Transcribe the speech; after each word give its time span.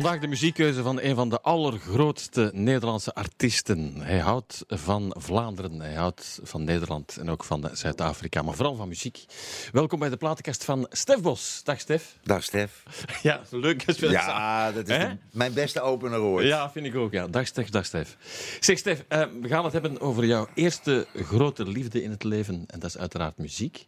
Vandaag 0.00 0.20
de 0.20 0.26
muziekkeuze 0.26 0.82
van 0.82 1.00
een 1.00 1.14
van 1.14 1.28
de 1.28 1.40
allergrootste 1.40 2.50
Nederlandse 2.54 3.14
artiesten. 3.14 3.94
Hij 4.00 4.18
houdt 4.18 4.64
van 4.68 5.14
Vlaanderen, 5.18 5.80
hij 5.80 5.94
houdt 5.94 6.40
van 6.42 6.64
Nederland 6.64 7.16
en 7.16 7.30
ook 7.30 7.44
van 7.44 7.70
Zuid-Afrika, 7.72 8.42
maar 8.42 8.54
vooral 8.54 8.74
van 8.74 8.88
muziek. 8.88 9.24
Welkom 9.72 9.98
bij 9.98 10.08
de 10.08 10.16
platenkast 10.16 10.64
van 10.64 10.86
Stef 10.90 11.20
Bos. 11.20 11.60
Dag 11.64 11.80
Stef. 11.80 12.16
Dag 12.22 12.42
Stef. 12.42 12.82
Ja, 13.22 13.40
leuk 13.50 13.82
we 13.84 14.08
Ja, 14.10 14.72
dat 14.72 14.88
is 14.88 14.98
de- 14.98 15.16
mijn 15.32 15.52
beste 15.52 15.80
opener 15.80 16.20
ooit. 16.20 16.46
Ja, 16.46 16.70
vind 16.70 16.86
ik 16.86 16.94
ook. 16.96 17.12
Ja. 17.12 17.26
Dag 17.28 17.46
Stef, 17.46 17.68
dag 17.68 17.84
Stef. 17.86 18.16
Zeg 18.60 18.78
Stef, 18.78 19.04
eh, 19.08 19.22
we 19.40 19.48
gaan 19.48 19.64
het 19.64 19.72
hebben 19.72 20.00
over 20.00 20.24
jouw 20.24 20.46
eerste 20.54 21.06
grote 21.14 21.68
liefde 21.68 22.02
in 22.02 22.10
het 22.10 22.24
leven. 22.24 22.64
En 22.66 22.78
dat 22.78 22.88
is 22.90 22.98
uiteraard 22.98 23.38
muziek. 23.38 23.86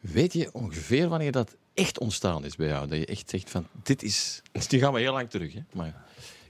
Weet 0.00 0.32
je 0.32 0.48
ongeveer 0.52 1.08
wanneer 1.08 1.32
dat 1.32 1.56
echt 1.74 1.98
ontstaan 1.98 2.44
is 2.44 2.56
bij 2.56 2.66
jou? 2.68 2.88
Dat 2.88 2.98
je 2.98 3.06
echt 3.06 3.30
zegt 3.30 3.50
van, 3.50 3.66
dit 3.82 4.02
is... 4.02 4.42
Nu 4.70 4.78
gaan 4.78 4.92
we 4.92 5.00
heel 5.00 5.12
lang 5.12 5.30
terug, 5.30 5.52
hè. 5.52 5.60
Maar 5.72 5.86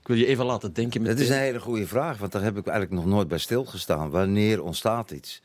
ik 0.01 0.07
wil 0.09 0.17
je 0.17 0.27
even 0.27 0.45
laten 0.45 0.73
denken. 0.73 1.05
Dat 1.05 1.19
is 1.19 1.29
een 1.29 1.37
hele 1.39 1.61
goede 1.61 1.87
vraag, 1.87 2.19
want 2.19 2.33
daar 2.33 2.43
heb 2.43 2.57
ik 2.57 2.67
eigenlijk 2.67 3.03
nog 3.05 3.13
nooit 3.15 3.29
bij 3.29 3.39
stilgestaan. 3.39 4.11
Wanneer 4.11 4.63
ontstaat 4.63 5.11
iets? 5.11 5.41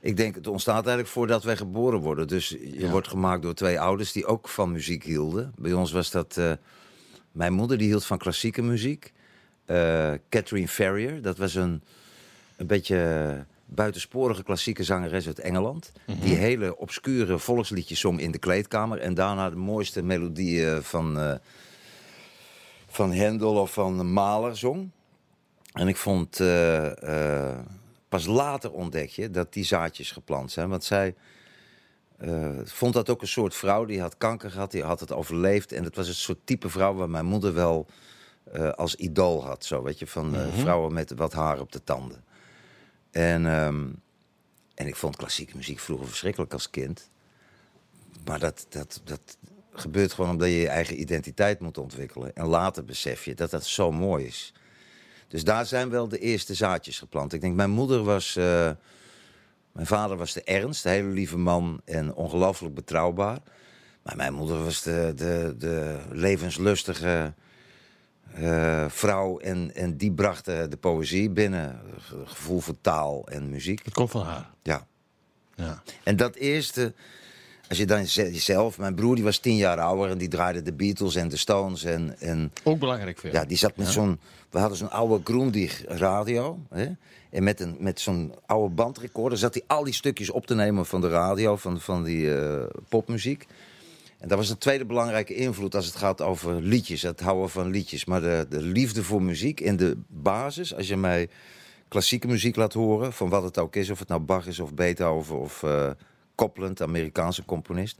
Ik 0.00 0.16
denk, 0.16 0.34
het 0.34 0.46
ontstaat 0.46 0.76
eigenlijk 0.86 1.08
voordat 1.08 1.44
wij 1.44 1.56
geboren 1.56 2.00
worden. 2.00 2.28
Dus 2.28 2.48
je 2.48 2.78
Ja. 2.80 2.90
wordt 2.90 3.08
gemaakt 3.08 3.42
door 3.42 3.54
twee 3.54 3.80
ouders 3.80 4.12
die 4.12 4.26
ook 4.26 4.48
van 4.48 4.72
muziek 4.72 5.04
hielden. 5.04 5.52
Bij 5.58 5.72
ons 5.72 5.92
was 5.92 6.10
dat... 6.10 6.36
eh, 6.36 6.52
mijn 7.32 7.52
moeder 7.52 7.78
die 7.78 7.86
hield 7.86 8.04
van 8.04 8.18
klassieke 8.18 8.62
muziek. 8.62 9.12
Eh, 9.64 10.12
Catherine 10.28 10.68
Ferrier, 10.68 11.22
dat 11.22 11.36
was 11.38 11.54
een, 11.54 11.82
een 12.56 12.66
beetje 12.66 13.44
buitensporige 13.66 14.42
klassieke 14.42 14.84
zangeres 14.84 15.26
uit 15.26 15.38
Engeland. 15.38 15.92
Die 16.20 16.34
hele 16.34 16.76
obscure 16.76 17.38
volksliedjes 17.38 18.00
zong 18.00 18.20
in 18.20 18.30
de 18.30 18.38
kleedkamer. 18.38 18.98
En 18.98 19.14
daarna 19.14 19.50
de 19.50 19.56
mooiste 19.56 20.02
melodieën 20.02 20.82
van, 20.82 21.18
eh, 21.18 21.34
van 22.86 23.12
Hendel 23.12 23.54
of 23.54 23.72
van 23.72 24.12
Mahler 24.12 24.56
zong. 24.56 24.90
En 25.72 25.88
ik 25.88 25.96
vond, 25.96 26.40
eh, 26.40 27.50
eh, 27.50 27.58
pas 28.08 28.26
later 28.26 28.72
ontdek 28.72 29.08
je 29.08 29.30
dat 29.30 29.52
die 29.52 29.64
zaadjes 29.64 30.10
geplant 30.10 30.52
zijn. 30.52 30.68
Want 30.68 30.84
zij 30.84 31.14
vond 32.64 32.92
dat 32.92 33.10
ook 33.10 33.22
een 33.22 33.28
soort 33.28 33.54
vrouw, 33.54 33.84
die 33.84 34.00
had 34.00 34.16
kanker 34.16 34.50
gehad, 34.50 34.70
die 34.70 34.82
had 34.82 35.00
het 35.00 35.12
overleefd. 35.12 35.72
En 35.72 35.84
het 35.84 35.96
was 35.96 36.08
een 36.08 36.14
soort 36.14 36.38
type 36.44 36.68
vrouw 36.68 36.94
waar 36.94 37.10
mijn 37.10 37.26
moeder 37.26 37.54
wel 37.54 37.86
als 38.76 38.94
idool 38.94 39.44
had. 39.44 39.64
Zo, 39.64 39.82
weet 39.82 39.98
je, 39.98 40.06
van 40.06 40.34
eh, 40.34 40.46
vrouwen 40.52 40.92
met 40.92 41.12
wat 41.16 41.32
haar 41.32 41.60
op 41.60 41.72
de 41.72 41.84
tanden. 41.84 42.24
En, 43.16 43.46
ehm, 43.46 43.84
en 44.74 44.86
ik 44.86 44.96
vond 44.96 45.16
klassieke 45.16 45.56
muziek 45.56 45.78
vroeger 45.78 46.06
verschrikkelijk 46.08 46.52
als 46.52 46.70
kind. 46.70 47.10
Maar 48.24 48.38
dat, 48.38 48.66
dat, 48.68 49.00
dat 49.04 49.36
gebeurt 49.72 50.12
gewoon 50.12 50.30
omdat 50.30 50.48
je 50.48 50.56
je 50.56 50.68
eigen 50.68 51.00
identiteit 51.00 51.60
moet 51.60 51.78
ontwikkelen. 51.78 52.34
En 52.34 52.46
later 52.46 52.84
besef 52.84 53.24
je 53.24 53.34
dat 53.34 53.50
dat 53.50 53.64
zo 53.64 53.92
mooi 53.92 54.26
is. 54.26 54.52
Dus 55.28 55.44
daar 55.44 55.66
zijn 55.66 55.90
wel 55.90 56.08
de 56.08 56.18
eerste 56.18 56.54
zaadjes 56.54 56.98
geplant. 56.98 57.32
Ik 57.32 57.40
denk, 57.40 57.54
mijn 57.54 57.70
moeder 57.70 58.02
was... 58.02 58.36
eh, 58.36 58.70
mijn 59.72 59.86
vader 59.86 60.16
was 60.16 60.32
de 60.32 60.42
ernst, 60.42 60.84
een 60.84 60.90
hele 60.90 61.08
lieve 61.08 61.38
man 61.38 61.80
en 61.84 62.14
ongelooflijk 62.14 62.74
betrouwbaar. 62.74 63.38
Maar 64.02 64.16
mijn 64.16 64.34
moeder 64.34 64.64
was 64.64 64.82
de, 64.82 65.12
de, 65.16 65.54
de 65.58 66.00
levenslustige 66.10 67.34
eh, 68.34 68.84
vrouw. 68.88 69.38
En, 69.38 69.74
en 69.74 69.96
die 69.96 70.12
bracht 70.12 70.44
de 70.44 70.76
poëzie 70.80 71.30
binnen. 71.30 71.80
Ge- 71.98 72.22
Gevoel 72.24 72.60
voor 72.60 72.80
taal 72.80 73.26
en 73.28 73.50
muziek. 73.50 73.84
Het 73.84 73.94
komt 73.94 74.10
van 74.10 74.22
haar. 74.24 74.50
Ja. 74.62 74.86
Ja. 75.54 75.82
En 76.02 76.16
dat 76.16 76.34
eerste, 76.34 76.92
als 77.68 77.78
je 77.78 77.86
dan 77.86 78.06
ze- 78.06 78.32
jezelf... 78.32 78.78
Mijn 78.78 78.94
broer 78.94 79.14
die 79.14 79.24
was 79.24 79.38
tien 79.38 79.56
jaar 79.56 79.80
ouder 79.80 80.10
en 80.10 80.18
die 80.18 80.28
draaide 80.28 80.62
de 80.62 80.72
Beatles 80.72 81.14
en 81.14 81.28
de 81.28 81.36
Stones. 81.36 81.84
En, 81.84 82.18
en 82.20 82.52
Ook 82.64 82.78
belangrijk 82.78 83.22
jou. 83.22 83.34
ja, 83.34 83.44
die 83.44 83.56
zat 83.56 83.76
met 83.76 83.86
zo'n... 83.88 84.20
We 84.50 84.58
hadden 84.58 84.78
zo'n 84.78 84.90
oude 84.90 85.20
Grundig 85.24 85.84
radio. 85.86 86.58
Hè? 86.70 86.86
En 87.30 87.42
met, 87.44 87.60
een, 87.60 87.76
met 87.78 88.00
zo'n 88.00 88.34
oude 88.46 88.74
bandrecorder 88.74 89.38
zat 89.38 89.54
hij 89.54 89.62
al 89.66 89.84
die 89.84 89.94
stukjes 89.94 90.30
op 90.30 90.46
te 90.46 90.54
nemen 90.54 90.86
van 90.86 91.00
de 91.00 91.08
radio, 91.08 91.56
van, 91.56 91.80
van 91.80 92.04
die 92.04 92.36
eh, 92.38 92.64
popmuziek. 92.88 93.46
En 94.26 94.32
dat 94.32 94.40
was 94.40 94.50
een 94.50 94.58
tweede 94.58 94.84
belangrijke 94.84 95.34
invloed 95.34 95.74
als 95.74 95.86
het 95.86 95.96
gaat 95.96 96.20
over 96.20 96.60
liedjes, 96.62 97.02
het 97.02 97.20
houden 97.20 97.50
van 97.50 97.70
liedjes. 97.70 98.04
Maar 98.04 98.20
de, 98.20 98.46
de 98.48 98.62
liefde 98.62 99.02
voor 99.04 99.22
muziek 99.22 99.60
in 99.60 99.76
de 99.76 99.98
basis, 100.08 100.74
als 100.74 100.88
je 100.88 100.96
mij 100.96 101.28
klassieke 101.88 102.26
muziek 102.26 102.56
laat 102.56 102.72
horen, 102.72 103.12
van 103.12 103.28
wat 103.28 103.42
het 103.42 103.58
ook 103.58 103.76
is, 103.76 103.90
of 103.90 103.98
het 103.98 104.08
nou 104.08 104.20
Bach 104.20 104.46
is 104.46 104.60
of 104.60 104.74
Beethoven 104.74 105.38
of 105.38 105.62
eh 105.62 105.90
Copland, 106.34 106.82
Amerikaanse 106.82 107.44
componist. 107.44 107.98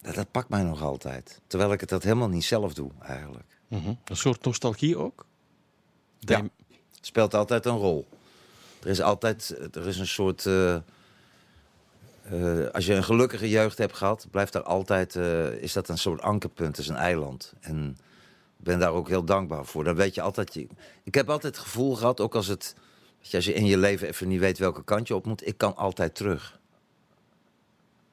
Dat, 0.00 0.14
dat 0.14 0.30
pakt 0.30 0.48
mij 0.48 0.62
nog 0.62 0.82
altijd. 0.82 1.40
Terwijl 1.46 1.72
ik 1.72 1.80
het 1.80 1.88
dat 1.88 2.02
helemaal 2.02 2.28
niet 2.28 2.44
zelf 2.44 2.74
doe, 2.74 2.90
eigenlijk. 3.02 3.58
Mhm. 3.68 3.92
Een 4.04 4.16
soort 4.16 4.44
nostalgie 4.44 4.96
ook? 4.96 5.26
Ja. 6.18 6.42
speelt 7.00 7.34
altijd 7.34 7.66
een 7.66 7.76
rol. 7.76 8.06
Er 8.82 8.88
is 8.88 9.00
altijd 9.00 9.56
er 9.72 9.86
is 9.86 9.98
een 9.98 10.06
soort. 10.06 10.46
eh, 10.46 10.76
eh, 12.22 12.66
als 12.72 12.86
je 12.86 12.94
een 12.94 13.04
gelukkige 13.04 13.48
jeugd 13.48 13.78
hebt 13.78 13.96
gehad, 13.96 14.26
blijft 14.30 14.54
er 14.54 14.62
altijd. 14.62 15.16
eh, 15.16 15.52
is 15.52 15.72
dat 15.72 15.88
een 15.88 15.98
soort 15.98 16.20
ankerpunt, 16.20 16.78
is 16.78 16.88
een 16.88 16.96
eiland. 16.96 17.52
En 17.60 17.96
ik 18.58 18.64
ben 18.64 18.78
daar 18.78 18.92
ook 18.92 19.08
heel 19.08 19.24
dankbaar 19.24 19.64
voor. 19.64 19.84
Dan 19.84 19.94
weet 19.94 20.14
je 20.14 20.20
altijd. 20.20 20.54
Je, 20.54 20.66
ik 21.02 21.14
heb 21.14 21.30
altijd 21.30 21.56
het 21.56 21.64
gevoel 21.64 21.94
gehad, 21.96 22.20
ook 22.20 22.34
als 22.34 22.46
het. 22.46 22.74
je, 23.20 23.36
als 23.36 23.44
je 23.44 23.52
in 23.54 23.66
je 23.66 23.78
leven 23.78 24.08
even 24.08 24.28
niet 24.28 24.40
weet 24.40 24.58
welke 24.58 24.84
kant 24.84 25.08
je 25.08 25.14
op 25.14 25.26
moet, 25.26 25.46
ik 25.46 25.58
kan 25.58 25.76
altijd 25.76 26.14
terug. 26.14 26.60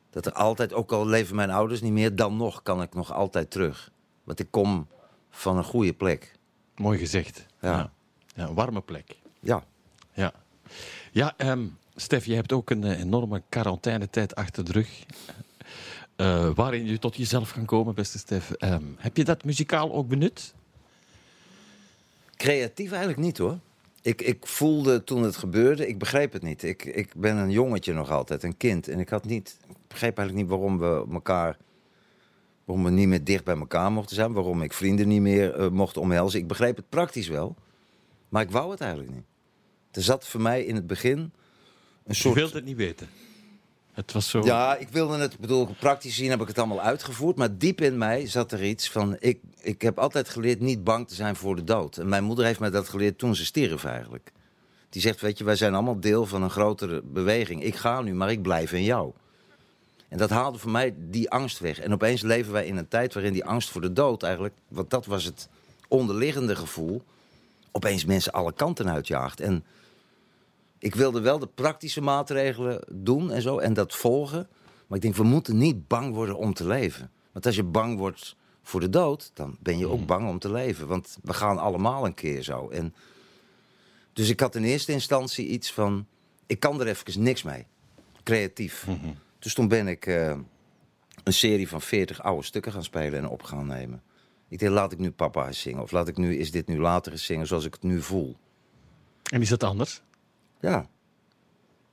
Dat 0.09 0.25
er 0.25 0.33
altijd, 0.33 0.73
ook 0.73 0.91
al 0.91 1.07
leven 1.07 1.35
mijn 1.35 1.49
ouders 1.49 1.81
niet 1.81 1.91
meer, 1.91 2.15
dan 2.15 2.37
nog 2.37 2.63
kan 2.63 2.81
ik 2.81 2.93
nog 2.93 3.13
altijd 3.13 3.51
terug. 3.51 3.91
Want 4.23 4.39
ik 4.39 4.47
kom 4.49 4.87
van 5.29 5.57
een 5.57 5.63
goede 5.63 5.93
plek. 5.93 6.31
Mooi 6.75 6.97
gezegd. 6.99 7.45
Ja. 7.61 7.71
Ja. 7.71 7.91
Ja, 8.35 8.47
een 8.47 8.53
warme 8.53 8.81
plek. 8.81 9.17
Ja. 9.39 9.63
Ja, 10.13 10.33
ja 11.11 11.33
ehm, 11.37 11.65
Stef, 12.01 12.25
je 12.25 12.35
hebt 12.35 12.51
ook 12.51 12.69
een 12.69 12.83
eh, 12.83 12.99
enorme 12.99 13.41
quarantainetijd 13.49 14.35
achter 14.35 14.65
de 14.65 14.71
rug. 14.71 15.05
eh, 16.15 16.49
waarin 16.55 16.85
je 16.85 16.99
tot 16.99 17.15
jezelf 17.15 17.53
kan 17.53 17.65
komen, 17.65 17.95
beste 17.95 18.17
Stef. 18.17 18.51
Ehm, 18.51 18.83
heb 18.97 19.17
je 19.17 19.23
dat 19.23 19.43
muzikaal 19.43 19.93
ook 19.93 20.07
benut? 20.07 20.53
Creatief 22.35 22.89
eigenlijk 22.89 23.21
niet 23.21 23.37
hoor. 23.37 23.57
Ik, 24.01 24.21
ik 24.21 24.47
voelde 24.47 25.03
toen 25.03 25.23
het 25.23 25.35
gebeurde, 25.35 25.87
ik 25.87 25.97
begreep 25.97 26.33
het 26.33 26.41
niet. 26.41 26.63
Ik, 26.63 26.85
ik 26.85 27.13
ben 27.15 27.37
een 27.37 27.51
jongetje 27.51 27.93
nog 27.93 28.11
altijd, 28.11 28.43
een 28.43 28.57
kind. 28.57 28.87
En 28.87 28.99
ik 28.99 29.09
had 29.09 29.25
niet, 29.25 29.57
begreep 29.87 30.17
eigenlijk 30.17 30.47
niet 30.47 30.57
waarom 30.57 30.79
we 30.79 31.05
elkaar, 31.13 31.57
waarom 32.65 32.85
we 32.85 32.91
niet 32.91 33.07
meer 33.07 33.23
dicht 33.23 33.43
bij 33.43 33.57
elkaar 33.57 33.91
mochten 33.91 34.15
zijn. 34.15 34.33
Waarom 34.33 34.61
ik 34.61 34.73
vrienden 34.73 35.07
niet 35.07 35.21
meer 35.21 35.55
eh, 35.55 35.69
mocht 35.69 35.97
omhelzen. 35.97 36.39
Ik 36.39 36.47
begreep 36.47 36.75
het 36.75 36.89
praktisch 36.89 37.27
wel, 37.27 37.55
maar 38.29 38.41
ik 38.41 38.51
wou 38.51 38.71
het 38.71 38.81
eigenlijk 38.81 39.11
niet. 39.11 39.25
Er 39.91 40.01
zat 40.01 40.27
voor 40.27 40.41
mij 40.41 40.63
in 40.63 40.75
het 40.75 40.87
begin 40.87 41.31
een 42.09 42.29
Je 42.29 42.33
wilt 42.33 42.53
het 42.53 42.65
niet 42.65 42.77
weten. 42.77 43.09
Het 43.93 44.11
was 44.11 44.29
zo... 44.29 44.41
Ja, 44.43 44.75
ik 44.75 44.89
wilde 44.89 45.17
het, 45.17 45.33
ik 45.33 45.39
bedoel, 45.39 45.75
praktisch 45.79 46.15
gezien 46.15 46.29
heb 46.29 46.41
ik 46.41 46.47
het 46.47 46.57
allemaal 46.57 46.81
uitgevoerd. 46.81 47.35
Maar 47.35 47.57
diep 47.57 47.81
in 47.81 47.97
mij 47.97 48.27
zat 48.27 48.51
er 48.51 48.63
iets 48.63 48.89
van. 48.89 49.15
Ik, 49.19 49.39
ik 49.61 49.81
heb 49.81 49.99
altijd 49.99 50.29
geleerd 50.29 50.59
niet 50.59 50.83
bang 50.83 51.07
te 51.07 51.15
zijn 51.15 51.35
voor 51.35 51.55
de 51.55 51.63
dood. 51.63 51.97
En 51.97 52.09
mijn 52.09 52.23
moeder 52.23 52.45
heeft 52.45 52.59
mij 52.59 52.69
dat 52.69 52.89
geleerd 52.89 53.17
toen 53.17 53.35
ze 53.35 53.45
stierf 53.45 53.83
eigenlijk. 53.83 54.31
Die 54.89 55.01
zegt: 55.01 55.21
Weet 55.21 55.37
je, 55.37 55.43
wij 55.43 55.55
zijn 55.55 55.73
allemaal 55.73 55.99
deel 55.99 56.25
van 56.25 56.43
een 56.43 56.49
grotere 56.49 57.01
beweging. 57.01 57.63
Ik 57.63 57.75
ga 57.75 58.01
nu, 58.01 58.13
maar 58.13 58.31
ik 58.31 58.41
blijf 58.41 58.71
in 58.71 58.83
jou. 58.83 59.11
En 60.07 60.17
dat 60.17 60.29
haalde 60.29 60.57
voor 60.57 60.71
mij 60.71 60.93
die 60.97 61.29
angst 61.29 61.59
weg. 61.59 61.79
En 61.79 61.93
opeens 61.93 62.21
leven 62.21 62.51
wij 62.51 62.65
in 62.65 62.77
een 62.77 62.87
tijd 62.87 63.13
waarin 63.13 63.33
die 63.33 63.45
angst 63.45 63.69
voor 63.69 63.81
de 63.81 63.93
dood 63.93 64.23
eigenlijk. 64.23 64.53
Want 64.67 64.89
dat 64.89 65.05
was 65.05 65.23
het 65.23 65.49
onderliggende 65.87 66.55
gevoel. 66.55 67.03
Opeens 67.71 68.05
mensen 68.05 68.31
alle 68.31 68.53
kanten 68.53 68.91
uitjaagt. 68.91 69.39
En 69.39 69.63
ik 70.79 70.95
wilde 70.95 71.19
wel 71.19 71.39
de 71.39 71.47
praktische 71.47 72.01
maatregelen 72.01 72.81
doen 72.91 73.31
en 73.31 73.41
zo 73.41 73.57
en 73.57 73.73
dat 73.73 73.95
volgen. 73.95 74.47
Maar 74.87 74.97
ik 74.97 75.03
denk, 75.03 75.15
we 75.15 75.23
moeten 75.23 75.57
niet 75.57 75.87
bang 75.87 76.13
worden 76.13 76.37
om 76.37 76.53
te 76.53 76.67
leven. 76.67 77.11
Want 77.31 77.45
als 77.45 77.55
je 77.55 77.63
bang 77.63 77.97
wordt 77.97 78.35
voor 78.61 78.79
de 78.79 78.89
dood, 78.89 79.31
dan 79.33 79.57
ben 79.59 79.77
je 79.77 79.87
ook 79.87 80.05
bang 80.05 80.29
om 80.29 80.39
te 80.39 80.51
leven. 80.51 80.87
Want 80.87 81.17
we 81.23 81.33
gaan 81.33 81.57
allemaal 81.57 82.05
een 82.05 82.13
keer 82.13 82.43
zo. 82.43 82.69
En 82.69 82.93
dus 84.13 84.29
ik 84.29 84.39
had 84.39 84.55
in 84.55 84.63
eerste 84.63 84.91
instantie 84.91 85.47
iets 85.47 85.71
van, 85.71 86.07
ik 86.45 86.59
kan 86.59 86.81
er 86.81 86.87
even 86.87 87.23
niks 87.23 87.43
mee. 87.43 87.65
Creatief. 88.23 88.87
Dus 89.39 89.53
toen 89.53 89.67
ben 89.67 89.87
ik 89.87 90.05
eh, 90.05 90.37
een 91.23 91.33
serie 91.33 91.69
van 91.69 91.81
40 91.81 92.23
oude 92.23 92.45
stukken 92.45 92.71
gaan 92.71 92.83
spelen 92.83 93.19
en 93.19 93.27
op 93.27 93.43
gaan 93.43 93.67
nemen. 93.67 94.03
Ik 94.47 94.59
dacht, 94.59 94.71
laat 94.71 94.91
ik 94.91 94.97
nu 94.97 95.11
papa 95.11 95.51
zingen. 95.51 95.81
Of 95.81 95.91
laat 95.91 96.07
ik 96.07 96.17
nu, 96.17 96.37
is 96.37 96.51
dit 96.51 96.67
nu 96.67 96.79
later 96.79 97.17
zingen 97.17 97.47
zoals 97.47 97.65
ik 97.65 97.73
het 97.73 97.83
nu 97.83 98.01
voel. 98.01 98.37
En 99.23 99.41
is 99.41 99.49
dat 99.49 99.63
anders? 99.63 100.01
Ja. 100.59 100.89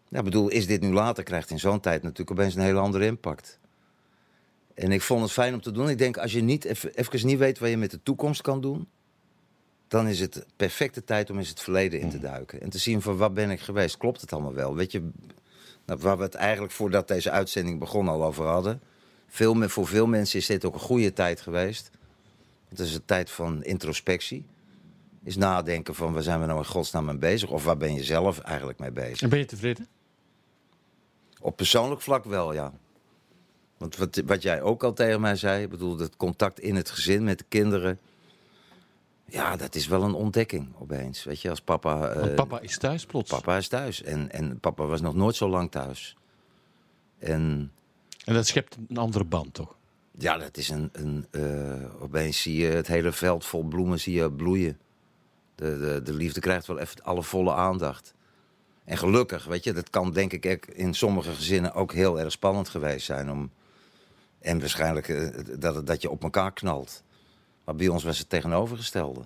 Ja, 0.08 0.22
bedoel, 0.22 0.48
is 0.48 0.66
dit 0.66 0.80
nu 0.80 0.92
later, 0.92 1.24
krijgt 1.24 1.50
in 1.50 1.58
zo'n 1.58 1.80
tijd 1.80 2.02
natuurlijk 2.02 2.30
opeens 2.30 2.54
een 2.54 2.62
hele 2.62 2.78
andere 2.78 3.06
impact. 3.06 3.58
En 4.74 4.92
ik 4.92 5.02
vond 5.02 5.22
het 5.22 5.32
fijn 5.32 5.54
om 5.54 5.60
te 5.60 5.70
doen. 5.70 5.88
Ik 5.88 5.98
denk, 5.98 6.16
als 6.16 6.32
je 6.32 6.40
niet 6.42 6.64
even, 6.64 6.94
even 6.94 7.26
niet 7.26 7.38
weet 7.38 7.58
wat 7.58 7.70
je 7.70 7.76
met 7.76 7.90
de 7.90 8.02
toekomst 8.02 8.42
kan 8.42 8.60
doen... 8.60 8.88
dan 9.88 10.08
is 10.08 10.20
het 10.20 10.46
perfecte 10.56 11.04
tijd 11.04 11.30
om 11.30 11.38
eens 11.38 11.48
het 11.48 11.60
verleden 11.60 12.00
in 12.00 12.10
te 12.10 12.18
duiken. 12.18 12.60
En 12.60 12.70
te 12.70 12.78
zien 12.78 13.02
van, 13.02 13.16
waar 13.16 13.32
ben 13.32 13.50
ik 13.50 13.60
geweest? 13.60 13.96
Klopt 13.96 14.20
het 14.20 14.32
allemaal 14.32 14.54
wel? 14.54 14.74
Weet 14.74 14.92
je, 14.92 15.08
nou, 15.84 16.00
waar 16.00 16.16
we 16.16 16.22
het 16.22 16.34
eigenlijk 16.34 16.72
voordat 16.72 17.08
deze 17.08 17.30
uitzending 17.30 17.78
begon 17.78 18.08
al 18.08 18.24
over 18.24 18.44
hadden... 18.44 18.80
Veel, 19.28 19.68
voor 19.68 19.86
veel 19.86 20.06
mensen 20.06 20.38
is 20.38 20.46
dit 20.46 20.64
ook 20.64 20.74
een 20.74 20.80
goede 20.80 21.12
tijd 21.12 21.40
geweest. 21.40 21.90
Het 22.68 22.78
is 22.78 22.94
een 22.94 23.04
tijd 23.04 23.30
van 23.30 23.64
introspectie. 23.64 24.44
Is 25.26 25.36
nadenken 25.36 25.94
van 25.94 26.12
waar 26.12 26.22
zijn 26.22 26.40
we 26.40 26.46
nou 26.46 26.58
in 26.58 26.66
godsnaam 26.66 27.04
mee 27.04 27.16
bezig? 27.16 27.50
Of 27.50 27.64
waar 27.64 27.76
ben 27.76 27.94
je 27.94 28.04
zelf 28.04 28.38
eigenlijk 28.38 28.78
mee 28.78 28.90
bezig? 28.90 29.20
En 29.20 29.28
ben 29.28 29.38
je 29.38 29.44
tevreden? 29.44 29.86
Op 31.40 31.56
persoonlijk 31.56 32.00
vlak 32.00 32.24
wel, 32.24 32.52
ja. 32.52 32.72
Want 33.76 33.96
wat, 33.96 34.22
wat 34.26 34.42
jij 34.42 34.62
ook 34.62 34.84
al 34.84 34.92
tegen 34.92 35.20
mij 35.20 35.36
zei, 35.36 35.62
ik 35.62 35.70
bedoel, 35.70 35.98
het 35.98 36.16
contact 36.16 36.60
in 36.60 36.76
het 36.76 36.90
gezin 36.90 37.24
met 37.24 37.38
de 37.38 37.44
kinderen. 37.48 37.98
Ja, 39.24 39.56
dat 39.56 39.74
is 39.74 39.86
wel 39.86 40.02
een 40.02 40.14
ontdekking 40.14 40.68
opeens. 40.78 41.24
Weet 41.24 41.40
je, 41.40 41.50
als 41.50 41.60
papa. 41.60 42.14
Want 42.14 42.30
eh, 42.30 42.34
papa 42.34 42.60
is 42.60 42.78
thuis 42.78 43.06
plots. 43.06 43.30
papa 43.30 43.56
is 43.56 43.68
thuis. 43.68 44.02
En, 44.02 44.32
en 44.32 44.60
papa 44.60 44.84
was 44.84 45.00
nog 45.00 45.14
nooit 45.14 45.36
zo 45.36 45.48
lang 45.48 45.70
thuis. 45.70 46.16
En 47.18 47.72
En 48.24 48.34
dat 48.34 48.46
schept 48.46 48.76
een 48.88 48.96
andere 48.96 49.24
band, 49.24 49.54
toch? 49.54 49.76
ja, 50.18 50.38
dat 50.38 50.56
is 50.56 50.68
een. 50.68 50.90
een 50.92 51.26
eh, 51.30 52.02
opeens 52.02 52.42
zie 52.42 52.56
je 52.56 52.66
het 52.66 52.86
hele 52.86 53.12
veld 53.12 53.44
vol 53.44 53.62
bloemen 53.62 54.00
zie 54.00 54.14
je 54.14 54.32
bloeien. 54.32 54.78
De, 55.56 55.78
de, 55.78 56.00
de 56.02 56.14
liefde 56.14 56.40
krijgt 56.40 56.66
wel 56.66 56.78
even 56.78 57.02
alle 57.02 57.22
volle 57.22 57.54
aandacht. 57.54 58.14
En 58.84 58.96
gelukkig, 58.96 59.44
weet 59.44 59.64
je, 59.64 59.72
dat 59.72 59.90
kan 59.90 60.12
denk 60.12 60.32
ik 60.32 60.66
in 60.66 60.94
sommige 60.94 61.32
gezinnen 61.34 61.72
ook 61.74 61.92
heel 61.92 62.20
erg 62.20 62.32
spannend 62.32 62.68
geweest 62.68 63.06
zijn. 63.06 63.30
Om, 63.30 63.50
en 64.38 64.60
waarschijnlijk 64.60 65.08
eh, 65.08 65.28
dat, 65.58 65.86
dat 65.86 66.02
je 66.02 66.10
op 66.10 66.22
elkaar 66.22 66.52
knalt. 66.52 67.02
Maar 67.64 67.74
bij 67.74 67.88
ons 67.88 68.04
was 68.04 68.18
het 68.18 68.28
tegenovergestelde. 68.28 69.20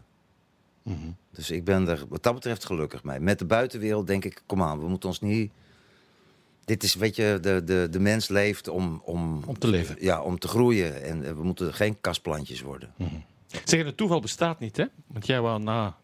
Mhm. 0.82 1.10
Dus 1.32 1.50
ik 1.50 1.64
ben 1.64 1.88
er 1.88 2.04
wat 2.08 2.22
dat 2.22 2.34
betreft 2.34 2.64
gelukkig 2.64 3.04
mee. 3.04 3.20
Met 3.20 3.38
de 3.38 3.44
buitenwereld 3.44 4.06
denk 4.06 4.24
ik, 4.24 4.42
kom 4.46 4.62
aan, 4.62 4.80
we 4.80 4.88
moeten 4.88 5.08
ons 5.08 5.20
niet... 5.20 5.52
Dit 6.64 6.82
is, 6.82 6.94
weet 6.94 7.16
je, 7.16 7.38
de, 7.40 7.64
de, 7.64 7.88
de 7.90 8.00
mens 8.00 8.28
leeft 8.28 8.68
om, 8.68 9.02
om, 9.04 9.42
Om 9.46 9.58
te 9.58 9.68
leven. 9.68 9.96
ja, 9.98 10.22
om 10.22 10.38
te 10.38 10.48
groeien. 10.48 11.02
En 11.02 11.24
eh, 11.24 11.32
we 11.32 11.42
moeten 11.42 11.74
geen 11.74 12.00
kastplantjes 12.00 12.60
worden. 12.60 12.94
Zeggen, 13.46 13.86
het 13.86 13.96
toeval 13.96 14.20
bestaat 14.20 14.58
niet, 14.58 14.76
hè? 14.76 14.84
Want 15.06 15.26
jij 15.26 15.40
wou 15.40 15.62
na 15.62 15.96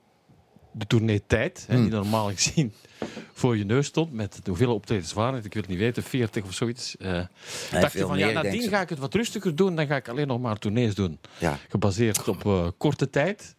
de 0.78 0.87
tournee 0.87 1.23
tijd, 1.26 1.64
hè, 1.69 1.81
die 1.81 1.90
normaal 1.90 2.31
gezien 2.31 2.73
voor 3.32 3.56
je 3.56 3.64
neus 3.64 3.87
stond, 3.87 4.12
met 4.12 4.40
hoeveel 4.44 4.75
optredens 4.75 5.12
waren 5.12 5.44
ik 5.44 5.52
wil 5.52 5.62
het 5.62 5.70
niet 5.70 5.81
weten, 5.81 6.02
40 6.02 6.44
of 6.44 6.52
zoiets. 6.52 6.96
eh 6.96 7.25
dacht 7.70 7.93
je 7.93 7.99
van, 7.99 8.11
meer, 8.11 8.19
ja, 8.19 8.32
denk 8.32 8.44
nadien 8.44 8.69
ga 8.69 8.81
ik 8.81 8.88
het 8.88 8.99
wat 8.99 9.14
rustiger 9.14 9.56
doen, 9.56 9.76
dan 9.76 9.87
ga 9.87 9.96
ik 9.96 10.08
alleen 10.08 10.26
nog 10.26 10.40
maar 10.40 10.58
tournees 10.58 10.94
doen. 10.94 11.19
Ja. 11.38 11.58
Gebaseerd 11.69 12.28
op 12.28 12.46
eh, 12.46 12.69
korte 12.76 13.11
tijd. 13.11 13.55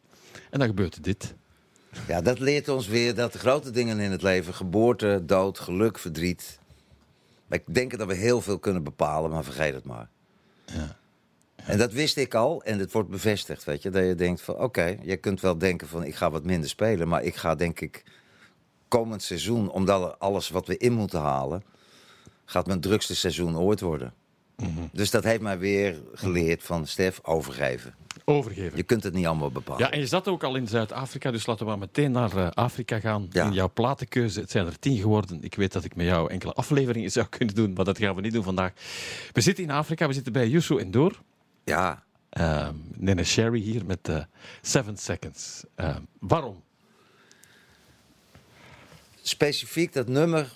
En 0.50 0.60
dan 0.60 0.68
gebeurt 0.68 1.04
dit. 1.04 1.36
ja, 2.08 2.22
dat 2.22 2.40
leert 2.40 2.70
ons 2.70 2.88
weer 2.88 3.16
dat 3.16 3.34
de 3.34 3.40
grote 3.40 3.72
dingen 3.72 4.00
in 4.00 4.12
het 4.12 4.22
leven... 4.22 4.54
geboorte, 4.54 5.24
dood, 5.26 5.60
geluk, 5.60 6.00
verdriet... 6.00 6.60
Wij 7.48 7.64
denken 7.72 7.98
dat 7.98 8.08
we 8.08 8.14
heel 8.14 8.42
veel 8.42 8.60
kunnen 8.60 8.84
bepalen, 8.84 9.30
maar 9.30 9.44
vergeet 9.44 9.74
het 9.74 9.86
maar. 9.86 10.10
Ja. 10.66 10.98
En 11.68 11.78
dat 11.78 11.94
wist 11.94 12.18
ik 12.18 12.34
al 12.34 12.64
en 12.64 12.80
het 12.80 12.92
wordt 12.92 13.10
bevestigd, 13.10 13.64
weet 13.64 13.82
je. 13.82 13.90
Dat 13.90 14.06
je 14.06 14.16
denkt 14.16 14.42
van, 14.42 14.58
oké, 14.58 14.98
je 15.02 15.18
kunt 15.18 15.42
wel 15.42 15.58
denken 15.58 15.88
van... 15.88 16.04
ik 16.04 16.16
ga 16.16 16.32
wat 16.32 16.44
minder 16.44 16.70
spelen, 16.70 17.08
maar 17.08 17.24
ik 17.24 17.36
ga 17.36 17.56
denk 17.56 17.80
ik... 17.80 18.04
komend 18.88 19.24
seizoen, 19.24 19.72
omdat 19.72 20.20
alles 20.20 20.50
wat 20.50 20.68
we 20.68 20.78
in 20.78 20.94
moeten 20.94 21.20
halen... 21.20 21.64
gaat 22.46 22.68
mijn 22.68 22.82
drukste 22.82 23.16
seizoen 23.16 23.58
ooit 23.58 23.80
worden. 23.80 24.14
Mhm. 24.56 24.70
Dus 24.92 25.12
dat 25.12 25.24
heeft 25.24 25.42
mij 25.42 25.60
weer 25.60 26.02
geleerd 26.14 26.64
van, 26.64 26.88
Stef, 26.88 27.20
overgeven. 27.24 27.96
Overgeven. 28.26 28.78
Je 28.78 28.84
kunt 28.84 29.04
het 29.04 29.14
niet 29.14 29.26
allemaal 29.26 29.52
bepalen. 29.52 29.84
Ja, 29.84 29.92
en 29.92 30.00
je 30.00 30.08
zat 30.08 30.28
ook 30.28 30.44
al 30.44 30.56
in 30.56 30.68
Zuid-Afrika, 30.68 31.32
dus 31.32 31.46
laten 31.46 31.66
we 31.66 31.72
maar 31.72 31.80
meteen 31.80 32.12
naar 32.12 32.38
eh, 32.38 32.50
Afrika 32.52 33.00
gaan. 33.00 33.28
Ja. 33.32 33.46
In 33.46 33.54
jouw 33.54 33.72
platenkeuze, 33.74 34.40
het 34.40 34.52
zijn 34.52 34.66
er 34.66 34.80
tien 34.80 34.98
geworden. 34.98 35.44
Ik 35.44 35.56
weet 35.56 35.74
dat 35.74 35.84
ik 35.84 35.96
met 35.96 36.06
jou 36.06 36.32
enkele 36.32 36.54
afleveringen 36.54 37.12
zou 37.20 37.28
kunnen 37.28 37.56
doen, 37.56 37.74
maar 37.74 37.86
dat 37.86 37.98
gaan 37.98 38.16
we 38.16 38.22
niet 38.22 38.34
doen 38.34 38.44
vandaag. 38.44 38.72
We 39.32 39.42
zitten 39.42 39.64
in 39.64 39.72
Afrika, 39.72 40.08
we 40.08 40.14
zitten 40.14 40.34
bij 40.34 40.48
Youssou 40.48 40.84
N'Dour. 40.84 41.20
Ja 41.68 42.06
Uh, 42.40 42.70
Nene 42.96 43.24
Sherry 43.24 43.60
hier 43.60 43.86
met 43.86 44.08
eh 44.10 44.20
Seven 44.62 44.98
Seconds. 44.98 45.64
Eh, 45.76 45.96
waarom? 46.20 46.64
specifiek 49.22 49.94
dat 49.94 50.08
nummer. 50.08 50.52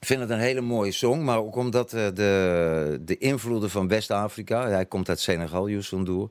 Ik 0.00 0.06
vind 0.06 0.20
het 0.20 0.30
een 0.30 0.38
hele 0.38 0.60
mooie 0.60 0.92
song, 0.92 1.24
maar 1.24 1.38
ook 1.38 1.56
omdat 1.56 1.92
eh, 1.92 2.06
de, 2.14 3.00
de 3.04 3.18
invloeden 3.18 3.70
van 3.70 3.88
West-Afrika... 3.88 4.68
Hij 4.68 4.86
komt 4.86 5.08
uit 5.08 5.20
Senegal, 5.20 5.68
Youssou 5.68 6.00
N'Dour. 6.00 6.28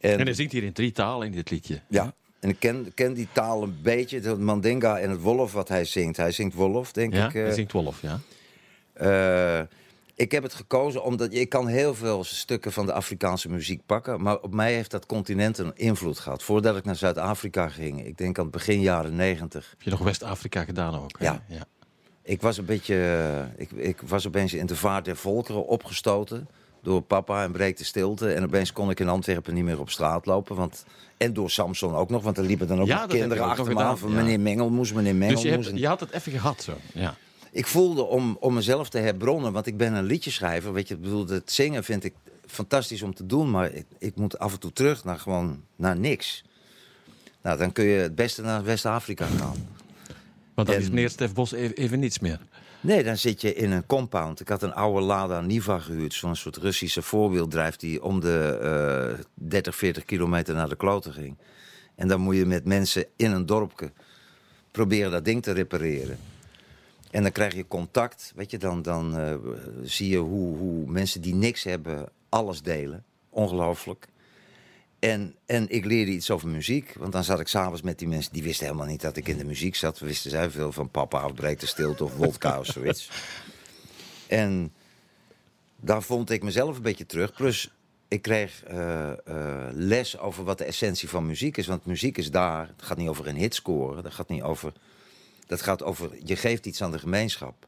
En 0.00 0.20
hij 0.20 0.32
zingt 0.34 0.52
hier 0.52 0.62
in 0.62 0.72
drie 0.72 0.92
talen 0.92 1.26
in 1.26 1.32
dit 1.32 1.50
liedje. 1.50 1.80
Ja, 1.88 2.14
en 2.40 2.48
ik 2.48 2.58
ken, 2.58 2.92
ken 2.94 3.14
die 3.14 3.28
taal 3.32 3.62
een 3.62 3.78
beetje. 3.82 4.20
Het 4.20 4.38
Mandinga 4.38 4.98
en 4.98 5.10
het 5.10 5.20
Wolof 5.20 5.52
wat 5.52 5.68
hij 5.68 5.84
zingt. 5.84 6.16
Hij 6.16 6.32
zingt 6.32 6.54
Wolof, 6.54 6.92
denk 6.92 7.12
Ja, 7.14 7.26
ik. 7.28 7.34
eh. 7.34 7.42
hij 7.42 7.52
zingt 7.52 7.72
Wolf, 7.72 8.02
ja. 8.02 8.20
Ik 10.18 10.32
heb 10.32 10.42
het 10.42 10.54
gekozen 10.54 11.02
omdat 11.04 11.32
ik 11.32 11.48
kan 11.48 11.66
heel 11.66 11.94
veel 11.94 12.24
stukken 12.24 12.72
van 12.72 12.86
de 12.86 12.92
Afrikaanse 12.92 13.48
muziek 13.48 13.80
pakken. 13.86 14.22
Maar 14.22 14.38
op 14.38 14.54
mij 14.54 14.74
heeft 14.74 14.90
dat 14.90 15.06
continent 15.06 15.58
een 15.58 15.72
invloed 15.74 16.18
gehad. 16.18 16.42
Voordat 16.42 16.76
ik 16.76 16.84
naar 16.84 16.96
Zuid-Afrika 16.96 17.68
ging, 17.68 18.06
ik 18.06 18.18
denk 18.18 18.38
aan 18.38 18.44
het 18.44 18.52
begin 18.52 18.80
jaren 18.80 19.16
negentig. 19.16 19.66
Heb 19.70 19.82
je 19.82 19.90
nog 19.90 19.98
West-Afrika 19.98 20.64
gedaan 20.64 20.94
ook? 20.94 21.16
Ja. 21.20 21.42
ja. 21.48 21.64
Ik 22.22 22.42
was 22.42 22.58
een 22.58 22.64
beetje, 22.64 23.48
ik, 23.56 23.70
ik 23.70 24.00
was 24.06 24.26
opeens 24.26 24.54
in 24.54 24.66
de 24.66 24.76
vaart 24.76 25.04
der 25.04 25.16
volkeren 25.16 25.66
opgestoten. 25.66 26.48
Door 26.82 27.02
papa 27.02 27.42
en 27.42 27.52
breekte 27.52 27.84
stilte. 27.84 28.32
En 28.32 28.44
opeens 28.44 28.72
kon 28.72 28.90
ik 28.90 29.00
in 29.00 29.08
Antwerpen 29.08 29.54
niet 29.54 29.64
meer 29.64 29.80
op 29.80 29.90
straat 29.90 30.26
lopen. 30.26 30.56
Want, 30.56 30.84
en 31.16 31.32
door 31.32 31.50
Samson 31.50 31.94
ook 31.94 32.10
nog, 32.10 32.22
want 32.22 32.38
er 32.38 32.44
liepen 32.44 32.66
dan 32.66 32.80
ook 32.80 32.86
Ja, 32.86 33.00
nog 33.00 33.06
kinderen 33.06 33.44
achter 33.44 33.64
me 33.64 33.70
aan. 33.70 33.76
gedaan, 33.76 33.98
Van 33.98 34.10
ja. 34.10 34.14
meneer 34.14 34.40
meneer 34.40 34.40
Mengelmoes. 34.40 34.92
Dus 34.92 35.42
je, 35.42 35.50
hebt, 35.50 35.78
je 35.78 35.86
had 35.86 36.00
het 36.00 36.10
even 36.10 36.32
gehad 36.32 36.62
zo. 36.62 36.72
Ja. 36.92 37.16
Ik 37.52 37.66
voelde 37.66 38.02
om, 38.02 38.36
om 38.40 38.54
mezelf 38.54 38.88
te 38.88 38.98
herbronnen, 38.98 39.52
want 39.52 39.66
ik 39.66 39.76
ben 39.76 39.92
een 39.94 40.04
liedjeschrijver. 40.04 40.72
Weet 40.72 40.88
je, 40.88 40.94
ik 40.94 41.00
bedoel, 41.00 41.26
het 41.28 41.52
zingen 41.52 41.84
vind 41.84 42.04
ik 42.04 42.14
fantastisch 42.46 43.02
om 43.02 43.14
te 43.14 43.26
doen, 43.26 43.50
maar 43.50 43.72
ik, 43.72 43.86
ik 43.98 44.16
moet 44.16 44.38
af 44.38 44.52
en 44.52 44.60
toe 44.60 44.72
terug 44.72 45.04
naar 45.04 45.18
gewoon 45.18 45.62
naar 45.76 45.96
niks. 45.96 46.44
Nou, 47.42 47.58
dan 47.58 47.72
kun 47.72 47.84
je 47.84 47.98
het 47.98 48.14
beste 48.14 48.42
naar 48.42 48.64
West-Afrika 48.64 49.26
gaan. 49.26 49.68
Maar 50.54 50.64
dan 50.64 50.74
En- 50.74 50.80
is 50.80 50.88
meneer 50.88 51.10
Stef 51.10 51.32
Bos 51.32 51.52
even, 51.52 51.76
even 51.76 51.98
niets 51.98 52.18
meer. 52.18 52.40
Nee, 52.80 53.04
dan 53.04 53.16
zit 53.16 53.40
je 53.40 53.54
in 53.54 53.70
een 53.70 53.86
compound. 53.86 54.40
Ik 54.40 54.48
had 54.48 54.62
een 54.62 54.74
oude 54.74 55.00
Lada 55.00 55.40
Niva 55.40 55.78
gehuurd, 55.78 56.14
zo'n 56.14 56.36
soort 56.36 56.56
Russische 56.56 57.02
voorwieldrijf 57.02 57.76
die 57.76 58.02
om 58.02 58.20
de 58.20 58.58
eh 59.18 59.24
30, 59.34 59.76
40 59.76 60.04
kilometer 60.04 60.54
naar 60.54 60.68
de 60.68 60.76
kloten 60.76 61.12
ging. 61.12 61.36
En 61.94 62.08
dan 62.08 62.20
moet 62.20 62.36
je 62.36 62.46
met 62.46 62.64
mensen 62.64 63.04
in 63.16 63.30
een 63.30 63.46
dorpje 63.46 63.92
proberen 64.70 65.10
dat 65.10 65.24
ding 65.24 65.42
te 65.42 65.52
repareren. 65.52 66.18
En 67.10 67.22
dan 67.22 67.32
krijg 67.32 67.54
je 67.54 67.66
contact, 67.66 68.32
weet 68.36 68.50
je, 68.50 68.58
dan, 68.58 68.82
dan 68.82 69.18
eh, 69.18 69.34
zie 69.82 70.08
je 70.08 70.18
hoe, 70.18 70.56
hoe 70.56 70.86
mensen 70.86 71.20
die 71.20 71.34
niks 71.34 71.64
hebben 71.64 72.08
alles 72.28 72.62
delen. 72.62 73.04
Ongelooflijk. 73.30 74.08
En, 74.98 75.34
en 75.46 75.68
ik 75.68 75.84
leerde 75.84 76.10
iets 76.10 76.30
over 76.30 76.48
muziek, 76.48 76.94
want 76.98 77.12
dan 77.12 77.24
zat 77.24 77.40
ik 77.40 77.48
s'avonds 77.48 77.82
met 77.82 77.98
die 77.98 78.08
mensen... 78.08 78.32
die 78.32 78.42
wisten 78.42 78.66
helemaal 78.66 78.86
niet 78.86 79.00
dat 79.00 79.16
ik 79.16 79.28
in 79.28 79.38
de 79.38 79.44
muziek 79.44 79.74
zat. 79.74 79.98
We 79.98 80.06
wisten 80.06 80.30
zij 80.30 80.50
veel 80.50 80.72
van 80.72 80.90
papa 80.90 81.24
of 81.24 81.32
de 81.32 81.66
stilte 81.66 82.04
of 82.04 82.16
wodka 82.16 82.58
of 82.58 82.66
zoiets. 82.66 83.10
En 84.26 84.72
daar 85.76 86.02
vond 86.02 86.30
ik 86.30 86.42
mezelf 86.42 86.76
een 86.76 86.82
beetje 86.82 87.06
terug. 87.06 87.32
Plus, 87.32 87.70
ik 88.08 88.22
kreeg 88.22 88.64
eh, 88.64 89.10
eh, 89.10 89.68
les 89.72 90.18
over 90.18 90.44
wat 90.44 90.58
de 90.58 90.64
essentie 90.64 91.08
van 91.08 91.26
muziek 91.26 91.56
is. 91.56 91.66
Want 91.66 91.86
muziek 91.86 92.18
is 92.18 92.30
daar. 92.30 92.66
Het 92.66 92.82
gaat 92.82 92.96
niet 92.96 93.08
over 93.08 93.26
een 93.26 93.36
hit 93.36 93.54
scoren. 93.54 94.02
Dat 94.02 94.14
gaat 94.14 94.28
niet 94.28 94.42
over. 94.42 94.72
Dat 95.48 95.62
gaat 95.62 95.82
over. 95.82 96.10
Je 96.24 96.36
geeft 96.36 96.66
iets 96.66 96.82
aan 96.82 96.90
de 96.90 96.98
gemeenschap. 96.98 97.66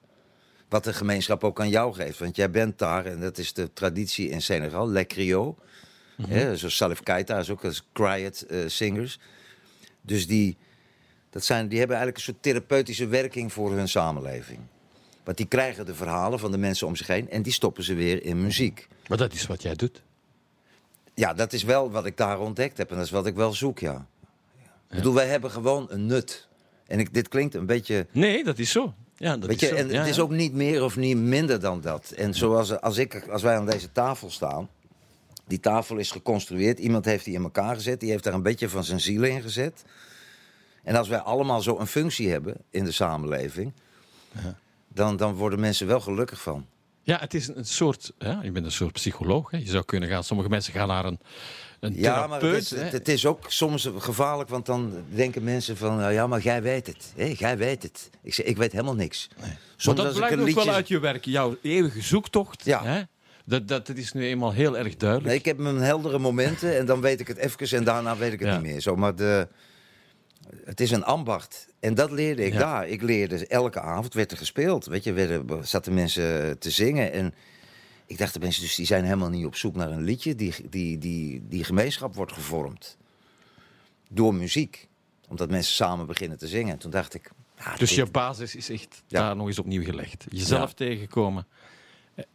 Wat 0.68 0.84
de 0.84 0.92
gemeenschap 0.92 1.44
ook 1.44 1.60
aan 1.60 1.68
jou 1.68 1.94
geeft. 1.94 2.18
Want 2.18 2.36
jij 2.36 2.50
bent 2.50 2.78
daar, 2.78 3.06
en 3.06 3.20
dat 3.20 3.38
is 3.38 3.52
de 3.52 3.72
traditie 3.72 4.28
in 4.28 4.42
Senegal, 4.42 4.88
Le 4.88 5.04
Griot. 5.08 5.58
Hè, 6.28 6.56
Zoals 6.56 6.76
Salif 6.76 7.02
Keita 7.02 7.38
is 7.38 7.50
ook 7.50 7.64
als 7.64 7.86
Cryot 7.92 8.42
eh, 8.42 8.58
singers. 8.66 9.18
Dus 10.00 10.26
die, 10.26 10.56
dat 11.30 11.44
zijn, 11.44 11.68
die 11.68 11.78
hebben 11.78 11.96
eigenlijk 11.96 12.26
een 12.26 12.32
soort 12.32 12.42
therapeutische 12.42 13.06
werking 13.06 13.52
voor 13.52 13.72
hun 13.72 13.88
samenleving. 13.88 14.60
Want 15.24 15.36
die 15.36 15.46
krijgen 15.46 15.86
de 15.86 15.94
verhalen 15.94 16.38
van 16.38 16.50
de 16.50 16.58
mensen 16.58 16.86
om 16.86 16.96
zich 16.96 17.06
heen 17.06 17.30
en 17.30 17.42
die 17.42 17.52
stoppen 17.52 17.84
ze 17.84 17.94
weer 17.94 18.24
in 18.24 18.42
muziek. 18.42 18.88
Maar 19.06 19.18
dat 19.18 19.32
is 19.32 19.46
wat 19.46 19.62
jij 19.62 19.74
doet. 19.74 20.02
Ja, 21.14 21.34
dat 21.34 21.52
is 21.52 21.62
wel 21.62 21.90
wat 21.90 22.06
ik 22.06 22.16
daar 22.16 22.40
ontdekt 22.40 22.78
heb 22.78 22.90
en 22.90 22.96
dat 22.96 23.04
is 23.04 23.10
wat 23.10 23.26
ik 23.26 23.34
wel 23.34 23.52
zoek, 23.52 23.78
ja. 23.78 24.06
Ik 24.90 24.96
bedoel, 24.96 25.14
wij 25.14 25.26
hebben 25.26 25.50
gewoon 25.50 25.86
een 25.90 26.06
nut. 26.06 26.48
En 26.90 26.98
ik, 26.98 27.14
dit 27.14 27.28
klinkt 27.28 27.54
een 27.54 27.66
beetje... 27.66 28.06
Nee, 28.10 28.44
dat 28.44 28.58
is 28.58 28.70
zo. 28.70 28.94
Ja, 29.16 29.36
dat 29.36 29.48
Weet 29.48 29.62
is 29.62 29.68
je, 29.68 29.76
zo. 29.76 29.80
en 29.82 29.88
Ja, 29.88 29.98
het 29.98 30.08
is 30.08 30.16
ja. 30.16 30.22
ook 30.22 30.30
niet 30.30 30.52
meer 30.52 30.84
of 30.84 30.96
niet 30.96 31.16
minder 31.16 31.60
dan 31.60 31.80
dat. 31.80 32.10
En 32.10 32.34
zoals 32.34 32.80
als, 32.80 32.98
ik, 32.98 33.28
als 33.28 33.42
wij 33.42 33.56
aan 33.56 33.66
deze 33.66 33.92
tafel 33.92 34.30
staan... 34.30 34.68
Die 35.46 35.60
tafel 35.60 35.96
is 35.96 36.10
geconstrueerd. 36.10 36.78
Iemand 36.78 37.04
heeft 37.04 37.24
die 37.24 37.34
in 37.34 37.42
elkaar 37.42 37.74
gezet. 37.74 38.00
Die 38.00 38.10
heeft 38.10 38.24
daar 38.24 38.34
een 38.34 38.42
beetje 38.42 38.68
van 38.68 38.84
zijn 38.84 39.00
ziel 39.00 39.22
in 39.22 39.42
gezet. 39.42 39.84
En 40.82 40.96
als 40.96 41.08
wij 41.08 41.18
allemaal 41.18 41.60
zo 41.60 41.78
een 41.78 41.86
functie 41.86 42.30
hebben 42.30 42.56
in 42.70 42.84
de 42.84 42.92
samenleving... 42.92 43.72
Dan, 44.88 45.16
dan 45.16 45.34
worden 45.34 45.60
mensen 45.60 45.86
wel 45.86 46.00
gelukkig 46.00 46.40
van. 46.40 46.66
Ja, 47.02 47.18
het 47.18 47.34
is 47.34 47.48
een 47.48 47.64
soort. 47.64 48.12
Ja, 48.18 48.40
je 48.42 48.52
bent 48.52 48.66
een 48.66 48.72
soort 48.72 48.92
psycholoog. 48.92 49.50
Hè. 49.50 49.58
Je 49.58 49.66
zou 49.66 49.84
kunnen 49.84 50.08
gaan. 50.08 50.24
Sommige 50.24 50.48
mensen 50.48 50.72
gaan 50.72 50.88
naar 50.88 51.04
een, 51.04 51.20
een 51.80 51.94
Ja, 51.96 52.26
maar 52.26 52.42
het 52.42 52.56
is, 52.56 52.70
hè. 52.70 52.82
het, 52.84 53.08
is 53.08 53.26
ook 53.26 53.44
soms 53.48 53.88
gevaarlijk, 53.98 54.48
want 54.48 54.66
dan 54.66 54.92
denken 55.08 55.44
mensen 55.44 55.76
van... 55.76 55.96
nou 55.96 56.12
ja, 56.12 56.26
maar 56.26 56.40
jij 56.40 56.62
weet 56.62 56.86
het. 56.86 57.12
Hé, 57.16 57.34
jij 57.38 57.56
weet 57.58 57.82
het. 57.82 58.10
Ik 58.22 58.34
zeg, 58.34 58.46
ik 58.46 58.56
weet 58.56 58.72
helemaal 58.72 58.94
niks. 58.94 59.28
Maar 59.40 59.58
Soms 59.76 59.96
dat 59.96 60.14
blijkt 60.14 60.32
ook 60.34 60.38
wel 60.38 60.46
liedje- 60.54 60.70
uit 60.72 60.88
je 60.88 60.98
werk. 60.98 61.24
Jouw 61.24 61.56
eeuwige 61.62 62.02
zoektocht. 62.02 62.64
Ja. 62.64 62.84
Hè? 62.84 63.00
Dat, 63.44 63.68
dat, 63.68 63.86
dat 63.86 63.96
is 63.96 64.12
nu 64.12 64.24
eenmaal 64.26 64.52
heel 64.52 64.78
erg 64.78 64.96
duidelijk. 64.96 65.28
Nee, 65.28 65.38
ik 65.38 65.44
heb 65.44 65.58
mijn 65.58 65.76
heldere 65.76 66.18
momenten 66.18 66.78
en 66.78 66.86
dan 66.86 67.00
weet 67.00 67.20
ik 67.20 67.28
het 67.28 67.36
even 67.36 67.78
en 67.78 67.84
daarna 67.84 68.16
weet 68.16 68.32
ik 68.32 68.38
het 68.40 68.48
Ja. 68.48 68.54
niet 68.58 68.62
meer. 68.70 68.80
Zo, 68.80 68.96
maar 68.96 69.14
de, 69.16 69.48
het 70.64 70.80
is 70.80 70.90
een 70.90 71.04
ambacht. 71.04 71.66
En 71.80 71.94
dat 71.94 72.10
leerde 72.10 72.44
ik 72.44 72.52
Ja. 72.52 72.58
daar. 72.58 72.88
Ik 72.88 73.02
leerde 73.02 73.46
elke 73.46 73.80
avond 73.80 74.14
werd 74.14 74.30
er 74.30 74.36
gespeeld. 74.36 74.86
Weet 74.86 75.04
je, 75.04 75.12
werden, 75.12 75.46
zaten 75.68 75.94
mensen 75.94 76.58
te 76.58 76.70
zingen. 76.70 77.12
En 77.12 77.34
ik 78.10 78.18
dacht, 78.18 78.34
de 78.34 78.40
mensen 78.40 78.62
dus 78.62 78.74
die 78.74 78.86
zijn 78.86 79.04
helemaal 79.04 79.28
niet 79.28 79.46
op 79.46 79.56
zoek 79.56 79.74
naar 79.76 79.90
een 79.90 80.02
liedje. 80.02 80.34
Die, 80.34 80.54
die, 80.70 80.98
die, 80.98 81.42
die 81.48 81.64
gemeenschap 81.64 82.14
wordt 82.14 82.32
gevormd 82.32 82.96
door 84.08 84.34
muziek. 84.34 84.88
Omdat 85.28 85.50
mensen 85.50 85.74
samen 85.74 86.06
beginnen 86.06 86.38
te 86.38 86.48
zingen. 86.48 86.78
Toen 86.78 86.90
dacht 86.90 87.14
ik. 87.14 87.30
ja, 87.58 87.70
Dus 87.76 87.88
dit- 87.88 87.98
je 87.98 88.06
basis 88.10 88.54
is 88.54 88.70
echt 88.70 89.02
Ja. 89.06 89.20
daar 89.20 89.36
nog 89.36 89.46
eens 89.46 89.58
opnieuw 89.58 89.82
gelegd. 89.84 90.24
Jezelf 90.30 90.68
Ja. 90.68 90.74
tegenkomen 90.74 91.46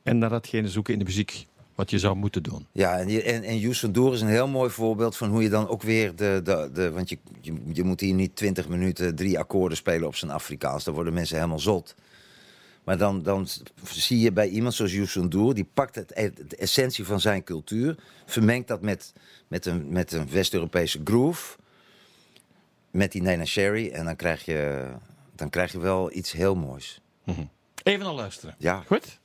en 0.04 0.18
naar 0.18 0.30
datgene 0.30 0.70
zoeken 0.70 0.94
in 0.94 1.00
de 1.00 1.06
muziek 1.06 1.46
wat 1.76 1.90
je 1.90 2.00
zou 2.00 2.16
moeten 2.16 2.44
doen. 2.44 2.66
Ja, 2.72 2.98
en, 3.00 3.24
en, 3.24 3.44
en 3.44 3.60
Joes 3.60 3.80
van 3.80 3.92
Doer 3.92 4.14
is 4.14 4.22
een 4.22 4.28
heel 4.28 4.48
mooi 4.48 4.70
voorbeeld 4.70 5.18
van 5.18 5.30
hoe 5.30 5.44
je 5.44 5.50
dan 5.50 5.68
ook 5.68 5.82
weer 5.82 6.16
de. 6.16 6.42
de, 6.44 6.70
de 6.74 6.92
want 6.92 7.10
je, 7.10 7.18
je, 7.42 7.54
je 7.74 7.84
moet 7.84 8.00
hier 8.00 8.14
niet 8.14 8.36
20 8.36 8.68
minuten 8.68 9.16
drie 9.16 9.40
akkoorden 9.40 9.78
spelen 9.78 10.08
op 10.08 10.16
zijn 10.16 10.32
Afrikaans. 10.32 10.84
Dan 10.84 10.94
worden 10.94 11.14
mensen 11.14 11.36
helemaal 11.36 11.60
zot. 11.60 11.96
Maar 12.86 12.98
dan, 12.98 13.24
dan 13.24 13.48
zie 13.84 14.20
je 14.20 14.32
bij 14.32 14.48
iemand 14.48 14.74
zoals 14.74 14.94
Joes 14.94 15.12
van 15.12 15.30
Doer, 15.30 15.54
die 15.54 15.68
pakt 15.74 15.96
het, 15.96 16.08
de 16.48 16.56
essentie 16.58 17.06
van 17.06 17.20
zijn 17.20 17.44
cultuur, 17.44 17.96
vermengt 18.26 18.68
dat 18.68 18.82
met, 18.82 19.14
met 19.48 19.66
een, 19.66 19.90
met 19.90 20.12
een 20.12 20.30
West-Europese 20.30 21.02
groove, 21.04 21.58
met 22.92 23.12
die 23.12 23.22
Nena 23.22 23.46
Sherry, 23.46 23.90
en 23.90 24.06
dan 24.06 24.16
krijg, 24.16 24.46
je, 24.46 24.88
dan 25.36 25.50
krijg 25.50 25.72
je 25.72 25.80
wel 25.80 26.14
iets 26.14 26.32
heel 26.32 26.56
moois. 26.56 27.02
Even 27.84 28.06
naar 28.06 28.14
luisteren. 28.14 28.56
Ja. 28.58 28.84
Goed? 28.86 29.20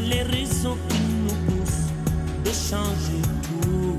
Les 0.00 0.22
raisons 0.22 0.76
qui 0.88 0.98
nous 1.22 1.34
poussent 1.46 1.92
de 2.44 2.50
changer 2.50 3.22
tout. 3.62 3.96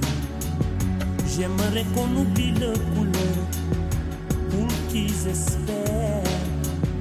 J'aimerais 1.26 1.86
qu'on 1.96 2.14
oublie 2.20 2.52
le 2.52 2.74
couleur 2.94 3.38
pour 4.52 4.68
qu'ils 4.90 5.28
espèrent. 5.28 6.22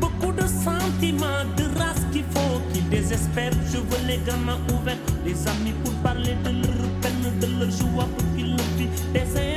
Beaucoup 0.00 0.32
de 0.32 0.46
sentiments, 0.46 1.44
de 1.56 1.64
race 1.76 2.02
qu'il 2.12 2.22
faut 2.30 2.60
qu'ils 2.72 2.88
désespèrent. 2.88 3.52
Je 3.72 3.78
veux 3.78 4.06
les 4.06 4.18
gamins 4.18 4.60
ouverts, 4.72 4.96
les 5.24 5.48
amis 5.48 5.74
pour 5.82 5.92
parler 5.94 6.36
de 6.44 6.50
leur 6.50 6.88
peine, 7.02 7.38
de 7.40 7.46
leur 7.58 7.70
joie 7.72 8.06
pour 8.16 8.36
qu'ils 8.36 8.52
le 8.52 8.62
vivent. 8.78 9.53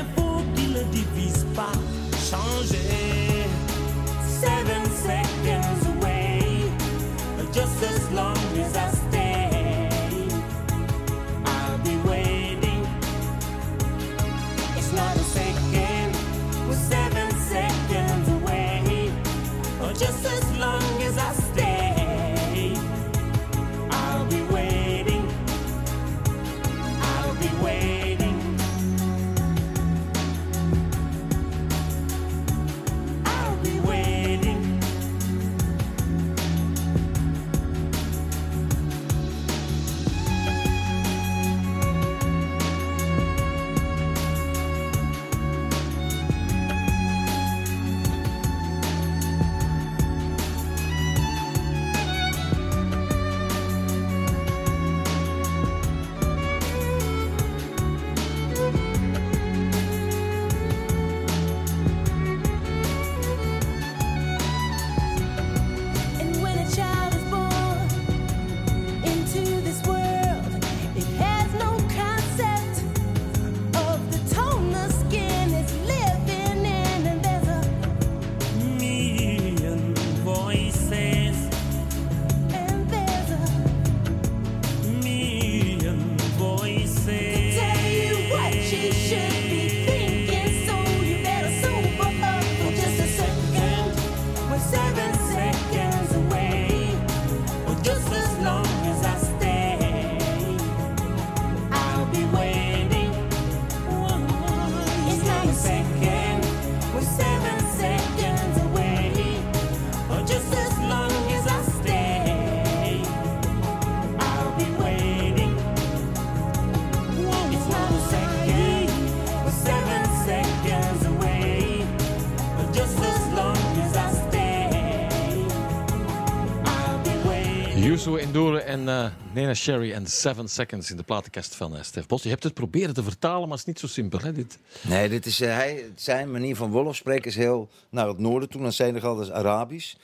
Sherry 129.58 129.92
en 129.92 130.08
Seven 130.08 130.48
Seconds 130.50 130.92
in 130.92 130.98
de 130.98 131.04
platenkast 131.04 131.56
van 131.56 131.76
eh, 131.76 131.84
Stef 131.84 132.06
Bos. 132.08 132.24
Je 132.24 132.30
hebt 132.30 132.44
het 132.44 132.54
proberen 132.54 132.94
te 132.94 133.04
vertalen, 133.04 133.42
maar 133.48 133.58
het 133.58 133.60
is 133.60 133.66
niet 133.66 133.80
zo 133.80 133.88
simpel. 133.88 134.20
Hè, 134.20 134.32
dit. 134.32 134.58
Nee, 134.82 135.10
dit 135.10 135.26
is, 135.26 135.42
eh, 135.42 135.54
hij, 135.54 135.92
zijn 135.96 136.32
manier 136.32 136.56
van 136.56 136.72
Wolof 136.72 136.96
spreken 136.96 137.26
is 137.26 137.36
heel 137.36 137.70
naar 137.90 138.08
het 138.08 138.18
noorden 138.18 138.50
toe, 138.50 138.62
naar 138.62 138.74
Senegal, 138.74 139.16
dat 139.16 139.26
is 139.26 139.32
Arabisch. 139.32 139.96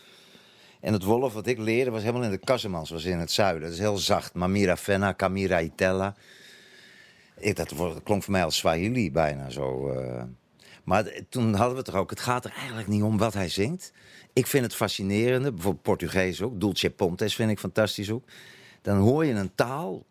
En 0.80 0.94
het 0.94 1.04
Wolof 1.04 1.34
wat 1.34 1.48
ik 1.48 1.58
leerde 1.58 1.92
was 1.92 2.02
helemaal 2.02 2.24
in 2.24 2.32
de 2.32 2.40
Casamans, 2.40 2.90
was 2.90 3.04
in 3.04 3.20
het 3.20 3.32
zuiden. 3.32 3.62
Dat 3.62 3.72
is 3.72 3.80
heel 3.80 3.98
zacht. 3.98 4.34
Mamira 4.34 4.78
Fenna, 4.78 5.12
Kamira 5.12 5.62
Itella. 5.62 6.16
Ik, 7.38 7.56
dat 7.56 7.74
klonk 8.04 8.24
voor 8.24 8.32
mij 8.32 8.44
als 8.44 8.58
Swahili 8.58 9.12
bijna 9.12 9.50
zo. 9.50 9.90
eh. 9.90 10.24
Maar 10.84 11.12
toen 11.30 11.54
hadden 11.54 11.84
we 11.84 11.92
er 11.92 11.98
ook. 11.98 12.10
Het 12.10 12.20
gaat 12.20 12.46
er 12.46 12.54
eigenlijk 12.58 12.88
niet 12.88 13.02
om 13.02 13.18
wat 13.18 13.34
hij 13.34 13.50
zingt. 13.50 13.92
Ik 14.34 14.48
vind 14.48 14.64
het 14.64 14.76
fascinerende, 14.76 15.52
bijvoorbeeld 15.52 15.84
Portugees 15.84 16.42
ook. 16.42 16.60
Dulce 16.60 16.90
Pontes 16.90 17.36
vind 17.36 17.52
ik 17.52 17.60
fantastisch 17.60 18.12
ook. 18.12 18.24
Dan 18.84 18.98
hoor 18.98 19.26
je 19.26 19.34
een 19.34 19.56
taal 19.56 20.06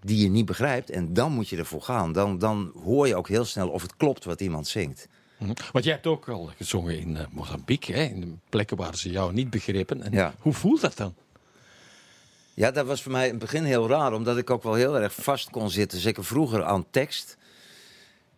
die 0.00 0.22
je 0.22 0.28
niet 0.28 0.46
begrijpt 0.46 0.90
en 0.90 1.14
dan 1.14 1.32
moet 1.32 1.48
je 1.48 1.56
ervoor 1.56 1.82
gaan. 1.82 2.12
Dan, 2.12 2.38
dan 2.38 2.72
hoor 2.84 3.06
je 3.06 3.16
ook 3.16 3.28
heel 3.28 3.44
snel 3.44 3.68
of 3.68 3.82
het 3.82 3.96
klopt 3.96 4.24
wat 4.24 4.40
iemand 4.40 4.66
zingt. 4.66 5.08
Mhm. 5.38 5.52
Want 5.72 5.84
jij 5.84 5.94
hebt 5.94 6.06
ook 6.06 6.28
al 6.28 6.50
gezongen 6.56 6.98
in 6.98 7.16
eh, 7.16 7.24
Mozambique, 7.30 7.94
hè, 7.94 8.02
in 8.02 8.20
de 8.20 8.32
plekken 8.48 8.76
waar 8.76 8.96
ze 8.96 9.10
jou 9.10 9.32
niet 9.32 9.50
begrepen. 9.50 10.02
En 10.02 10.12
Ja. 10.12 10.34
Hoe 10.38 10.52
voelt 10.52 10.80
dat 10.80 10.96
dan? 10.96 11.14
Ja, 12.54 12.70
dat 12.70 12.86
was 12.86 13.02
voor 13.02 13.12
mij 13.12 13.24
in 13.24 13.30
het 13.30 13.40
begin 13.40 13.64
heel 13.64 13.88
raar, 13.88 14.12
omdat 14.12 14.38
ik 14.38 14.50
ook 14.50 14.62
wel 14.62 14.74
heel 14.74 14.98
erg 15.00 15.14
vast 15.14 15.50
kon 15.50 15.70
zitten. 15.70 15.98
Zeker 15.98 16.24
vroeger 16.24 16.64
aan 16.64 16.86
tekst. 16.90 17.36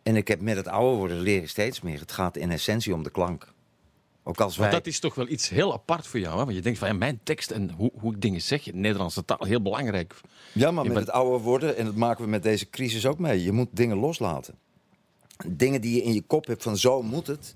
En 0.03 0.17
ik 0.17 0.29
heb 0.29 0.41
met 0.41 0.57
het 0.57 0.69
ouder 0.69 0.99
worden 0.99 1.21
leren 1.21 1.49
steeds 1.49 1.81
meer. 1.81 2.01
Het 2.01 2.13
gaat 2.13 2.37
in 2.37 2.51
essentie 2.51 2.95
om 2.95 3.03
de 3.03 3.11
klank. 3.11 3.53
Ook 4.25 4.41
als 4.41 4.57
wij... 4.57 4.71
Want 4.71 4.85
dat 4.85 4.93
is 4.93 5.01
toch 5.01 5.15
wel 5.15 5.29
iets 5.29 5.49
heel 5.49 5.73
apart 5.73 6.07
voor 6.07 6.21
jou. 6.21 6.39
Hè? 6.39 6.45
Want 6.45 6.57
je 6.57 6.63
denkt 6.63 6.79
van 6.79 6.89
ja, 6.89 6.95
mijn 6.95 7.21
tekst 7.23 7.51
en 7.51 7.71
hoe, 7.71 7.91
hoe 8.01 8.15
ik 8.15 8.21
dingen 8.21 8.41
zeg, 8.41 8.63
de 8.63 8.75
Nederlandse 8.75 9.25
taal, 9.25 9.45
heel 9.45 9.63
belangrijk. 9.63 10.15
Ja, 10.53 10.71
maar 10.71 10.87
met 10.87 10.97
het 10.97 11.11
ouder 11.11 11.41
worden, 11.41 11.77
en 11.77 11.85
dat 11.85 11.95
maken 11.95 12.25
we 12.25 12.31
met 12.31 12.43
deze 12.43 12.71
crisis 12.71 13.07
ook 13.07 13.19
mee. 13.19 13.43
Je 13.43 13.53
moet 13.53 13.69
dingen 13.71 13.97
loslaten. 13.97 14.55
Dingen 15.47 15.81
die 15.81 15.95
je 15.95 16.03
in 16.03 16.15
je 16.15 16.23
kop 16.23 16.47
hebt 16.47 16.63
van 16.63 16.77
zo 16.77 17.03
moet 17.03 17.27
het. 17.27 17.55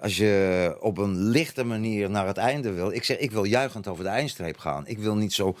Als 0.00 0.16
je 0.16 0.76
op 0.80 0.98
een 0.98 1.16
lichte 1.16 1.64
manier 1.64 2.10
naar 2.10 2.26
het 2.26 2.36
einde 2.36 2.72
wil. 2.72 2.92
Ik 2.92 3.04
zeg, 3.04 3.18
ik 3.18 3.30
wil 3.30 3.44
juichend 3.44 3.88
over 3.88 4.04
de 4.04 4.10
eindstreep 4.10 4.58
gaan. 4.58 4.86
Ik 4.86 4.98
wil 4.98 5.14
niet 5.14 5.32
zo 5.32 5.56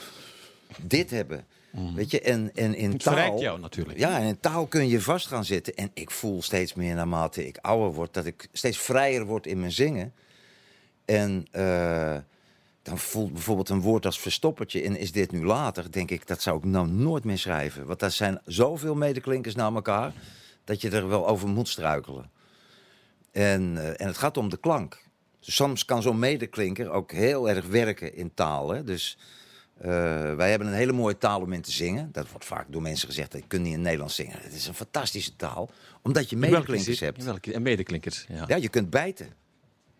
dit 0.82 1.10
hebben. 1.10 1.44
Weet 1.94 2.10
je, 2.10 2.20
en, 2.20 2.50
en 2.54 2.74
in 2.74 2.86
Mm. 2.86 2.92
Het 2.92 3.02
taal... 3.02 3.40
jou 3.40 3.60
natuurlijk. 3.60 3.98
Ja, 3.98 4.18
en 4.18 4.26
in 4.26 4.40
taal 4.40 4.66
kun 4.66 4.88
je 4.88 5.00
vast 5.00 5.26
gaan 5.26 5.44
zitten. 5.44 5.74
En 5.74 5.90
ik 5.94 6.10
voel 6.10 6.42
steeds 6.42 6.74
meer 6.74 6.94
naarmate 6.94 7.46
ik 7.46 7.58
ouder 7.60 7.92
word... 7.92 8.14
dat 8.14 8.26
ik 8.26 8.48
steeds 8.52 8.78
vrijer 8.78 9.24
word 9.24 9.46
in 9.46 9.60
mijn 9.60 9.72
zingen. 9.72 10.12
En 11.04 11.46
eh, 11.50 12.16
dan 12.82 12.98
voelt 12.98 13.32
bijvoorbeeld 13.32 13.68
een 13.68 13.80
woord 13.80 14.06
als 14.06 14.20
verstoppertje... 14.20 14.82
en 14.82 14.96
is 14.96 15.12
dit 15.12 15.32
nu 15.32 15.44
later, 15.44 15.92
denk 15.92 16.10
ik, 16.10 16.26
dat 16.26 16.42
zou 16.42 16.58
ik 16.58 16.64
nou 16.64 16.88
nooit 16.88 17.24
meer 17.24 17.38
schrijven. 17.38 17.86
Want 17.86 17.98
daar 17.98 18.10
zijn 18.10 18.40
zoveel 18.44 18.94
medeklinkers 18.94 19.54
naar 19.54 19.74
elkaar... 19.74 20.12
dat 20.64 20.80
je 20.80 20.90
er 20.90 21.08
wel 21.08 21.28
over 21.28 21.48
moet 21.48 21.68
struikelen. 21.68 22.30
En, 23.32 23.78
eh, 23.78 23.88
en 23.88 24.06
het 24.06 24.18
gaat 24.18 24.36
om 24.36 24.48
de 24.48 24.58
klank. 24.58 25.02
Dus 25.40 25.54
soms 25.54 25.84
kan 25.84 26.02
zo'n 26.02 26.18
medeklinker 26.18 26.90
ook 26.90 27.12
heel 27.12 27.48
erg 27.48 27.66
werken 27.66 28.14
in 28.14 28.34
taal. 28.34 28.70
Hè? 28.70 28.84
Dus 28.84 29.18
eh, 29.80 29.90
wij 30.34 30.50
hebben 30.50 30.68
een 30.68 30.74
hele 30.74 30.92
mooie 30.92 31.18
taal 31.18 31.40
om 31.40 31.52
in 31.52 31.62
te 31.62 31.70
zingen. 31.72 32.08
Dat 32.12 32.30
wordt 32.30 32.44
vaak 32.44 32.66
door 32.68 32.82
mensen 32.82 33.08
gezegd, 33.08 33.32
je 33.32 33.42
kunt 33.46 33.62
niet 33.62 33.72
in 33.74 33.80
Nederlands 33.82 34.14
zingen. 34.14 34.36
Het 34.40 34.52
is 34.54 34.66
een 34.66 34.74
fantastische 34.74 35.36
taal, 35.36 35.70
omdat 36.02 36.30
je 36.30 36.36
medeklinkers 36.36 37.00
hebt. 37.00 37.24
welke- 37.24 37.52
En 37.52 37.62
medeklinkers, 37.62 38.24
ja. 38.28 38.44
Ja, 38.46 38.56
je 38.56 38.68
kunt 38.68 38.90
bijten. 38.90 39.28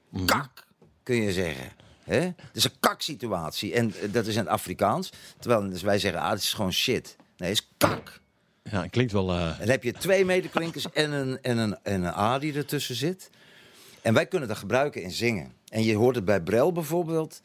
Mhm. 0.09 0.25
Kak, 0.25 0.67
kun 1.03 1.17
je 1.17 1.33
zeggen. 1.33 1.73
Hè? 2.05 2.21
Het 2.21 2.35
is 2.53 2.65
een 2.65 2.79
kaksituatie. 2.81 3.75
En 3.75 3.93
eh, 4.03 4.13
dat 4.13 4.27
is 4.27 4.35
in 4.35 4.41
het 4.41 4.49
Afrikaans. 4.49 5.13
Terwijl 5.39 5.71
dus 5.71 5.83
wij 5.83 5.99
zeggen, 5.99 6.21
ah, 6.21 6.31
het 6.31 6.41
is 6.41 6.53
gewoon 6.53 6.73
shit. 6.73 7.17
Nee, 7.37 7.51
het 7.51 7.59
is 7.59 7.69
kak. 7.77 8.21
Ja, 8.63 8.83
het 8.83 8.91
klinkt 8.91 9.13
wel... 9.13 9.31
eh, 9.31 9.45
En 9.51 9.59
dan 9.59 9.69
heb 9.69 9.83
je 9.83 9.93
twee 9.93 10.25
medeklinkers 10.25 10.91
en 10.93 11.13
een, 11.13 11.43
en, 11.43 11.59
een, 11.59 11.79
en 11.83 12.03
een 12.03 12.15
A 12.15 12.39
die 12.39 12.55
ertussen 12.55 12.95
zit. 12.95 13.31
En 14.03 14.15
wij 14.15 14.27
kunnen 14.27 14.49
dat 14.49 14.57
gebruiken 14.57 15.03
in 15.03 15.11
zingen. 15.11 15.53
En 15.69 15.83
je 15.83 15.97
hoort 15.97 16.15
het 16.15 16.25
bij 16.25 16.41
Brel 16.41 16.73
bijvoorbeeld. 16.73 17.41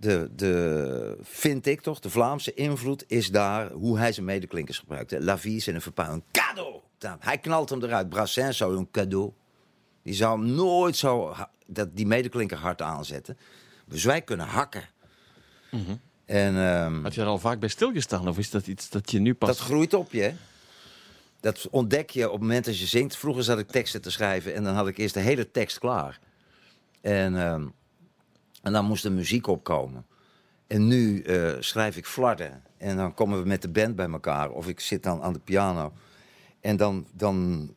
De, 0.00 0.30
de, 0.34 1.18
vind 1.22 1.66
ik 1.66 1.80
toch, 1.80 2.00
de 2.00 2.10
Vlaamse 2.10 2.54
invloed 2.54 3.04
is 3.06 3.30
daar 3.30 3.70
hoe 3.70 3.98
hij 3.98 4.12
zijn 4.12 4.26
medeklinkers 4.26 4.78
gebruikt. 4.78 5.10
hè. 5.10 5.18
La 5.18 5.38
vie 5.38 5.56
is 5.56 5.66
een 5.66 5.80
verpaal. 5.80 6.12
Een 6.12 6.24
cadeau. 6.32 6.80
Hij 7.18 7.38
knalt 7.38 7.70
hem 7.70 7.82
eruit. 7.82 8.08
Brassens 8.08 8.56
zou 8.56 8.76
een 8.76 8.90
cadeau. 8.90 9.32
Die 10.02 10.14
zou 10.14 10.38
hem 10.40 10.50
nooit 10.54 10.96
zo 10.96 11.34
dat, 11.66 11.96
die 11.96 12.06
medeklinker 12.06 12.56
hard 12.58 12.82
aanzetten. 12.82 13.38
Dus 13.86 14.04
wij 14.04 14.22
kunnen 14.22 14.46
hakken. 14.46 14.88
En, 16.24 16.56
ehm, 16.56 17.02
had 17.02 17.14
je 17.14 17.20
er 17.20 17.26
al 17.26 17.38
vaak 17.38 17.60
bij 17.60 17.68
stilgestaan? 17.68 18.28
Of 18.28 18.38
is 18.38 18.50
dat 18.50 18.66
iets 18.66 18.88
dat 18.90 19.10
je 19.10 19.18
nu 19.18 19.34
pas... 19.34 19.48
dat 19.48 19.58
groeit 19.58 19.94
op 19.94 20.12
je. 20.12 20.20
hè? 20.22 20.32
Dat 21.40 21.68
ontdek 21.70 22.10
je 22.10 22.26
op 22.26 22.32
het 22.32 22.40
moment 22.40 22.64
dat 22.64 22.78
je 22.78 22.86
zingt. 22.86 23.16
Vroeger 23.16 23.44
zat 23.44 23.58
ik 23.58 23.68
teksten 23.68 24.02
te 24.02 24.10
schrijven 24.10 24.54
en 24.54 24.64
dan 24.64 24.74
had 24.74 24.88
ik 24.88 24.98
eerst 24.98 25.14
de 25.14 25.20
hele 25.20 25.50
tekst 25.50 25.78
klaar. 25.78 26.18
En, 27.00 27.36
ehm, 27.36 27.66
en 28.62 28.72
dan 28.72 28.84
moest 28.84 29.02
de 29.02 29.10
muziek 29.10 29.46
opkomen. 29.46 30.06
En 30.66 30.86
nu 30.86 31.22
eh, 31.22 31.52
schrijf 31.60 31.96
ik 31.96 32.06
flarden. 32.06 32.62
En 32.76 32.96
dan 32.96 33.14
komen 33.14 33.42
we 33.42 33.48
met 33.48 33.62
de 33.62 33.68
band 33.68 33.96
bij 33.96 34.08
elkaar. 34.08 34.50
Of 34.50 34.68
ik 34.68 34.80
zit 34.80 35.02
dan 35.02 35.22
aan 35.22 35.32
de 35.32 35.38
piano. 35.38 35.92
En 36.60 36.76
dan, 36.76 37.06
dan 37.12 37.68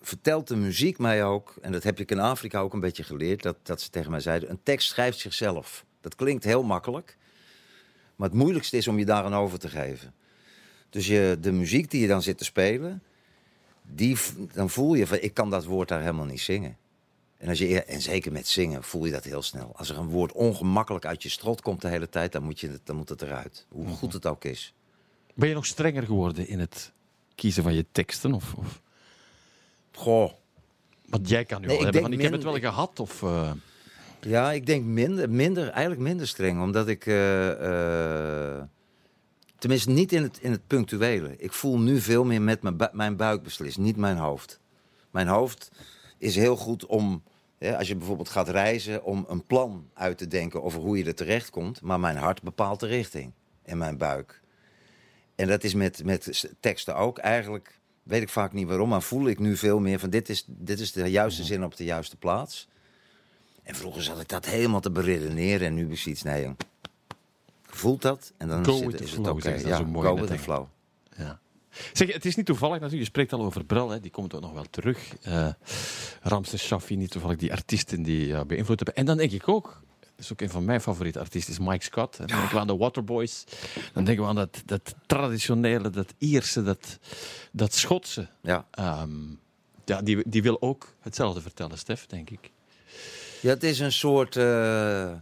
vertelt 0.00 0.48
de 0.48 0.56
muziek 0.56 0.98
mij 0.98 1.24
ook, 1.24 1.54
en 1.62 1.72
dat 1.72 1.82
heb 1.82 2.00
ik 2.00 2.10
in 2.10 2.18
Afrika 2.18 2.60
ook 2.60 2.72
een 2.72 2.80
beetje 2.80 3.04
geleerd, 3.04 3.42
dat, 3.42 3.56
dat 3.62 3.80
ze 3.80 3.90
tegen 3.90 4.10
mij 4.10 4.20
zeiden, 4.20 4.50
een 4.50 4.62
tekst 4.62 4.88
schrijft 4.88 5.18
zichzelf. 5.18 5.84
Dat 6.00 6.14
klinkt 6.14 6.44
heel 6.44 6.62
makkelijk. 6.62 7.16
Maar 8.16 8.28
het 8.28 8.38
moeilijkste 8.38 8.76
is 8.76 8.88
om 8.88 8.98
je 8.98 9.04
daaraan 9.04 9.34
over 9.34 9.58
te 9.58 9.68
geven. 9.68 10.14
Dus 10.90 11.06
je, 11.06 11.36
de 11.40 11.52
muziek 11.52 11.90
die 11.90 12.00
je 12.00 12.08
dan 12.08 12.22
zit 12.22 12.38
te 12.38 12.44
spelen, 12.44 13.02
die, 13.82 14.16
dan 14.52 14.70
voel 14.70 14.94
je 14.94 15.06
van, 15.06 15.18
ik 15.20 15.34
kan 15.34 15.50
dat 15.50 15.64
woord 15.64 15.88
daar 15.88 16.00
helemaal 16.00 16.24
niet 16.24 16.40
zingen. 16.40 16.76
En, 17.40 17.48
als 17.48 17.58
je, 17.58 17.84
en 17.84 18.00
zeker 18.02 18.32
met 18.32 18.46
zingen 18.48 18.82
voel 18.82 19.04
je 19.04 19.12
dat 19.12 19.24
heel 19.24 19.42
snel. 19.42 19.72
Als 19.76 19.88
er 19.90 19.98
een 19.98 20.08
woord 20.08 20.32
ongemakkelijk 20.32 21.04
uit 21.04 21.22
je 21.22 21.28
strot 21.28 21.60
komt 21.60 21.80
de 21.80 21.88
hele 21.88 22.08
tijd, 22.08 22.32
dan 22.32 22.42
moet, 22.42 22.60
je 22.60 22.68
het, 22.70 22.80
dan 22.84 22.96
moet 22.96 23.08
het 23.08 23.22
eruit. 23.22 23.66
Hoe 23.68 23.86
goed 23.88 24.12
het 24.12 24.26
ook 24.26 24.44
is. 24.44 24.74
Ben 25.34 25.48
je 25.48 25.54
nog 25.54 25.66
strenger 25.66 26.02
geworden 26.02 26.48
in 26.48 26.58
het 26.60 26.92
kiezen 27.34 27.62
van 27.62 27.74
je 27.74 27.86
teksten? 27.92 28.32
Of, 28.34 28.54
of... 28.54 28.80
Goh, 29.92 30.32
Want 31.08 31.28
jij 31.28 31.44
kan 31.44 31.60
nu 31.60 31.66
Nee, 31.66 31.76
wel 31.78 31.86
ik 31.86 31.92
hebben 31.92 32.10
van, 32.10 32.18
ik 32.18 32.22
heb 32.22 32.32
het 32.32 32.42
wel 32.42 32.58
gehad. 32.72 33.00
Of, 33.00 33.22
eh, 33.22 33.52
Ja, 34.20 34.52
ik 34.52 34.66
denk 34.66 34.84
minder, 34.84 35.30
minder, 35.30 35.68
eigenlijk 35.68 36.00
minder 36.02 36.28
streng. 36.28 36.62
Omdat 36.62 36.88
ik. 36.88 37.06
eh, 37.06 38.56
eh, 38.56 38.62
tenminste, 39.58 39.90
niet 39.90 40.12
in 40.12 40.22
het, 40.22 40.38
in 40.40 40.50
het 40.50 40.66
punctuele. 40.66 41.34
Ik 41.36 41.52
voel 41.52 41.78
nu 41.78 42.00
veel 42.00 42.24
meer 42.24 42.42
met 42.42 42.62
mijn, 42.62 42.76
bu- 42.76 42.88
mijn 42.92 43.16
buik 43.16 43.42
beslissen, 43.42 43.82
niet 43.82 43.96
mijn 43.96 44.16
hoofd. 44.16 44.60
Mijn 45.10 45.26
hoofd 45.28 45.70
is 46.18 46.34
heel 46.36 46.56
goed 46.56 46.86
om. 46.86 47.22
Als 47.60 47.88
je 47.88 47.96
bijvoorbeeld 47.96 48.28
gaat 48.28 48.48
reizen, 48.48 49.04
om 49.04 49.24
een 49.28 49.46
plan 49.46 49.88
uit 49.94 50.18
te 50.18 50.26
denken 50.26 50.62
over 50.62 50.80
hoe 50.80 50.98
je 50.98 51.04
er 51.04 51.14
terecht 51.14 51.50
komt. 51.50 51.80
Maar 51.80 52.00
mijn 52.00 52.16
hart 52.16 52.42
bepaalt 52.42 52.80
de 52.80 52.86
richting. 52.86 53.32
En 53.62 53.78
mijn 53.78 53.96
buik. 53.96 54.40
En 55.34 55.48
dat 55.48 55.64
is 55.64 55.74
met, 55.74 56.04
met 56.04 56.50
teksten 56.60 56.96
ook. 56.96 57.18
Eigenlijk 57.18 57.80
weet 58.02 58.22
ik 58.22 58.28
vaak 58.28 58.52
niet 58.52 58.68
waarom, 58.68 58.88
maar 58.88 59.02
voel 59.02 59.28
ik 59.28 59.38
nu 59.38 59.56
veel 59.56 59.78
meer 59.78 59.98
van 59.98 60.10
dit 60.10 60.28
is, 60.28 60.44
dit 60.46 60.80
is 60.80 60.92
de 60.92 61.10
juiste 61.10 61.44
zin 61.44 61.64
op 61.64 61.76
de 61.76 61.84
juiste 61.84 62.16
plaats. 62.16 62.68
En 63.62 63.74
vroeger 63.74 64.02
zat 64.02 64.20
ik 64.20 64.28
dat 64.28 64.46
helemaal 64.46 64.80
te 64.80 64.90
beredeneren 64.90 65.66
en 65.66 65.74
nu 65.74 65.90
is 65.90 66.06
iets, 66.06 66.22
nee 66.22 66.42
jong. 66.42 66.56
Voelt 67.62 68.02
dat 68.02 68.32
en 68.36 68.48
dan 68.48 68.64
Go 68.64 68.72
is 68.72 68.80
het, 68.80 68.94
oké. 68.94 69.08
ze 69.08 69.20
dat 69.20 69.62
Ja, 69.62 69.76
go 69.92 70.14
with 70.14 70.26
the 70.26 70.38
flow. 70.38 70.66
ja. 71.16 71.40
Zeg, 71.92 72.12
het 72.12 72.24
is 72.24 72.36
niet 72.36 72.46
toevallig 72.46 72.74
natuurlijk, 72.74 73.02
je 73.02 73.08
spreekt 73.08 73.32
al 73.32 73.42
over 73.42 73.64
Brel, 73.64 73.90
hè, 73.90 74.00
die 74.00 74.10
komt 74.10 74.34
ook 74.34 74.40
nog 74.40 74.52
wel 74.52 74.66
terug. 74.70 74.98
Eh 75.22 75.48
Ramses 76.22 76.62
Shaffi, 76.66 76.96
niet 76.96 77.10
toevallig 77.10 77.36
die 77.36 77.52
artiesten 77.52 78.02
die 78.02 78.44
beïnvloed 78.44 78.76
hebben. 78.78 78.94
En 78.96 79.04
dan 79.06 79.16
denk 79.16 79.30
ik 79.32 79.48
ook, 79.48 79.80
dat 80.00 80.24
is 80.24 80.32
ook 80.32 80.40
een 80.40 80.50
van 80.50 80.64
mijn 80.64 80.80
favoriete 80.80 81.18
artiesten, 81.18 81.52
is 81.52 81.58
Mike 81.58 81.84
Scott. 81.84 82.18
En 82.18 82.26
dan 82.26 82.36
denken 82.36 82.54
we 82.54 82.60
aan 82.60 82.66
de 82.66 82.76
Waterboys. 82.76 83.44
Dan 83.92 84.04
denken 84.04 84.24
we 84.24 84.30
aan 84.30 84.36
dat, 84.36 84.62
dat 84.64 84.94
traditionele, 85.06 85.90
dat 85.90 86.14
Ierse, 86.18 86.62
dat, 86.62 86.98
dat 87.52 87.74
Schotse. 87.74 88.28
Ja. 88.42 88.66
Ehm, 88.70 89.10
ja, 89.84 90.02
die, 90.02 90.22
die 90.28 90.42
wil 90.42 90.62
ook 90.62 90.94
hetzelfde 91.00 91.40
vertellen, 91.40 91.78
Stef, 91.78 92.06
denk 92.06 92.30
ik. 92.30 92.50
ja, 93.40 93.48
het 93.50 93.62
is 93.62 93.78
een 93.78 93.92
soort... 93.92 94.36
eh, 94.36 95.12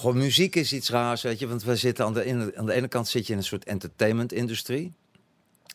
Goh, 0.00 0.14
muziek 0.14 0.56
is 0.56 0.72
iets 0.72 0.90
raars, 0.90 1.22
weet 1.22 1.38
je. 1.38 1.48
Want 1.48 1.62
we 1.62 1.76
zitten 1.76 2.04
aan 2.04 2.12
de, 2.14 2.24
ene- 2.24 2.52
aan 2.56 2.66
de 2.66 2.72
ene 2.72 2.88
kant 2.88 3.08
zit 3.08 3.26
je 3.26 3.32
in 3.32 3.38
een 3.38 3.44
soort 3.44 3.64
entertainment-industrie. 3.64 4.92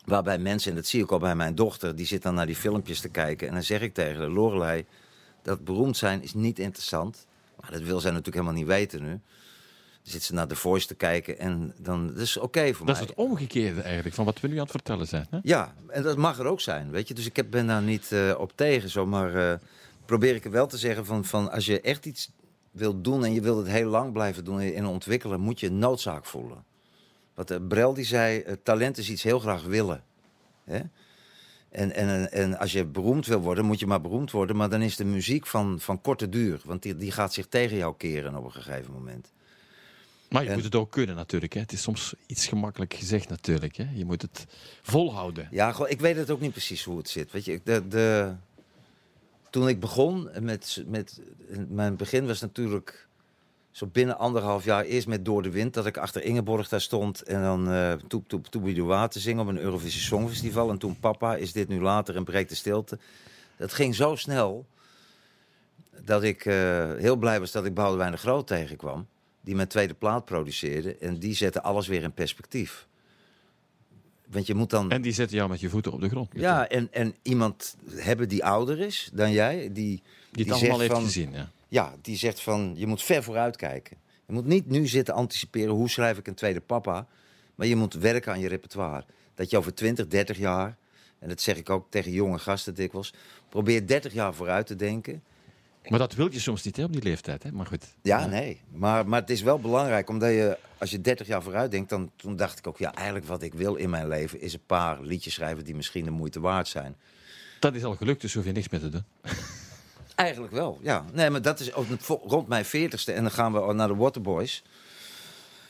Waarbij 0.06 0.38
mensen, 0.38 0.70
en 0.70 0.76
dat 0.76 0.86
zie 0.86 1.04
ik 1.04 1.12
al 1.12 1.20
bij 1.20 1.36
mijn 1.36 1.56
dochter, 1.56 1.96
die 1.96 2.06
zit 2.06 2.22
dan 2.22 2.34
naar 2.34 2.46
die 2.46 2.56
filmpjes 2.56 3.00
te 3.00 3.10
kijken. 3.10 3.48
En 3.48 3.54
dan 3.54 3.64
zeg 3.64 3.82
ik 3.82 3.94
tegen 3.94 4.18
haar, 4.20 4.30
Lorelei, 4.30 4.86
dat 5.44 5.64
beroemd 5.64 5.98
zijn 5.98 6.24
is 6.24 6.34
niet 6.34 6.60
interessant. 6.60 7.26
Maar 7.60 7.72
dat 7.72 7.82
wil 7.82 8.00
zij 8.00 8.10
natuurlijk 8.12 8.36
helemaal 8.38 8.60
niet 8.60 8.68
weten 8.68 9.02
nu. 9.04 9.10
Dan 9.10 9.20
zit 10.14 10.24
ze 10.24 10.34
naar 10.34 10.48
The 10.48 10.56
Voice 10.56 10.88
te 10.88 10.96
kijken 10.96 11.40
en 11.40 11.74
dan, 11.78 12.08
dat 12.08 12.18
is 12.18 12.38
oké 12.38 12.74
voor 12.74 12.86
Dat 12.86 12.96
mij. 12.96 13.04
is 13.04 13.10
het 13.10 13.18
omgekeerde 13.18 13.82
eigenlijk 13.82 14.16
van 14.16 14.26
wat 14.26 14.40
we 14.40 14.48
nu 14.48 14.54
aan 14.54 14.62
het 14.62 14.72
vertellen 14.72 15.08
zijn. 15.08 15.28
Hè? 15.30 15.40
Ja, 15.44 15.74
en 15.88 16.04
dat 16.04 16.18
mag 16.18 16.40
er 16.40 16.46
ook 16.46 16.62
zijn, 16.62 16.92
weet 16.92 17.08
je. 17.08 17.14
Dus 17.14 17.26
ik 17.32 17.50
ben 17.50 17.68
daar 17.68 17.82
niet 17.82 18.12
eh, 18.12 18.36
op 18.38 18.52
tegen, 18.56 18.90
zo, 18.90 19.06
maar 19.06 19.52
eh, 19.52 19.58
probeer 20.06 20.36
ik 20.36 20.46
er 20.46 20.52
wel 20.52 20.68
te 20.68 20.78
zeggen 20.78 21.06
van, 21.06 21.26
van 21.26 21.52
als 21.52 21.66
je 21.66 21.82
echt 21.82 22.06
iets 22.06 22.30
wilt 22.76 23.04
doen 23.04 23.26
en 23.26 23.34
je 23.34 23.42
wilt 23.42 23.58
het 23.58 23.68
heel 23.68 23.90
lang 23.90 24.14
blijven 24.14 24.44
doen 24.46 24.60
en 24.60 24.86
ontwikkelen, 24.86 25.40
moet 25.40 25.60
je 25.60 25.72
noodzaak 25.72 26.26
voelen. 26.26 26.64
Wat 27.34 27.52
eh, 27.52 27.58
Brel 27.68 27.94
die 27.94 28.06
zei, 28.06 28.40
eh, 28.40 28.54
talent 28.64 28.98
is 28.98 29.10
iets 29.10 29.24
heel 29.24 29.40
graag 29.40 29.64
willen. 29.64 30.04
Hè? 30.64 30.80
En, 31.70 31.96
en, 31.96 32.32
en 32.32 32.58
als 32.58 32.72
je 32.72 32.86
beroemd 32.86 33.26
wil 33.26 33.40
worden, 33.40 33.66
moet 33.66 33.80
je 33.80 33.88
maar 33.88 34.02
beroemd 34.02 34.32
worden. 34.32 34.56
Maar 34.56 34.70
dan 34.70 34.82
is 34.82 34.96
de 34.96 35.06
muziek 35.06 35.48
van, 35.48 35.80
van 35.80 36.02
korte 36.02 36.30
duur. 36.30 36.62
Want 36.66 36.82
die, 36.82 36.96
die 36.96 37.12
gaat 37.12 37.34
zich 37.34 37.48
tegen 37.48 37.78
jou 37.78 37.94
keren 37.98 38.36
op 38.36 38.46
een 38.46 38.52
gegeven 38.52 38.94
moment. 38.94 39.32
Maar 40.30 40.44
je 40.44 40.50
En- 40.50 40.56
moet 40.56 40.64
het 40.64 40.76
ook 40.76 40.92
kunnen 40.92 41.16
natuurlijk. 41.16 41.54
Hè. 41.54 41.60
Het 41.60 41.72
is 41.72 41.82
soms 41.82 42.14
iets 42.26 42.48
gemakkelijk 42.48 42.94
gezegd 42.94 43.30
natuurlijk. 43.30 43.76
Hè. 43.76 43.88
Je 43.94 44.06
moet 44.06 44.22
het 44.22 44.46
volhouden. 44.82 45.48
Ja, 45.52 45.88
ik 45.88 46.00
weet 46.00 46.16
het 46.16 46.30
ook 46.30 46.40
niet 46.42 46.52
precies 46.52 46.84
hoe 46.84 46.98
het 46.98 47.10
zit. 47.10 47.32
Weet 47.32 47.46
je, 47.46 47.62
de, 47.64 47.88
de, 47.88 48.34
toen 49.56 49.68
ik 49.68 49.80
begon 49.80 50.30
met, 50.40 50.84
met 50.88 51.20
mijn 51.68 51.96
begin 51.96 52.28
was 52.28 52.42
natuurlijk 52.42 53.08
zo 53.72 53.86
binnen 53.86 54.18
anderhalf 54.18 54.64
jaar 54.64 54.84
eerst 54.84 55.08
met 55.08 55.26
Door 55.26 55.44
de 55.44 55.50
Wind 55.50 55.74
dat 55.74 55.86
ik 55.86 55.98
achter 55.98 56.24
Ingeborg 56.24 56.70
daar 56.70 56.82
stond 56.82 57.24
en 57.24 57.42
dan 57.42 57.72
eh 57.72 57.94
Toep 58.08 58.28
Toep 58.28 58.48
Toebidoua 58.48 59.08
te 59.08 59.20
zingen 59.20 59.42
op 59.42 59.48
een 59.48 59.60
Eurovisie 59.60 60.02
Songfestival 60.02 60.70
en 60.70 60.78
toen 60.78 61.00
Papa 61.00 61.36
is 61.36 61.52
dit 61.52 61.68
nu 61.68 61.82
later 61.82 62.16
en 62.16 62.24
breekt 62.24 62.50
de 62.50 62.56
stilte. 62.56 63.00
Dat 63.58 63.74
ging 63.74 63.96
zo 63.96 64.16
snel 64.16 64.66
dat 66.06 66.24
ik 66.24 66.46
eh, 66.46 66.94
heel 66.94 67.16
blij 67.16 67.40
was 67.40 67.52
dat 67.52 67.66
ik 67.66 67.74
Boudewijn 67.74 68.12
de 68.12 68.18
Groot 68.18 68.48
tegenkwam 68.48 69.08
die 69.42 69.56
mijn 69.56 69.68
tweede 69.68 69.94
plaat 69.94 70.26
produceerde 70.26 70.98
en 70.98 71.20
die 71.20 71.36
zette 71.36 71.62
alles 71.62 71.88
weer 71.88 72.04
in 72.04 72.14
perspectief. 72.14 72.88
Want 74.28 74.48
je 74.48 74.56
moet 74.56 74.70
dan 74.70 74.92
En 74.92 75.02
die 75.02 75.12
zetten 75.14 75.38
jou 75.38 75.50
met 75.50 75.60
je 75.60 75.70
voeten 75.70 75.92
op 75.92 76.02
de 76.02 76.10
grond. 76.10 76.30
ja, 76.34 76.68
en, 76.70 76.88
en 76.92 77.16
iemand 77.22 77.76
hebben 77.90 78.30
die 78.30 78.46
ouder 78.46 78.80
is 78.80 79.10
dan 79.14 79.32
jij, 79.32 79.58
die, 79.58 79.72
Die 79.72 80.04
die 80.32 80.44
het 80.46 80.54
allemaal 80.54 80.80
heeft 80.80 80.92
van- 80.92 81.04
gezien. 81.04 81.32
Ja. 81.32 81.50
ja, 81.68 81.94
die 82.02 82.18
zegt 82.18 82.42
van 82.42 82.74
je 82.76 82.88
moet 82.88 83.02
ver 83.04 83.24
vooruit 83.24 83.56
kijken. 83.56 83.98
Je 84.28 84.34
moet 84.34 84.46
niet 84.46 84.70
nu 84.70 84.88
zitten 84.88 85.14
anticiperen 85.14 85.74
hoe 85.74 85.90
schrijf 85.90 86.18
ik 86.18 86.28
een 86.28 86.34
tweede 86.34 86.62
papa, 86.62 87.08
maar 87.56 87.68
je 87.68 87.76
moet 87.76 87.94
werken 87.94 88.32
aan 88.32 88.40
je 88.40 88.48
repertoire. 88.48 89.06
Dat 89.36 89.50
je 89.50 89.58
over 89.58 89.74
20, 89.74 90.08
30 90.08 90.38
jaar, 90.38 90.78
en 91.20 91.28
dat 91.30 91.42
zeg 91.42 91.58
ik 91.58 91.70
ook 91.70 91.88
tegen 91.90 92.12
jonge 92.12 92.40
gasten 92.40 92.74
dikwijls, 92.76 93.14
probeer 93.50 93.88
30 93.88 94.14
jaar 94.14 94.34
vooruit 94.34 94.68
te 94.68 94.76
denken. 94.76 95.24
Maar 95.90 96.00
dat 96.00 96.14
wil 96.14 96.32
je 96.32 96.40
soms 96.40 96.64
niet 96.64 96.78
hè, 96.78 96.84
op 96.84 96.94
die 96.94 97.04
leeftijd. 97.04 97.44
Hè? 97.44 97.52
Maar 97.52 97.66
goed. 97.66 97.86
Ja, 98.02 98.26
nee. 98.26 98.62
Maar, 98.72 99.08
maar 99.08 99.20
het 99.20 99.30
is 99.30 99.42
wel 99.42 99.60
belangrijk, 99.60 100.10
omdat 100.10 100.30
je, 100.30 100.58
als 100.78 100.92
je 100.92 101.02
30 101.02 101.28
jaar 101.28 101.44
vooruit 101.44 101.72
denkt, 101.72 101.90
dan 101.90 102.12
toen 102.16 102.36
dacht 102.36 102.60
ik 102.60 102.68
ook, 102.68 102.78
ja, 102.78 102.94
eigenlijk 102.94 103.26
wat 103.26 103.42
ik 103.42 103.54
wil 103.54 103.76
in 103.76 103.90
mijn 103.90 104.08
leven 104.08 104.42
is 104.42 104.54
een 104.54 104.66
paar 104.66 105.02
liedjes 105.02 105.34
schrijven 105.34 105.64
die 105.64 105.76
misschien 105.76 106.06
de 106.06 106.12
moeite 106.12 106.40
waard 106.40 106.68
zijn. 106.68 106.96
Dat 107.60 107.76
is 107.76 107.84
al 107.84 107.96
gelukt, 107.96 108.22
dus 108.22 108.34
hoef 108.34 108.46
je 108.46 108.52
niks 108.52 108.70
meer 108.70 108.82
te 108.82 108.90
doen. 108.90 109.04
Eigenlijk 110.16 110.54
wel, 110.54 110.80
ja. 110.82 111.06
Nee, 111.14 111.30
maar 111.30 111.42
dat 111.42 111.60
is 111.60 111.74
ook 111.74 111.86
rond 112.08 112.48
mijn 112.48 112.66
veertigste. 112.66 113.12
En 113.12 113.22
dan 113.22 113.32
gaan 113.32 113.54
we 113.54 113.74
naar 113.74 113.88
de 113.88 113.96
Waterboys. 113.96 114.64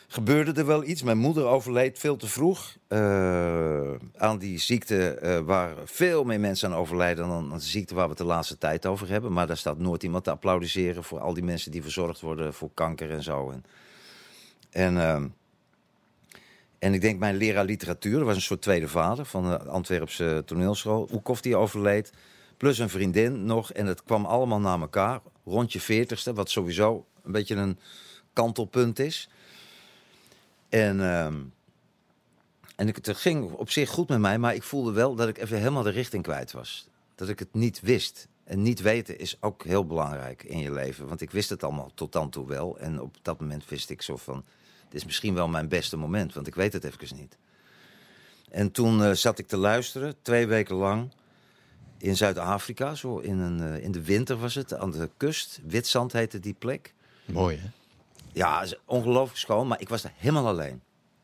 Gebeurde 0.07 0.53
er 0.59 0.65
wel 0.65 0.83
iets. 0.83 1.03
Mijn 1.03 1.17
moeder 1.17 1.45
overleed 1.45 1.99
veel 1.99 2.15
te 2.15 2.27
vroeg. 2.27 2.75
eh, 2.87 3.93
aan 4.17 4.37
die 4.37 4.59
ziekte 4.59 5.09
eh, 5.09 5.39
waar 5.39 5.75
veel 5.85 6.23
meer 6.23 6.39
mensen 6.39 6.69
aan 6.69 6.77
overlijden... 6.77 7.27
dan 7.27 7.51
aan 7.51 7.57
de 7.57 7.63
ziekte 7.63 7.95
waar 7.95 8.03
we 8.03 8.09
het 8.09 8.17
de 8.17 8.25
laatste 8.25 8.57
tijd 8.57 8.85
over 8.85 9.09
hebben. 9.09 9.33
Maar 9.33 9.47
daar 9.47 9.57
staat 9.57 9.77
nooit 9.77 10.03
iemand 10.03 10.23
te 10.23 10.31
applaudisseren... 10.31 11.03
voor 11.03 11.19
al 11.19 11.33
die 11.33 11.43
mensen 11.43 11.71
die 11.71 11.81
verzorgd 11.81 12.21
worden 12.21 12.53
voor 12.53 12.69
kanker 12.73 13.11
en 13.11 13.23
zo. 13.23 13.51
En, 13.51 13.63
en, 14.71 14.97
ehm, 14.97 15.27
en 16.79 16.93
ik 16.93 17.01
denk 17.01 17.19
mijn 17.19 17.35
leraar 17.35 17.65
literatuur... 17.65 18.17
dat 18.17 18.25
was 18.25 18.35
een 18.35 18.41
soort 18.41 18.61
tweede 18.61 18.87
vader 18.87 19.25
van 19.25 19.43
de 19.43 19.57
Antwerpse 19.57 20.43
toneelschool. 20.45 21.09
Oekhoff 21.13 21.41
die 21.41 21.55
overleed. 21.55 22.13
Plus 22.57 22.77
een 22.77 22.89
vriendin 22.89 23.45
nog. 23.45 23.71
En 23.71 23.85
het 23.85 24.03
kwam 24.03 24.25
allemaal 24.25 24.59
na 24.59 24.79
elkaar. 24.79 25.19
Rond 25.45 25.73
je 25.73 25.79
veertigste, 25.79 26.33
wat 26.33 26.49
sowieso 26.49 27.05
een 27.23 27.31
beetje 27.31 27.55
een 27.55 27.79
kantelpunt 28.33 28.99
is. 28.99 29.29
En, 30.75 31.01
ehm, 31.01 31.35
en 32.75 32.87
ik, 32.87 32.95
het 32.95 33.17
ging 33.17 33.51
op 33.51 33.69
zich 33.69 33.89
goed 33.89 34.09
met 34.09 34.19
mij, 34.19 34.37
maar 34.37 34.55
ik 34.55 34.63
voelde 34.63 34.91
wel 34.91 35.15
dat 35.15 35.27
ik 35.27 35.37
even 35.37 35.57
helemaal 35.57 35.83
de 35.83 35.89
richting 35.89 36.23
kwijt 36.23 36.51
was. 36.51 36.87
Dat 37.15 37.29
ik 37.29 37.39
het 37.39 37.53
niet 37.53 37.81
wist. 37.81 38.27
En 38.43 38.61
niet 38.61 38.81
weten 38.81 39.19
is 39.19 39.37
ook 39.39 39.63
heel 39.63 39.85
belangrijk 39.85 40.43
in 40.43 40.59
je 40.59 40.71
leven. 40.71 41.07
Want 41.07 41.21
ik 41.21 41.31
wist 41.31 41.49
het 41.49 41.63
allemaal 41.63 41.91
tot 41.93 42.11
dan 42.11 42.29
toe 42.29 42.47
wel. 42.47 42.77
En 42.77 43.01
op 43.01 43.15
dat 43.21 43.39
moment 43.39 43.69
wist 43.69 43.89
ik 43.89 44.01
zo 44.01 44.17
van... 44.17 44.43
Dit 44.89 44.99
is 45.01 45.05
misschien 45.05 45.33
wel 45.33 45.47
mijn 45.47 45.67
beste 45.67 45.97
moment, 45.97 46.33
want 46.33 46.47
ik 46.47 46.55
weet 46.55 46.73
het 46.73 46.83
even 46.83 47.17
niet. 47.17 47.37
En 48.49 48.71
toen 48.71 49.03
eh, 49.03 49.11
zat 49.11 49.39
ik 49.39 49.47
te 49.47 49.57
luisteren, 49.57 50.15
twee 50.21 50.47
weken 50.47 50.75
lang 50.75 51.11
in 51.97 52.17
Zuid-Afrika, 52.17 52.95
zo 52.95 53.17
in, 53.17 53.39
een, 53.39 53.61
eh, 53.61 53.83
in 53.83 53.91
de 53.91 54.03
winter 54.03 54.37
was 54.37 54.55
het, 54.55 54.73
aan 54.73 54.91
de 54.91 55.09
kust. 55.17 55.59
Witzand 55.67 56.11
heette 56.11 56.39
die 56.39 56.55
plek. 56.59 56.93
Mooi, 57.25 57.57
hè? 57.57 57.67
Ja, 58.35 58.65
ongelooflijk 58.85 59.37
schoon, 59.39 59.67
maar 59.67 59.81
ik 59.81 59.89
was 59.89 60.01
daar 60.01 60.13
helemaal 60.15 60.47
alleen. 60.47 60.81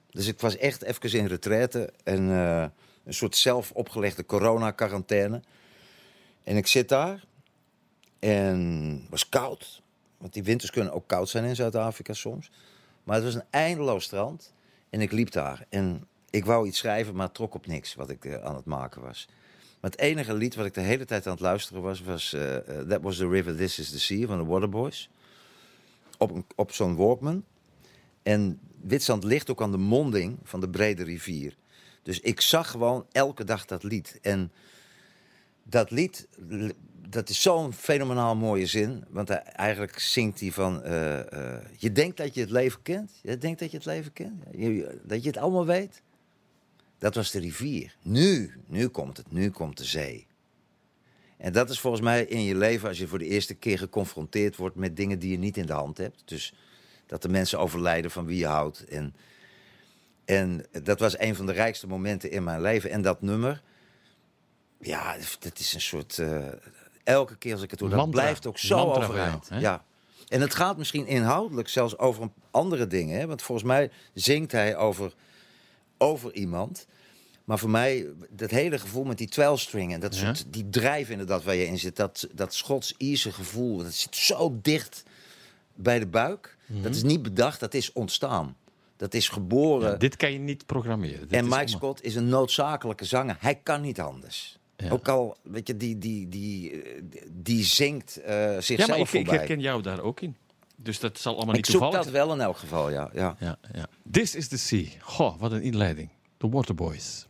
Dus 0.10 0.28
ik 0.28 0.40
was 0.40 0.58
echt 0.58 0.82
even 0.82 1.20
in 1.20 1.26
retraite 1.26 1.94
en 2.04 2.30
eh, 2.30 2.66
een 3.04 3.14
soort 3.14 3.36
zelf 3.36 3.72
opgelegde 3.72 4.26
corona-quarantaine. 4.26 5.42
En 6.44 6.58
ik 6.58 6.68
zit 6.68 6.90
daar 6.90 7.24
en 8.20 8.60
het 9.02 9.10
was 9.10 9.30
koud. 9.30 9.82
Want 10.18 10.34
die 10.34 10.44
winters 10.44 10.72
kunnen 10.72 10.94
ook 10.94 11.08
koud 11.08 11.30
zijn 11.30 11.44
in 11.44 11.56
Zuid-Afrika 11.56 12.14
soms. 12.14 12.52
Maar 13.04 13.16
het 13.16 13.26
was 13.26 13.36
een 13.36 13.46
eindeloos 13.50 14.04
strand 14.04 14.54
en 14.90 15.02
ik 15.02 15.12
liep 15.12 15.32
daar. 15.32 15.66
En 15.70 16.08
ik 16.30 16.46
wou 16.46 16.68
iets 16.68 16.78
schrijven, 16.78 17.16
maar 17.16 17.32
trok 17.32 17.54
op 17.54 17.68
niks 17.68 17.96
wat 17.96 18.10
ik 18.10 18.26
eh, 18.26 18.44
aan 18.44 18.56
het 18.56 18.66
maken 18.66 19.02
was. 19.02 19.28
Maar 19.82 19.92
het 19.92 20.00
enige 20.00 20.34
lied 20.34 20.56
wat 20.56 20.66
ik 20.66 20.74
de 20.74 20.82
hele 20.82 21.06
tijd 21.06 21.26
aan 21.26 21.34
het 21.34 21.42
luisteren 21.42 21.82
was, 21.82 22.02
was 22.02 22.34
eh, 22.34 22.56
That 22.90 23.02
Was 23.02 23.18
The 23.18 23.28
River, 23.28 23.56
This 23.56 23.80
Is 23.80 23.90
The 23.90 24.00
Sea 24.00 24.28
van 24.28 24.38
de 24.38 24.46
Waterboys. 24.46 25.10
Op, 26.22 26.54
op 26.56 26.72
zo'n 26.72 26.96
Walkman. 26.96 27.44
En 28.24 28.60
Witstrand 28.82 29.24
ligt 29.24 29.50
ook 29.50 29.62
aan 29.62 29.72
de 29.72 29.78
monding 29.78 30.38
van 30.44 30.60
de 30.60 30.70
brede 30.70 31.04
rivier. 31.04 31.56
Dus 32.04 32.20
ik 32.20 32.42
zag 32.42 32.72
gewoon 32.72 33.06
elke 33.12 33.44
dag 33.44 33.66
dat 33.66 33.84
lied. 33.84 34.20
En 34.22 34.52
dat 35.64 35.92
lied, 35.92 36.28
dat 37.10 37.30
is 37.30 37.42
zo'n 37.42 37.74
fenomenaal 37.74 38.36
mooie 38.36 38.66
zin. 38.66 39.04
Want 39.10 39.30
eigenlijk 39.30 40.00
zingt 40.00 40.40
hij 40.40 40.52
van... 40.52 40.84
eh, 40.84 41.56
eh, 41.56 41.62
je 41.78 41.92
denkt 41.92 42.18
dat 42.18 42.34
je 42.34 42.42
het 42.42 42.50
leven 42.50 42.82
kent. 42.82 43.12
Je 43.22 43.38
denkt 43.38 43.60
dat 43.60 43.72
je 43.72 43.78
het 43.78 43.86
leven 43.86 44.14
kent. 44.14 44.44
Dat 45.04 45.24
je 45.24 45.28
het 45.30 45.38
allemaal 45.38 45.66
weet. 45.66 46.02
Dat 46.98 47.16
was 47.16 47.32
de 47.32 47.40
rivier. 47.40 47.96
Nu, 48.02 48.54
nu 48.68 48.88
komt 48.88 49.18
het. 49.18 49.32
Nu 49.32 49.50
komt 49.50 49.78
de 49.78 49.86
zee. 49.86 50.28
En 51.42 51.54
dat 51.54 51.70
is 51.70 51.80
volgens 51.80 52.04
mij 52.04 52.24
in 52.26 52.44
je 52.44 52.56
leven 52.56 52.88
als 52.88 52.98
je 52.98 53.08
voor 53.08 53.20
de 53.20 53.26
eerste 53.28 53.54
keer 53.54 53.78
geconfronteerd 53.78 54.56
wordt 54.56 54.76
met 54.76 54.96
dingen 54.96 55.20
die 55.20 55.32
je 55.32 55.38
niet 55.38 55.58
in 55.58 55.66
de 55.66 55.74
hand 55.74 55.98
hebt. 55.98 56.22
Dus 56.26 56.54
dat 57.06 57.22
de 57.22 57.30
mensen 57.30 57.60
overlijden 57.60 58.12
van 58.12 58.26
wie 58.26 58.38
je 58.38 58.46
houdt. 58.46 58.84
En, 58.86 59.16
en 60.26 60.66
dat 60.84 61.00
was 61.00 61.20
een 61.20 61.36
van 61.36 61.46
de 61.46 61.52
rijkste 61.52 61.88
momenten 61.88 62.32
in 62.32 62.44
mijn 62.44 62.62
leven. 62.62 62.90
En 62.90 63.02
dat 63.02 63.22
nummer, 63.22 63.62
ja, 64.80 65.16
dat 65.40 65.60
is 65.60 65.74
een 65.74 65.82
soort. 65.82 66.20
eh, 66.20 66.48
elke 67.04 67.38
keer 67.38 67.54
als 67.54 67.62
ik 67.62 67.72
het 67.72 67.80
hoor, 67.80 67.90
dat 67.90 68.10
blijft 68.10 68.46
ook 68.48 68.58
zo 68.58 68.94
overeind. 68.94 69.50
ja. 69.60 69.84
En 70.28 70.42
het 70.42 70.56
gaat 70.56 70.78
misschien 70.78 71.06
inhoudelijk 71.08 71.68
zelfs 71.68 71.98
over 71.98 72.30
andere 72.52 72.88
dingen. 72.88 73.20
Hè? 73.20 73.28
Want 73.28 73.42
volgens 73.42 73.68
mij 73.68 73.92
zingt 74.14 74.52
hij 74.52 74.78
over, 74.78 75.14
over 75.98 76.34
iemand. 76.34 76.88
Maar 77.52 77.60
voor 77.60 77.70
mij, 77.70 78.06
dat 78.30 78.50
hele 78.50 78.80
gevoel 78.80 79.04
met 79.04 79.18
die 79.18 79.30
12-string 79.30 79.94
en 79.94 80.00
dat 80.00 80.16
Ja. 80.16 80.20
soort, 80.34 80.54
die 80.54 80.70
drijf 80.70 81.10
inderdaad 81.10 81.44
waar 81.44 81.56
je 81.56 81.66
in 81.66 81.78
zit, 81.80 81.96
dat, 81.96 82.28
dat 82.34 82.54
Schots-Ierse 82.54 83.32
gevoel, 83.32 83.78
dat 83.78 83.94
zit 83.94 84.16
zo 84.16 84.60
dicht 84.62 85.04
bij 85.76 86.00
de 86.00 86.08
buik. 86.08 86.58
Mhm. 86.66 86.82
Dat 86.82 86.96
is 86.96 87.04
niet 87.04 87.22
bedacht, 87.22 87.60
dat 87.60 87.74
is 87.74 87.92
ontstaan. 87.94 88.56
Dat 88.98 89.14
is 89.14 89.30
geboren. 89.30 89.90
Ja, 89.92 89.96
dit 89.98 90.16
kan 90.16 90.32
je 90.32 90.40
niet 90.40 90.66
programmeren. 90.66 91.20
Dit 91.20 91.32
en 91.32 91.48
Mike 91.48 91.68
Scott 91.68 92.04
is 92.04 92.16
een 92.16 92.30
noodzakelijke 92.30 93.06
zanger. 93.06 93.38
Hij 93.40 93.56
kan 93.56 93.82
niet 93.82 94.00
anders. 94.00 94.58
Ja. 94.78 94.90
Ook 94.90 95.08
al, 95.08 95.38
weet 95.42 95.68
je, 95.68 95.78
die, 95.78 95.98
die, 95.98 96.30
die, 96.30 96.82
die 97.32 97.64
zingt 97.64 98.18
eh, 98.18 98.52
zichzelf 98.60 98.80
Ja, 98.80 98.88
maar 98.88 99.00
ik, 99.00 99.14
ik 99.14 99.30
herken 99.30 99.60
jou 99.60 99.82
daar 99.82 100.02
ook 100.02 100.22
in. 100.22 100.36
Dus 100.76 101.00
dat 101.00 101.20
zal 101.20 101.36
allemaal 101.36 101.50
Ik 101.56 101.56
niet 101.56 101.66
zoek 101.66 101.82
toevallig 101.82 102.06
dat 102.06 102.14
zijn. 102.14 102.26
wel 102.28 102.36
in 102.36 102.42
elk 102.42 102.58
geval, 102.58 102.90
ja. 102.90 103.10
ja. 103.14 103.36
Ja, 103.40 103.58
ja. 103.74 103.88
This 104.12 104.36
is 104.36 104.48
the 104.48 104.58
sea. 104.58 104.86
Goh, 105.00 105.40
wat 105.40 105.52
een 105.52 105.62
inleiding. 105.62 106.10
The 106.38 106.50
Waterboys. 106.50 107.30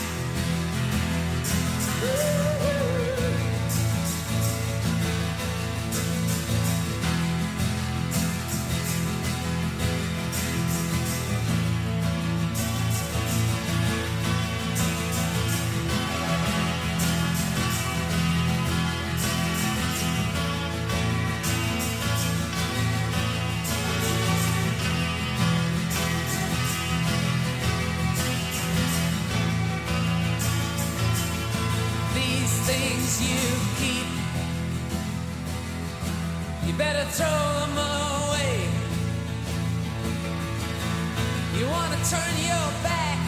turn 42.09 42.35
your 42.39 42.69
back 42.81 43.19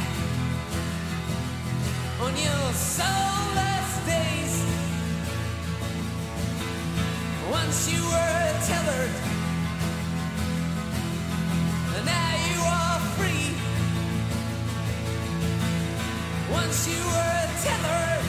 on 2.21 2.35
your 2.35 2.73
soulless 2.73 4.05
days. 4.07 4.65
Once 7.51 7.91
you 7.91 8.01
were 8.03 8.47
tethered, 8.65 9.13
and 11.95 12.05
now 12.05 12.33
you 12.49 12.59
are 12.65 12.99
free. 13.15 13.53
Once 16.51 16.87
you 16.87 17.01
were 17.13 17.45
tethered, 17.61 18.25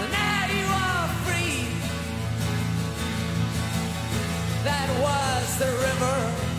and 0.00 0.12
now 0.12 0.46
you 0.58 0.66
are 0.84 1.08
free. 1.24 1.64
That 4.64 4.88
was 5.00 5.58
the 5.58 5.70
river. 5.86 6.49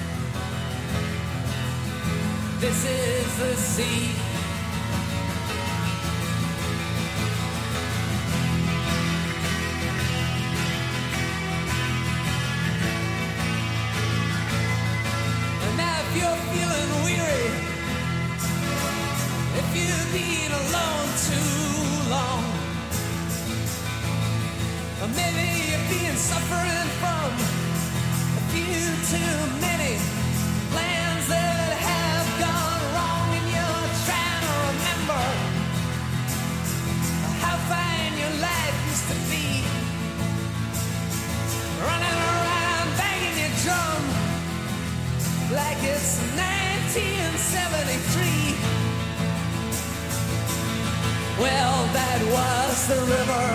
This 2.62 2.86
is 2.86 3.38
the 3.38 3.56
sea. 3.56 4.12
And 15.64 15.76
now 15.76 16.02
if 16.02 16.16
you're 16.16 16.42
feeling 16.54 16.92
weary, 17.04 17.50
if 19.58 19.68
you've 19.76 20.12
been 20.14 20.52
alone 20.62 21.10
too 21.26 22.10
long, 22.12 22.44
or 25.02 25.08
maybe 25.18 25.46
you've 25.66 25.90
been 25.90 26.16
suffering 26.16 26.90
from 27.02 27.32
a 28.38 28.44
few 28.54 28.86
too 29.10 29.62
many 29.62 30.21
like 45.54 45.78
it's 45.84 46.18
1973. 46.40 48.56
Well, 51.40 51.88
that 51.94 52.22
was 52.36 52.88
the 52.88 53.02
river. 53.16 53.48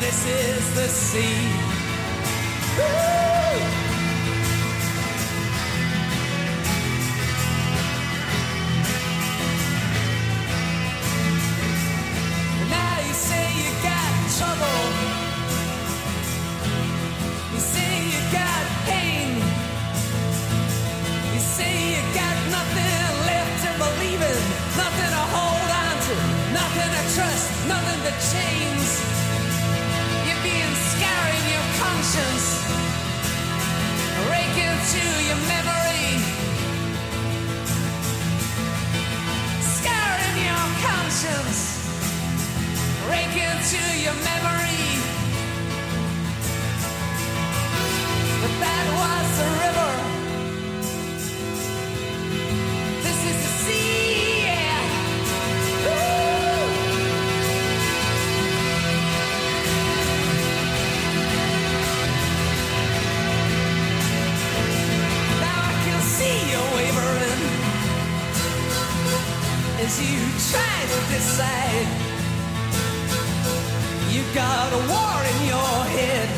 This 0.00 0.26
is 0.26 0.74
the 0.74 0.88
sea. 0.88 1.48
Woo! 2.78 3.91
Trust, 27.14 27.68
nothing 27.68 28.00
to 28.08 28.12
change. 28.32 28.88
You're 30.24 30.42
being 30.42 30.74
scarring 30.92 31.44
your 31.52 31.66
conscience, 31.82 32.48
raking 34.32 34.76
to 34.92 35.04
your 35.28 35.40
memory, 35.52 36.08
scarring 39.60 40.36
your 40.48 40.64
conscience, 40.88 41.60
raking 43.12 43.58
to 43.72 43.82
your 44.04 44.16
memory. 44.30 44.84
But 48.40 48.52
that 48.64 48.86
was 49.00 49.28
the 49.38 49.48
river. 49.64 50.21
As 69.92 70.00
you 70.00 70.20
try 70.52 70.76
to 70.92 71.00
decide. 71.12 71.88
You 74.12 74.22
got 74.34 74.72
a 74.72 74.80
war 74.92 75.16
in 75.32 75.38
your 75.52 75.76
head 75.96 76.28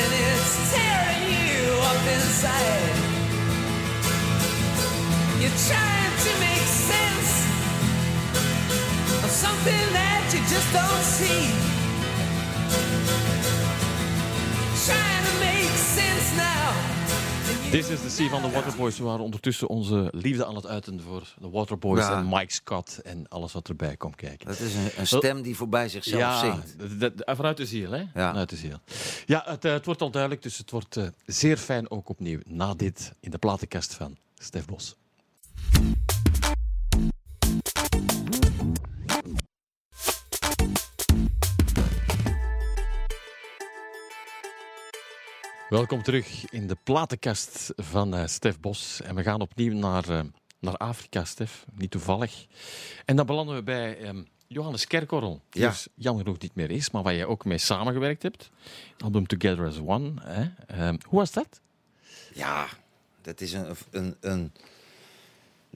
and 0.00 0.10
it's 0.26 0.52
tearing 0.72 1.24
you 1.42 1.62
up 1.90 2.04
inside. 2.16 2.94
You're 5.40 5.58
trying 5.70 6.14
to 6.26 6.32
make 6.46 6.68
sense 6.90 7.32
of 9.24 9.30
something 9.30 9.86
that 9.98 10.22
you 10.32 10.40
just 10.54 10.68
don't 10.72 11.04
see. 11.18 11.44
Trying 14.86 15.24
to 15.30 15.34
make 15.40 15.74
sense 15.98 16.36
now. 16.36 16.95
This 17.70 17.88
is 17.88 18.00
the 18.00 18.10
Sea 18.10 18.28
van 18.28 18.42
de 18.42 18.50
Waterboys. 18.50 18.98
We 18.98 19.04
waren 19.04 19.24
ondertussen 19.24 19.68
onze 19.68 20.08
liefde 20.12 20.46
aan 20.46 20.54
het 20.54 20.66
uiten 20.66 21.00
voor 21.00 21.34
de 21.40 21.50
Waterboys 21.50 22.00
Ja. 22.00 22.18
en 22.18 22.28
Mike 22.28 22.52
Scott 22.52 23.00
en 23.02 23.28
alles 23.28 23.52
wat 23.52 23.68
erbij 23.68 23.96
komt 23.96 24.14
kijken. 24.16 24.46
Dat 24.46 24.60
is 24.60 24.74
een, 24.74 24.90
een 24.96 25.06
stem 25.06 25.42
die 25.42 25.56
voorbij 25.56 25.88
zichzelf 25.88 26.20
ja, 26.20 26.38
zingt. 26.40 26.74
vanuit 27.26 27.56
de 27.56 27.66
ziel, 27.66 27.90
hè? 27.90 27.98
Ja. 27.98 28.08
Vanuit 28.28 28.48
de 28.50 28.56
ziel. 28.56 28.78
Ja, 29.26 29.42
het, 29.46 29.64
eh, 29.64 29.72
het 29.72 29.84
wordt 29.84 30.02
al 30.02 30.10
duidelijk, 30.10 30.42
dus 30.42 30.58
het 30.58 30.70
wordt 30.70 30.96
eh, 30.96 31.06
zeer 31.26 31.56
fijn 31.56 31.90
ook 31.90 32.08
opnieuw 32.08 32.40
na 32.46 32.74
dit 32.74 33.12
in 33.20 33.30
de 33.30 33.38
platenkast 33.38 33.94
van 33.94 34.16
Stef 34.38 34.64
Bos. 34.64 34.96
Welkom 45.68 46.02
terug 46.02 46.50
in 46.50 46.66
de 46.66 46.76
platenkast 46.82 47.72
van 47.76 48.14
eh, 48.14 48.26
Stef 48.26 48.60
Bos. 48.60 49.00
En 49.02 49.14
we 49.14 49.22
gaan 49.22 49.40
opnieuw 49.40 49.72
naar, 49.72 50.08
eh, 50.08 50.20
naar 50.60 50.76
Afrika, 50.76 51.24
Stef. 51.24 51.64
Niet 51.72 51.90
toevallig. 51.90 52.46
En 53.04 53.16
dan 53.16 53.26
belanden 53.26 53.54
we 53.54 53.62
bij 53.62 53.98
ehm, 53.98 54.22
Johannes 54.46 54.86
Kerkorrel. 54.86 55.42
Die 55.50 55.62
Ja. 55.62 55.68
dus 55.68 55.88
jammer 55.94 56.24
genoeg 56.24 56.38
niet 56.40 56.54
meer 56.54 56.70
is, 56.70 56.90
maar 56.90 57.02
waar 57.02 57.14
jij 57.14 57.24
ook 57.26 57.44
mee 57.44 57.58
samengewerkt 57.58 58.22
hebt. 58.22 58.50
Het 58.92 59.02
album 59.02 59.26
Together 59.26 59.66
as 59.66 59.78
One. 59.78 60.12
Hè? 60.20 60.44
Ehm, 60.66 60.96
hoe 61.08 61.18
was 61.18 61.32
dat? 61.32 61.60
Ja, 62.34 62.66
dat 63.22 63.40
is 63.40 63.52
een, 63.52 63.76
een, 63.90 64.16
een 64.20 64.52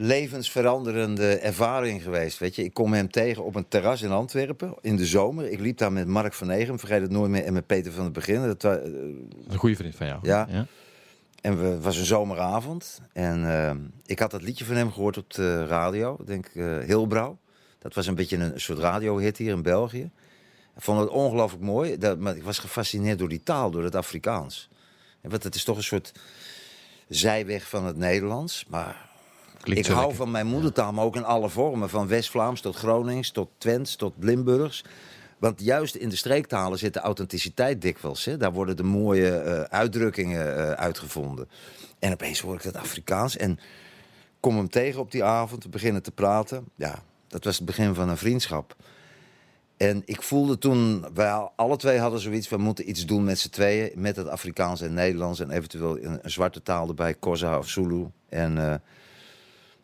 levensveranderende 0.00 1.34
ervaring 1.38 2.02
geweest. 2.02 2.38
Weet 2.38 2.54
je, 2.56 2.64
ik 2.64 2.74
kom 2.74 2.92
hem 2.92 3.10
tegen 3.10 3.44
op 3.44 3.54
een 3.54 3.68
terras 3.68 4.02
in 4.02 4.10
Antwerpen 4.10 4.74
in 4.80 4.96
de 4.96 5.06
zomer. 5.06 5.50
Ik 5.50 5.60
liep 5.60 5.78
daar 5.78 5.92
met 5.92 6.06
Mark 6.06 6.32
van 6.32 6.50
Egem, 6.50 6.78
vergeet 6.78 7.00
het 7.02 7.10
nooit 7.10 7.30
meer, 7.30 7.44
en 7.44 7.52
met 7.52 7.66
Peter 7.66 7.92
van 7.92 8.04
het 8.04 8.12
Begin. 8.12 8.42
Dat, 8.42 8.62
wa- 8.62 8.76
eh, 8.76 8.92
Een 9.48 9.56
goede 9.58 9.76
vriend 9.76 9.94
van 9.96 10.06
jou. 10.06 10.18
Ja. 10.22 10.48
En 11.40 11.60
we- 11.62 11.66
het 11.68 11.82
was 11.82 11.96
een 11.96 12.04
zomeravond. 12.04 13.00
En 13.12 13.50
eh, 13.50 13.70
ik 14.06 14.18
had 14.18 14.30
dat 14.30 14.42
liedje 14.42 14.64
van 14.64 14.76
hem 14.76 14.92
gehoord 14.92 15.16
op 15.18 15.32
de 15.34 15.66
radio. 15.66 16.16
Ik 16.20 16.26
denk 16.26 16.46
eh 16.54 16.78
Hilbrouw. 16.78 17.38
Dat 17.78 17.94
was 17.94 18.06
een 18.06 18.14
beetje 18.14 18.36
een 18.36 18.60
soort 18.60 18.78
radiohit 18.78 19.36
hier 19.36 19.52
in 19.52 19.62
België. 19.62 20.10
Ik 20.76 20.82
vond 20.82 21.00
het 21.00 21.08
ongelooflijk 21.08 21.62
mooi. 21.62 21.98
Dat, 21.98 22.18
maar 22.18 22.36
ik 22.36 22.42
was 22.42 22.58
gefascineerd 22.58 23.18
door 23.18 23.28
die 23.28 23.42
taal, 23.42 23.70
door 23.70 23.84
het 23.84 23.94
Afrikaans. 23.94 24.68
Want 25.20 25.42
het 25.42 25.54
is 25.54 25.64
toch 25.64 25.76
een 25.76 25.82
soort 25.82 26.12
zijweg 27.08 27.68
van 27.68 27.84
het 27.86 27.96
Nederlands. 27.96 28.64
Maar 28.68 29.08
Klinkt 29.60 29.86
ik 29.86 29.92
hou 29.92 30.06
lekker. 30.06 30.24
van 30.24 30.30
mijn 30.30 30.46
moedertaal, 30.46 30.92
maar 30.92 31.04
ook 31.04 31.16
in 31.16 31.24
alle 31.24 31.48
vormen. 31.48 31.88
Van 31.88 32.08
West-Vlaams 32.08 32.60
tot 32.60 32.76
Gronings, 32.76 33.30
tot 33.30 33.48
Twents, 33.58 33.96
tot 33.96 34.14
Limburgs. 34.18 34.84
Want 35.38 35.60
juist 35.60 35.94
in 35.94 36.08
de 36.08 36.16
streektalen 36.16 36.78
zit 36.78 36.94
de 36.94 37.00
authenticiteit 37.00 37.82
dikwijls. 37.82 38.24
Hè? 38.24 38.36
Daar 38.36 38.52
worden 38.52 38.76
de 38.76 38.82
mooie 38.82 39.30
eh, 39.30 39.60
uitdrukkingen 39.60 40.56
eh, 40.56 40.70
uitgevonden. 40.70 41.48
En 41.98 42.12
opeens 42.12 42.40
hoor 42.40 42.54
ik 42.54 42.62
dat 42.62 42.76
Afrikaans. 42.76 43.36
En 43.36 43.58
kom 44.40 44.56
hem 44.56 44.68
tegen 44.68 45.00
op 45.00 45.10
die 45.10 45.24
avond. 45.24 45.62
We 45.62 45.68
beginnen 45.68 46.02
te 46.02 46.10
praten. 46.10 46.64
Ja, 46.74 47.02
dat 47.28 47.44
was 47.44 47.56
het 47.56 47.66
begin 47.66 47.94
van 47.94 48.08
een 48.08 48.16
vriendschap. 48.16 48.76
En 49.76 50.02
ik 50.04 50.22
voelde 50.22 50.58
toen, 50.58 51.06
wij 51.14 51.48
alle 51.56 51.76
twee 51.76 51.98
hadden 51.98 52.20
zoiets, 52.20 52.48
we 52.48 52.56
moeten 52.56 52.88
iets 52.88 53.06
doen 53.06 53.24
met 53.24 53.38
z'n 53.38 53.50
tweeën. 53.50 53.90
Met 53.94 54.16
het 54.16 54.28
Afrikaans 54.28 54.80
en 54.80 54.94
Nederlands 54.94 55.40
en 55.40 55.50
eventueel 55.50 55.98
een, 55.98 56.18
een 56.22 56.30
zwarte 56.30 56.62
taal 56.62 56.88
erbij, 56.88 57.14
Xhosa 57.14 57.58
of 57.58 57.68
Zulu. 57.68 58.06
En, 58.28 58.58
eh, 58.58 58.74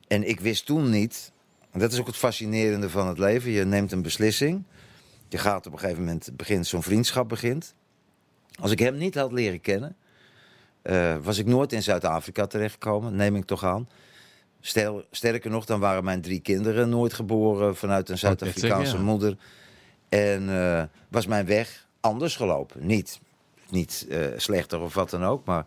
en 0.08 0.28
ik 0.28 0.40
wist 0.40 0.66
toen 0.66 0.90
niet, 0.90 1.32
en 1.70 1.80
dat 1.80 1.92
is 1.92 2.00
ook 2.00 2.06
het 2.06 2.16
fascinerende 2.16 2.90
van 2.90 3.08
het 3.08 3.18
leven, 3.18 3.50
je 3.50 3.64
neemt 3.64 3.92
een 3.92 4.02
beslissing. 4.02 4.64
je 5.28 5.38
gaat 5.38 5.66
op 5.66 5.72
een 5.72 5.78
gegeven 5.78 6.04
moment, 6.04 6.30
begint 6.32 6.66
zo'n 6.66 6.82
vriendschap 6.82 7.28
begint. 7.28 7.74
Als 8.60 8.70
ik 8.70 8.78
hem 8.78 8.96
niet 8.96 9.14
had 9.14 9.32
leren 9.32 9.60
kennen, 9.60 9.96
eh, 10.82 11.16
was 11.22 11.38
ik 11.38 11.46
nooit 11.46 11.72
in 11.72 11.82
Zuid-Afrika 11.82 12.46
terechtgekomen, 12.46 13.16
neem 13.16 13.36
ik 13.36 13.44
toch 13.44 13.64
aan. 13.64 13.88
Stel, 14.60 15.04
sterker 15.10 15.50
nog, 15.50 15.64
dan 15.64 15.80
waren 15.80 16.04
mijn 16.04 16.20
drie 16.20 16.40
kinderen 16.40 16.88
nooit 16.88 17.14
geboren 17.14 17.76
vanuit 17.76 18.08
een 18.08 18.18
Zuid-Afrikaanse 18.18 18.96
ja. 18.96 19.02
moeder. 19.02 19.36
En 20.08 20.48
eh, 20.48 20.82
was 21.08 21.26
mijn 21.26 21.46
weg 21.46 21.86
anders 22.00 22.36
gelopen. 22.36 22.86
Niet, 22.86 23.20
niet 23.70 24.06
eh, 24.10 24.20
slechter 24.36 24.80
of 24.80 24.94
wat 24.94 25.10
dan 25.10 25.24
ook, 25.24 25.44
maar 25.44 25.66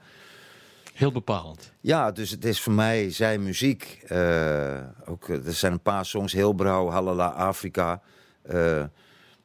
Heel 0.99 1.11
bepalend. 1.11 1.71
ja, 1.81 2.11
dus 2.11 2.29
het 2.29 2.45
is 2.45 2.61
voor 2.61 2.73
mij 2.73 3.11
zijn 3.11 3.43
muziek. 3.43 3.99
eh, 4.07 4.77
ook, 5.05 5.29
eh, 5.29 5.45
er 5.45 5.53
zijn 5.53 5.71
een 5.71 5.81
paar 5.81 6.05
songs, 6.05 6.33
Heel 6.33 6.53
Brouw, 6.53 6.89
Halala 6.89 7.27
Afrika. 7.27 8.01
eh, 8.41 8.83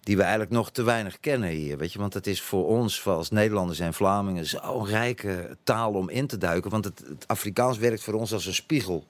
die 0.00 0.16
we 0.16 0.22
eigenlijk 0.22 0.50
nog 0.50 0.70
te 0.70 0.82
weinig 0.82 1.20
kennen 1.20 1.48
hier. 1.48 1.78
Weet 1.78 1.92
je? 1.92 1.98
Want 1.98 2.14
het 2.14 2.26
is 2.26 2.42
voor 2.42 2.66
ons, 2.66 3.06
als 3.06 3.30
Nederlanders 3.30 3.78
en 3.78 3.94
Vlamingen, 3.94 4.46
zo'n 4.46 4.86
rijke 4.86 5.56
taal 5.62 5.92
om 5.92 6.08
in 6.08 6.26
te 6.26 6.38
duiken. 6.38 6.70
Want 6.70 6.84
het, 6.84 7.02
Afrikaans 7.26 7.78
werkt 7.78 8.02
voor 8.02 8.14
ons 8.14 8.32
als 8.32 8.46
een 8.46 8.54
spiegel. 8.54 9.06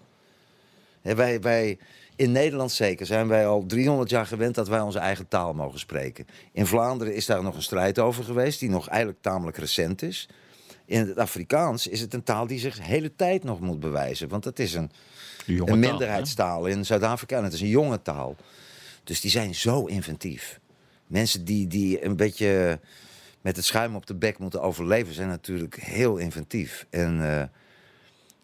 Wij, 1.02 1.40
wij, 1.40 1.78
in 2.16 2.32
Nederland 2.32 2.72
zeker 2.72 3.06
zijn 3.06 3.28
wij 3.28 3.46
al 3.46 3.64
300 3.66 4.10
jaar 4.10 4.26
gewend 4.26 4.54
dat 4.54 4.68
wij 4.68 4.80
onze 4.80 4.98
eigen 4.98 5.28
taal 5.28 5.52
mogen 5.52 5.78
spreken. 5.78 6.26
In 6.52 6.66
Vlaanderen 6.66 7.14
is 7.14 7.26
daar 7.26 7.42
nog 7.42 7.54
een 7.54 7.62
strijd 7.62 7.98
over 7.98 8.24
geweest, 8.24 8.60
die 8.60 8.70
nog 8.70 8.88
eigenlijk 8.88 9.22
tamelijk 9.22 9.56
recent 9.56 10.02
is. 10.02 10.28
In 10.86 10.98
het 11.08 11.18
Afrikaans 11.18 11.86
is 11.86 12.00
het 12.00 12.14
een 12.14 12.22
taal 12.22 12.46
die 12.46 12.58
zich 12.58 12.76
de 12.76 12.82
hele 12.82 13.14
tijd 13.16 13.44
nog 13.44 13.60
moet 13.60 13.80
bewijzen. 13.80 14.28
Want 14.28 14.44
het 14.44 14.58
is 14.58 14.74
een, 14.74 14.90
een 15.46 15.64
taal, 15.64 15.76
minderheidstaal 15.76 16.66
in 16.66 16.84
Zuid-Afrika. 16.84 17.36
En 17.36 17.44
het 17.44 17.52
is 17.52 17.60
een 17.60 17.68
jonge 17.68 18.02
taal. 18.02 18.36
Dus 19.04 19.20
die 19.20 19.30
zijn 19.30 19.54
zo 19.54 19.84
inventief. 19.84 20.60
Mensen 21.06 21.44
die, 21.44 21.66
die 21.66 22.04
een 22.04 22.16
beetje 22.16 22.80
met 23.40 23.56
het 23.56 23.64
schuim 23.64 23.94
op 23.96 24.06
de 24.06 24.14
bek 24.14 24.38
moeten 24.38 24.62
overleven... 24.62 25.14
zijn 25.14 25.28
natuurlijk 25.28 25.76
heel 25.80 26.16
inventief. 26.16 26.86
En 26.90 27.38
eh, 27.38 27.46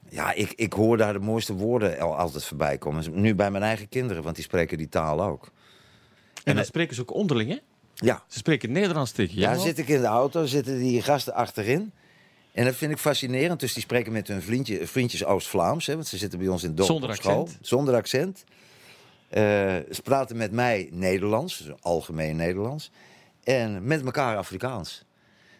ja, 0.09 0.33
ik, 0.33 0.53
ik 0.53 0.73
hoor 0.73 0.97
daar 0.97 1.13
de 1.13 1.19
mooiste 1.19 1.53
woorden 1.53 1.99
al 2.01 2.17
altijd 2.17 2.45
voorbij 2.45 2.79
komen. 2.79 3.21
Nu 3.21 3.35
bij 3.35 3.51
mijn 3.51 3.63
eigen 3.63 3.89
kinderen, 3.89 4.23
want 4.23 4.35
die 4.35 4.45
spreken 4.45 4.79
die 4.79 4.89
taal 4.89 5.23
ook. 5.23 5.45
hè? 5.45 6.51
En 6.51 6.57
dan 6.57 6.65
spreken 6.65 6.95
ze 6.95 7.01
ook 7.01 7.15
onderling, 7.15 7.51
hè? 7.51 7.59
Ja, 7.95 8.23
Ze 8.29 8.39
spreken 8.39 8.73
Nederlands 8.73 9.11
tegen 9.13 9.35
ja, 9.35 9.41
jou. 9.41 9.55
dan 9.55 9.65
zit 9.65 9.79
ik 9.79 9.89
in 9.89 10.01
de 10.01 10.07
auto, 10.07 10.47
zitten 10.47 10.79
die 10.79 11.03
gasten 11.03 11.35
achterin... 11.35 11.93
En 12.53 12.65
dat 12.65 12.75
vind 12.75 12.93
ik 12.93 12.99
fascinerend. 12.99 13.61
Dus 13.61 13.73
die 13.73 13.83
spreken 13.83 14.13
met 14.13 14.29
hun 14.29 14.43
vriendje, 14.43 14.87
vriendjes 14.87 15.25
Oost-Vlaams. 15.25 15.87
hè, 15.87 15.95
Want 15.95 16.07
ze 16.07 16.17
zitten 16.17 16.39
bij 16.39 16.49
ons 16.49 16.63
in 16.63 16.69
het 16.69 16.77
dorp 16.77 16.91
Zonder 16.91 17.17
school. 17.17 17.41
accent. 17.41 17.59
Zonder 17.67 17.95
accent. 17.95 18.45
Eh, 19.29 19.41
ze 19.91 20.01
praten 20.03 20.37
met 20.37 20.53
mij 20.53 20.89
Nederlands. 20.93 21.59
dus 21.59 21.75
algemeen 21.81 22.37
Nederlands. 22.37 22.91
En 23.45 23.87
met 23.87 24.05
elkaar 24.05 24.37
Afrikaans. 24.37 25.05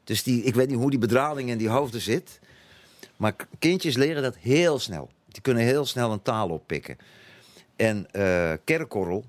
Dus 0.05 0.23
die, 0.23 0.43
ik 0.43 0.55
weet 0.55 0.69
niet 0.69 0.77
hoe 0.79 0.91
die 0.91 0.99
bedrading 0.99 1.49
in 1.51 1.59
die 1.59 1.69
hoofden 1.69 2.01
zit. 2.01 2.39
Maar 3.17 3.35
kindjes 3.59 3.97
leren 3.97 4.23
dat 4.23 4.37
heel 4.37 4.79
snel. 4.79 5.11
Die 5.29 5.43
kunnen 5.43 5.63
heel 5.63 5.87
snel 5.87 6.13
een 6.13 6.23
taal 6.23 6.49
oppikken. 6.49 6.97
En 7.77 8.07
eh 8.11 8.53
Kerkorrel 8.65 9.25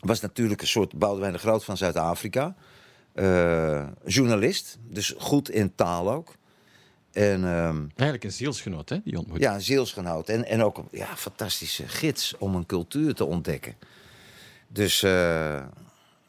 was 0.00 0.20
natuurlijk 0.20 0.60
een 0.60 0.66
soort 0.66 0.98
Boudewijn 0.98 1.32
de 1.32 1.38
Groot 1.38 1.64
van 1.64 1.76
Zuid-Afrika. 1.76 2.54
Eh, 3.12 3.86
journalist, 4.04 4.78
dus 4.88 5.14
goed 5.18 5.50
in 5.50 5.74
taal 5.74 6.12
ook. 6.12 6.34
En 7.12 7.44
ehm, 7.44 7.78
Eigenlijk 7.80 8.24
een 8.24 8.32
zielsgenoot, 8.32 8.88
hè, 8.88 8.96
die 9.04 9.18
ontmoeting. 9.18 9.48
ja, 9.48 9.54
een 9.54 9.62
zielsgenoot. 9.62 10.28
En, 10.28 10.44
en 10.46 10.62
ook 10.62 10.78
een 10.78 10.88
ja, 10.90 11.16
fantastische 11.16 11.88
gids 11.88 12.34
om 12.38 12.54
een 12.54 12.66
cultuur 12.66 13.14
te 13.14 13.24
ontdekken. 13.24 13.74
Dus 14.68 15.02
eh, 15.02 15.62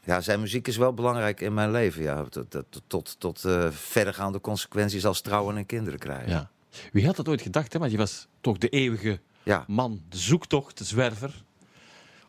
ja, 0.03 0.21
zijn 0.21 0.39
muziek 0.39 0.67
is 0.67 0.77
wel 0.77 0.93
belangrijk 0.93 1.41
in 1.41 1.53
mijn 1.53 1.71
leven. 1.71 2.01
Ja. 2.01 2.23
Tot, 2.23 2.45
tot, 2.49 2.81
tot, 2.87 3.15
tot 3.19 3.45
eh, 3.45 3.67
verdergaande 3.71 4.41
consequenties 4.41 5.05
als 5.05 5.21
trouwen 5.21 5.57
en 5.57 5.65
kinderen 5.65 5.99
krijgen. 5.99 6.29
Ja. 6.29 6.49
Wie 6.91 7.05
had 7.05 7.15
dat 7.15 7.27
ooit 7.27 7.41
gedacht, 7.41 7.73
hè? 7.73 7.79
Want 7.79 7.91
je 7.91 7.97
was 7.97 8.27
toch 8.41 8.57
de 8.57 8.69
eeuwige 8.69 9.19
Ja. 9.43 9.63
man, 9.67 10.01
de 10.09 10.17
zoektocht, 10.17 10.77
de 10.77 10.83
zwerver. 10.83 11.43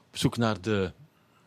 Op 0.09 0.17
zoek 0.19 0.37
naar 0.37 0.61
de 0.61 0.93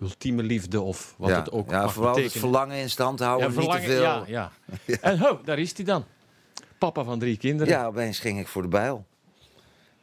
ultieme 0.02 0.44
liefde 0.44 0.82
of 0.82 1.16
wat 1.18 1.30
ja. 1.30 1.40
het 1.40 1.52
ook 1.52 1.70
ja, 1.70 1.82
mag 1.82 1.94
vooral 1.94 2.16
het 2.18 2.32
verlangen 2.32 2.78
in 2.78 2.90
stand 2.90 3.20
houden, 3.20 3.58
niet 3.58 3.72
te 3.72 3.82
veel. 3.82 4.02
Ja, 4.02 4.24
ja. 4.28 4.52
En 5.02 5.18
ho, 5.20 5.40
daar 5.44 5.60
is 5.60 5.76
hij 5.76 5.86
dan. 5.86 6.06
Papa 6.78 7.04
van 7.04 7.20
drie 7.20 7.38
kinderen. 7.38 7.74
Ja, 7.74 7.86
opeens 7.86 8.20
ging 8.20 8.40
ik 8.40 8.48
voor 8.48 8.62
de 8.62 8.68
bijl. 8.68 9.06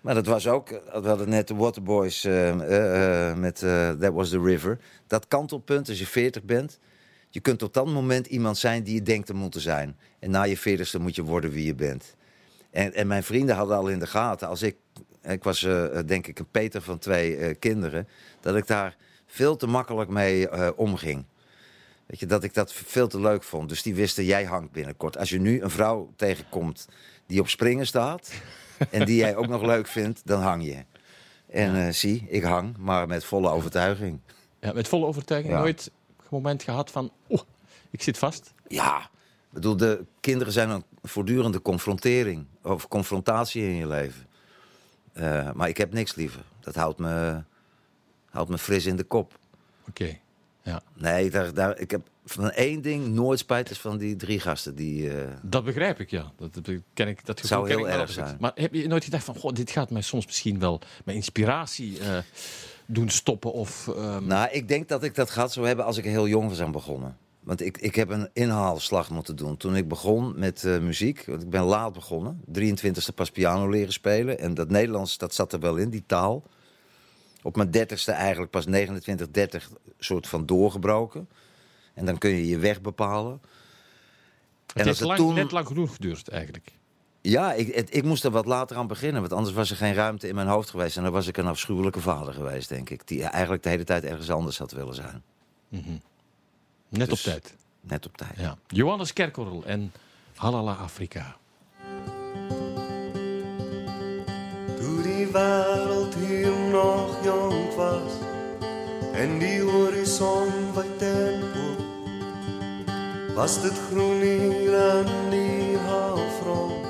Maar 0.01 0.15
dat 0.15 0.27
was 0.27 0.49
ook, 0.49 0.69
we 0.69 1.09
hadden 1.09 1.29
net 1.29 1.49
de 1.49 1.55
Waterboys 1.55 2.25
eh, 2.25 2.49
eh, 2.49 3.31
eh, 3.31 3.37
met 3.37 3.63
eh, 3.63 3.91
That 3.91 4.13
Was 4.13 4.31
The 4.31 4.41
River. 4.41 4.79
Dat 5.07 5.29
kantelpunt 5.29 5.89
als 5.89 5.99
je 5.99 6.07
40 6.07 6.43
bent. 6.43 6.79
Je 7.31 7.41
kunt 7.41 7.59
tot 7.59 7.75
dat 7.75 7.87
moment 7.87 8.27
iemand 8.27 8.59
zijn 8.59 8.83
die 8.83 8.95
je 8.95 9.03
denkt 9.03 9.27
te 9.27 9.35
moeten 9.35 9.61
zijn. 9.61 9.97
En 10.19 10.31
na 10.31 10.43
je 10.43 10.59
40ste 10.59 11.01
moet 11.01 11.15
je 11.15 11.23
worden 11.23 11.51
wie 11.51 11.67
je 11.67 11.75
bent. 11.75 12.17
En, 12.73 12.95
en 12.95 13.07
mijn 13.07 13.23
vrienden 13.23 13.57
hadden 13.57 13.77
al 13.77 13.89
in 13.89 13.99
de 13.99 14.07
gaten, 14.07 14.49
als 14.49 14.63
ik, 14.63 14.77
ik 15.23 15.45
was 15.45 15.63
eh, 15.63 15.85
denk 16.07 16.27
ik 16.27 16.39
een 16.39 16.51
Peter 16.51 16.83
van 16.83 16.99
twee 16.99 17.37
eh, 17.37 17.55
kinderen, 17.59 18.09
dat 18.41 18.57
ik 18.57 18.67
daar 18.67 18.97
veel 19.27 19.57
te 19.57 19.67
makkelijk 19.67 20.11
mee 20.11 20.49
eh, 20.49 20.69
omging. 20.77 21.25
Weet 22.13 22.21
je, 22.21 22.27
dat 22.27 22.45
ik 22.45 22.55
dat 22.55 22.73
veel 22.73 23.09
te 23.09 23.21
leuk 23.21 23.43
vond. 23.43 23.69
Dus 23.69 23.83
die 23.83 23.95
wisten, 23.95 24.25
jij 24.25 24.45
hangt 24.45 24.73
binnenkort. 24.73 25.19
Als 25.19 25.31
je 25.31 25.41
nu 25.41 25.63
een 25.63 25.71
vrouw 25.71 26.13
tegenkomt 26.17 26.89
die 27.27 27.41
op 27.41 27.49
springen 27.49 27.87
staat... 27.87 28.33
en 28.91 29.07
die 29.07 29.17
jij 29.17 29.37
ook 29.37 29.47
nog 29.49 29.63
leuk 29.63 29.87
vindt, 29.87 30.21
dan 30.25 30.41
hang 30.41 30.65
je. 30.65 30.85
En 31.47 31.87
eh, 31.87 31.93
zie, 31.93 32.27
ik 32.29 32.43
hang, 32.43 32.77
maar 32.77 33.07
met 33.07 33.25
volle 33.25 33.51
overtuiging. 33.51 34.21
Ja, 34.61 34.73
met 34.73 34.89
volle 34.89 35.07
overtuiging 35.07 35.53
Ja. 35.53 35.59
nooit 35.59 35.91
een 36.17 36.27
moment 36.29 36.63
gehad 36.63 36.91
van... 36.91 37.13
Oh, 37.27 37.41
ik 37.91 38.03
zit 38.03 38.19
vast. 38.19 38.55
Ja, 38.67 39.01
ik 39.01 39.51
bedoel, 39.51 39.77
de 39.77 40.05
kinderen 40.21 40.53
zijn 40.53 40.71
een 40.71 40.85
voortdurende 41.03 41.63
confrontering... 41.63 42.47
of 42.63 42.89
confrontatie 42.89 43.63
in 43.63 43.75
je 43.77 43.87
leven. 43.87 44.27
Eh, 45.13 45.53
maar 45.53 45.69
ik 45.69 45.77
heb 45.77 45.93
niks 45.93 46.15
liever. 46.15 46.43
Dat 46.61 46.75
houdt 46.75 46.99
me, 46.99 47.43
houdt 48.31 48.51
me 48.51 48.59
fris 48.59 48.87
in 48.87 48.97
de 48.97 49.05
kop. 49.05 49.39
Oké. 49.89 50.19
Ja, 50.63 50.83
Nee, 50.95 51.31
daar, 51.31 51.55
daar, 51.55 51.79
ik 51.79 51.91
heb 51.91 52.01
van 52.25 52.51
één 52.51 52.83
ding 52.83 53.07
nooit 53.07 53.39
spijt, 53.39 53.71
is 53.71 53.79
van 53.79 53.99
die 53.99 54.17
drie 54.17 54.41
gasten 54.41 54.75
die... 54.75 55.11
eh, 55.11 55.31
dat 55.43 55.65
begrijp 55.65 56.01
ik, 56.01 56.11
ja. 56.11 56.33
Dat, 56.37 56.55
dat 56.55 56.71
ken 56.95 57.09
ik, 57.09 57.27
dat 57.27 57.41
gevoel 57.41 57.67
Zou 57.67 57.69
heel 57.69 57.89
erg 57.89 58.11
zijn. 58.13 58.37
Maar 58.41 58.53
heb 58.55 58.75
je 58.75 58.89
nooit 58.89 59.05
gedacht 59.05 59.25
van... 59.25 59.35
Goh, 59.37 59.53
dit 59.53 59.71
gaat 59.71 59.91
mij 59.91 60.03
soms 60.03 60.27
misschien 60.27 60.59
wel 60.59 60.81
mijn 61.05 61.17
inspiratie 61.17 61.99
eh, 61.99 62.19
doen 62.87 63.09
stoppen 63.09 63.53
of... 63.53 63.89
ehm, 63.89 64.27
Nou, 64.27 64.49
ik 64.51 64.69
denk 64.69 64.89
dat 64.89 65.03
ik 65.05 65.15
dat 65.15 65.31
gaat 65.31 65.53
zo 65.53 65.63
hebben 65.63 65.85
als 65.85 65.97
ik 65.97 66.05
heel 66.05 66.29
jong 66.29 66.49
was 66.49 66.61
aan 66.61 66.73
begonnen. 66.73 67.17
Want 67.41 67.61
ik, 67.61 67.79
ik 67.79 67.95
heb 67.95 68.09
een 68.09 68.29
inhaalslag 68.33 69.11
moeten 69.11 69.37
doen. 69.37 69.57
Toen 69.57 69.77
ik 69.77 69.89
begon 69.89 70.33
met 70.37 70.65
eh, 70.65 70.79
muziek, 70.79 71.25
want 71.27 71.43
ik 71.43 71.51
ben 71.51 71.63
laat 71.63 71.93
begonnen. 71.93 72.41
23e 72.59 73.15
pas 73.15 73.31
piano 73.31 73.69
leren 73.69 73.93
spelen. 73.93 74.39
En 74.39 74.55
dat 74.55 74.69
Nederlands, 74.69 75.19
dat 75.19 75.35
zat 75.35 75.53
er 75.53 75.61
wel 75.61 75.77
in, 75.77 75.91
die 75.91 76.05
taal. 76.07 76.43
Op 77.43 77.57
mijn 77.57 77.69
30ste 77.77 78.13
eigenlijk 78.13 78.51
pas 78.51 78.67
29, 78.67 79.31
30 79.31 79.71
soort 79.99 80.27
van 80.29 80.47
doorgebroken. 80.47 81.29
En 81.95 82.05
dan 82.07 82.19
kun 82.19 82.31
je 82.31 82.47
je 82.49 82.59
weg 82.59 82.81
bepalen. 82.81 83.41
het 84.67 84.77
en 84.81 84.85
heeft 84.87 84.99
het 84.99 85.09
lang, 85.09 85.19
toen- 85.21 85.35
net 85.35 85.51
lang 85.53 85.67
genoeg 85.67 85.95
geduurd, 85.95 86.29
eigenlijk. 86.29 86.73
Ja, 87.21 87.53
ik, 87.53 87.75
het- 87.75 87.95
ik 87.95 88.05
moest 88.05 88.25
er 88.25 88.31
wat 88.31 88.47
later 88.47 88.77
aan 88.77 88.87
beginnen. 88.87 89.21
Want 89.21 89.33
anders 89.33 89.55
was 89.55 89.71
er 89.71 89.77
geen 89.77 89.95
ruimte 89.95 90.29
in 90.29 90.35
mijn 90.35 90.47
hoofd 90.47 90.71
geweest. 90.71 90.97
En 90.97 91.03
dan 91.03 91.13
was 91.13 91.27
ik 91.27 91.37
een 91.37 91.47
afschuwelijke 91.47 92.01
vader 92.01 92.35
geweest, 92.35 92.69
denk 92.69 92.91
ik. 92.91 93.07
Die 93.09 93.23
eigenlijk 93.25 93.63
de 93.63 93.69
hele 93.69 93.85
tijd 93.85 94.05
ergens 94.05 94.31
anders 94.31 94.59
had 94.59 94.73
willen 94.73 94.95
zijn. 94.95 95.23
Net 96.89 97.09
Dus- 97.09 97.11
op 97.11 97.33
tijd. 97.33 97.55
Net 97.81 98.07
op 98.07 98.17
tijd. 98.17 98.39
Ja. 98.39 98.57
Johannes 98.67 99.13
Kerkorrel 99.13 99.65
en 99.65 99.93
Halala 100.35 100.73
Afrika. 100.75 101.37
Toen 105.03 105.11
die 105.11 105.27
wereld 105.27 106.15
hier 106.15 106.53
nog 106.71 107.17
jong 107.25 107.75
was 107.77 108.13
en 109.13 109.39
die 109.39 109.61
horizon 109.61 110.49
wijd 110.75 111.03
en 111.03 111.43
oop, 111.43 111.81
was 113.35 113.63
dit 113.63 113.73
groen 113.91 114.21
hier 114.21 114.77
aan 114.79 115.31
die 115.31 115.77
halfrond, 115.87 116.87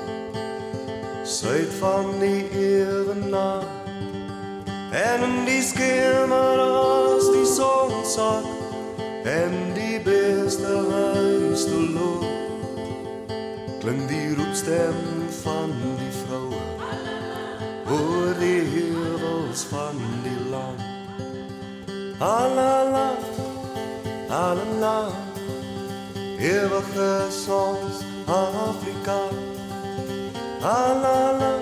zuid 1.23 1.69
van 1.79 2.05
die 2.19 2.49
evenaar. 2.49 3.63
En 4.91 5.23
in 5.23 5.45
die 5.45 5.61
schemer 5.61 6.59
als 6.59 7.31
die 7.31 7.45
zon 7.45 8.05
zat 8.05 8.45
en 9.23 9.51
die 9.73 9.99
beste 9.99 10.85
huis 10.91 11.63
te 11.63 11.89
loop, 11.93 12.25
klink 13.79 14.07
die 14.07 14.35
roepstem 14.35 15.01
van 15.41 15.71
die 15.81 16.12
vrouwen 17.93 18.17
oor 18.27 18.39
die 18.39 18.61
heuvels 18.61 19.63
van 19.69 19.97
die 20.23 20.49
land. 20.49 20.81
Alala, 22.19 23.11
alala, 24.29 25.07
eeuwige 26.39 27.27
soms 27.29 28.03
Afrika. 28.25 29.19
Alala, 30.61 31.55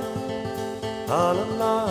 alala, 1.07 1.85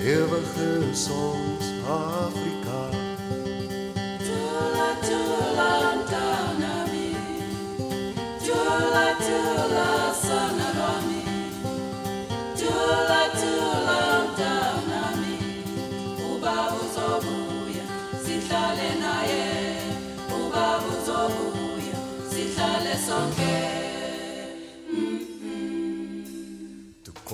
eeuwige 0.00 0.82
soms 0.92 1.66
Afrika. 1.88 2.80
Tula 4.24 4.90
Toe 5.02 5.44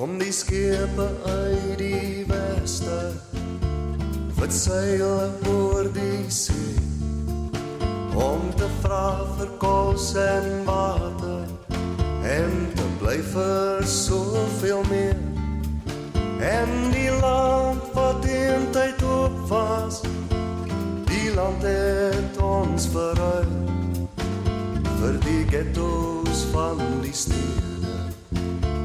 kom 0.01 0.19
die 0.19 0.33
skepe 0.33 1.07
uit 1.27 1.79
die 1.79 2.25
weste 2.29 3.13
Wat 4.39 4.53
seil 4.53 5.35
oor 5.51 5.91
die 5.93 6.31
see. 6.33 6.81
Om 8.17 8.47
te 8.57 8.69
vra 8.81 9.05
vir 9.37 9.51
kos 9.61 10.15
en 10.17 10.49
water 10.65 11.50
En 12.31 12.53
bly 13.01 13.19
vir 13.33 13.87
soveel 13.87 14.83
meer. 14.91 15.17
En 16.41 16.69
die 16.95 17.11
land 17.21 17.83
wat 17.93 18.25
in 18.25 18.71
tyd 18.71 19.03
op 19.03 19.49
was 19.49 20.01
Die 21.05 21.35
land 21.35 21.63
het 21.63 22.39
ons 22.41 22.87
verruil 22.89 23.53
Vir 25.01 25.19
die 25.25 25.45
ghettos 25.51 26.47
van 26.53 26.81
die 27.03 27.13
stede 27.13 27.61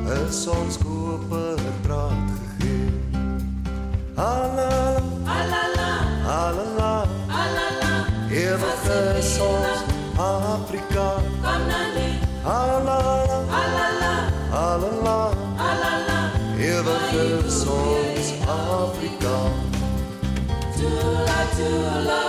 is 0.06 0.48
ons 0.48 0.78
koper 0.78 1.60
draad 1.84 2.30
gegee. 2.60 2.92
Alala, 4.16 5.02
alala, 5.26 5.90
alala, 6.30 6.92
alala, 7.42 7.92
ewig 8.30 8.90
is 9.18 9.36
ons 9.42 9.84
Afrika. 10.18 11.10
Alala, 11.44 12.08
alala, 12.46 13.25
Daar 21.58 22.25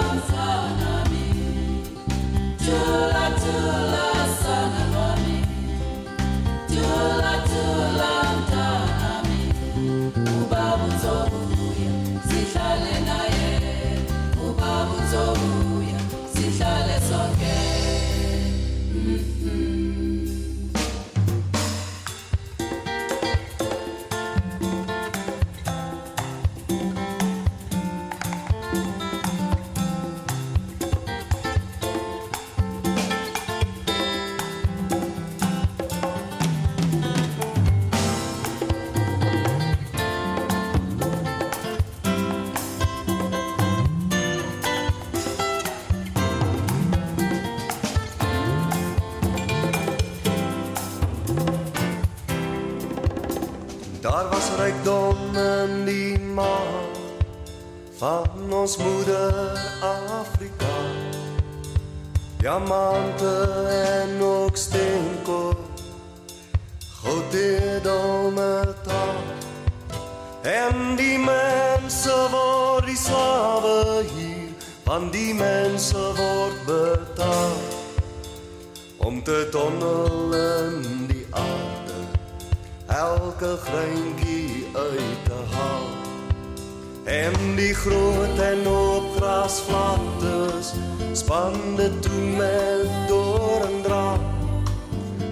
ons 58.67 58.77
moeder 58.77 59.33
Afrika. 59.81 60.75
Diamante 62.39 63.35
en 64.01 64.23
ook 64.23 64.57
steenkool, 64.57 65.55
goud 67.03 67.35
en 67.35 68.35
metaal. 68.35 69.23
En 70.43 70.97
die 70.97 71.19
mense 71.19 72.17
word 72.31 72.87
die 72.91 72.99
slawe 72.99 74.03
hier, 74.15 74.51
van 74.83 75.11
die 75.15 75.35
mense 75.35 76.03
word 76.19 76.59
betaal 76.67 77.55
om 78.97 79.23
te 79.23 79.47
tonnel 79.51 80.35
in 80.35 81.07
die 81.07 81.27
aarde 81.31 82.01
elke 82.87 83.55
greintjie 83.69 84.67
uit 84.75 85.23
te 85.31 85.39
haal. 85.55 85.96
En 87.07 87.33
die 87.55 87.75
groot 87.75 88.39
en 88.39 88.67
op 88.69 89.05
grasvlaktes 89.17 90.73
span 91.13 91.53
dit 91.77 92.03
toe 92.03 92.23
met 92.37 93.09
doorndraad. 93.09 94.21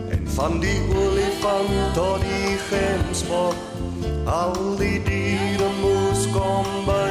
En 0.09 0.29
van 0.29 0.61
die 0.61 0.81
olifant 0.95 1.95
tot 1.95 2.21
die 2.21 2.55
gemsbok, 2.69 3.55
al 4.25 4.55
die 4.79 5.03
diere 5.03 5.71
moes 5.81 6.29
kom 6.31 6.71
by. 6.87 7.11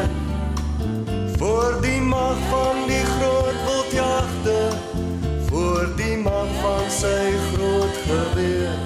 Voor 1.38 1.78
die 1.82 2.02
mag 2.02 2.40
van 2.50 2.88
die 2.88 3.04
groot 3.18 3.60
wildjagte, 3.68 4.60
voor 5.52 5.88
die 5.96 6.18
mag 6.18 6.48
van 6.62 6.88
sy 6.88 7.32
groot 7.52 8.04
geweer 8.08 8.80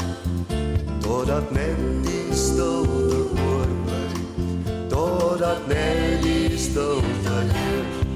totdat 1.00 1.52
net 1.52 1.78
die 2.04 2.17
totdat 5.68 5.76
net 5.76 6.24
die 6.24 6.58
stilte 6.58 7.36
heers 7.54 8.08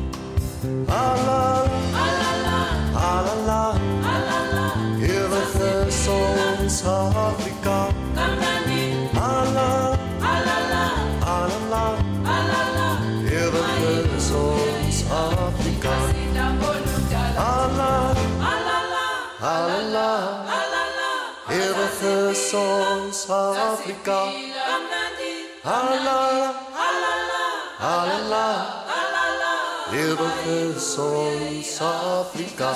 alala. 27.82 28.48
Alala 28.86 29.24
alala 29.26 29.54
ewig 29.92 30.42
is 30.46 30.98
ons 30.98 31.82
Afrika 31.82 32.70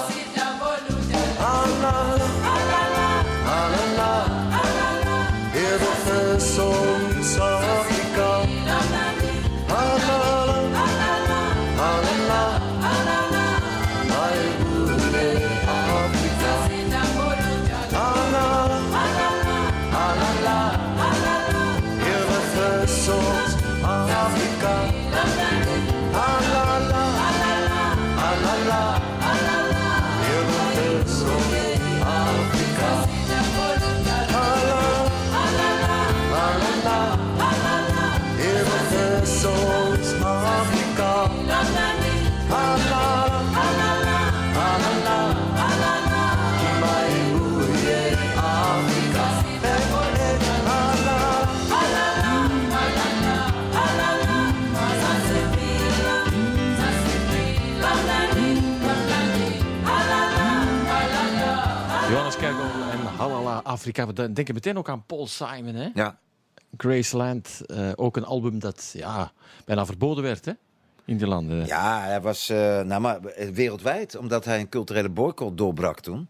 alala. 1.40 2.30
Alala. 3.60 4.12
Ewig 5.54 6.06
is 6.36 6.58
ons 6.60 6.95
Afrika. 63.76 64.08
We 64.08 64.14
denken 64.34 64.54
meteen 64.54 64.78
ook 64.78 64.90
aan 64.90 65.04
Paul 65.06 65.28
Simon, 65.28 65.76
hè? 65.76 65.90
Ja, 65.94 66.18
Graceland, 66.78 67.62
eh, 67.66 67.92
ook 67.96 68.18
een 68.18 68.26
album 68.26 68.60
dat 68.60 68.90
ja, 68.94 69.32
bijna 69.66 69.86
verboden 69.86 70.24
werd, 70.24 70.46
hè? 70.46 70.52
in 71.06 71.18
die 71.18 71.28
landen. 71.28 71.66
Ja, 71.66 72.02
hij 72.02 72.22
was 72.22 72.50
eh, 72.50 72.82
nou, 72.82 73.02
maar 73.02 73.20
wereldwijd, 73.54 74.16
omdat 74.16 74.46
hij 74.46 74.60
een 74.60 74.70
culturele 74.70 75.10
boycott 75.10 75.58
doorbrak 75.58 76.00
toen. 76.00 76.28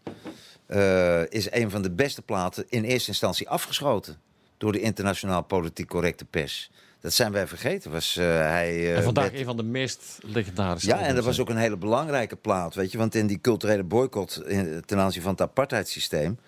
eh, 0.66 1.30
is 1.30 1.52
een 1.52 1.70
van 1.70 1.82
de 1.82 1.90
beste 1.90 2.22
platen 2.22 2.64
in 2.68 2.84
eerste 2.84 3.08
instantie 3.08 3.48
afgeschoten 3.48 4.16
door 4.58 4.72
de 4.72 4.80
internationaal 4.80 5.42
politiek 5.42 5.88
correcte 5.88 6.24
pers. 6.24 6.70
Dat 7.00 7.12
zijn 7.12 7.32
wij 7.32 7.46
vergeten. 7.46 7.90
Was, 7.90 8.16
eh, 8.16 8.24
hij, 8.26 8.68
eh, 8.74 8.96
en 8.96 9.02
vandaag 9.02 9.24
werd- 9.24 9.36
een 9.38 9.44
van 9.44 9.56
de 9.56 9.62
meest 9.62 10.18
legendarische. 10.22 10.88
Ja, 10.88 11.00
en 11.00 11.14
dat 11.14 11.24
was 11.24 11.40
ook 11.40 11.48
een 11.48 11.56
hele 11.56 11.76
belangrijke 11.76 12.36
plaat, 12.36 12.74
weet 12.74 12.92
je. 12.92 12.98
Want 12.98 13.14
in 13.14 13.26
die 13.26 13.40
culturele 13.40 13.82
boycott 13.84 14.42
in- 14.46 14.82
ten 14.86 14.98
aanzien 14.98 15.22
van 15.22 15.30
het 15.30 15.40
apartheidssysteem... 15.40 16.38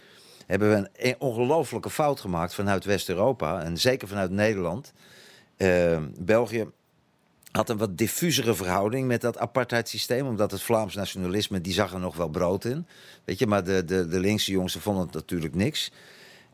hebben 0.49 0.71
we 0.71 0.77
een, 0.77 0.89
een 0.93 1.15
ongelofelijke 1.19 1.91
fout 1.91 2.21
gemaakt 2.21 2.55
vanuit 2.55 2.85
West-Europa. 2.85 3.63
En 3.63 3.77
zeker 3.77 4.09
vanuit 4.09 4.31
Nederland. 4.31 4.93
Eh, 5.57 5.99
België 6.19 6.67
had 7.51 7.69
een 7.69 7.77
wat 7.77 7.99
diffusere 7.99 8.55
verhouding 8.55 9.07
met 9.07 9.21
dat 9.21 9.39
apartheidssysteem. 9.39 10.27
Omdat 10.27 10.51
het 10.51 10.63
Vlaams 10.63 10.95
nationalisme, 10.95 11.61
die 11.61 11.73
zag 11.73 11.93
er 11.93 12.01
nog 12.01 12.17
wel 12.17 12.29
brood 12.29 12.65
in. 12.65 12.87
Weet 13.25 13.39
je, 13.39 13.47
maar 13.47 13.65
de, 13.65 13.85
de, 13.85 14.09
de 14.09 14.21
linkse 14.21 14.53
jongens 14.53 14.77
vonden 14.77 15.05
het 15.05 15.15
natuurlijk 15.15 15.55
niks. 15.55 15.93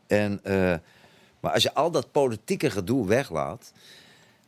En, 0.07 0.39
eh, 0.43 0.73
maar 1.39 1.53
als 1.53 1.63
je 1.63 1.73
al 1.73 1.91
dat 1.91 2.11
politieke 2.11 2.69
gedoe 2.69 3.07
weglaat... 3.07 3.71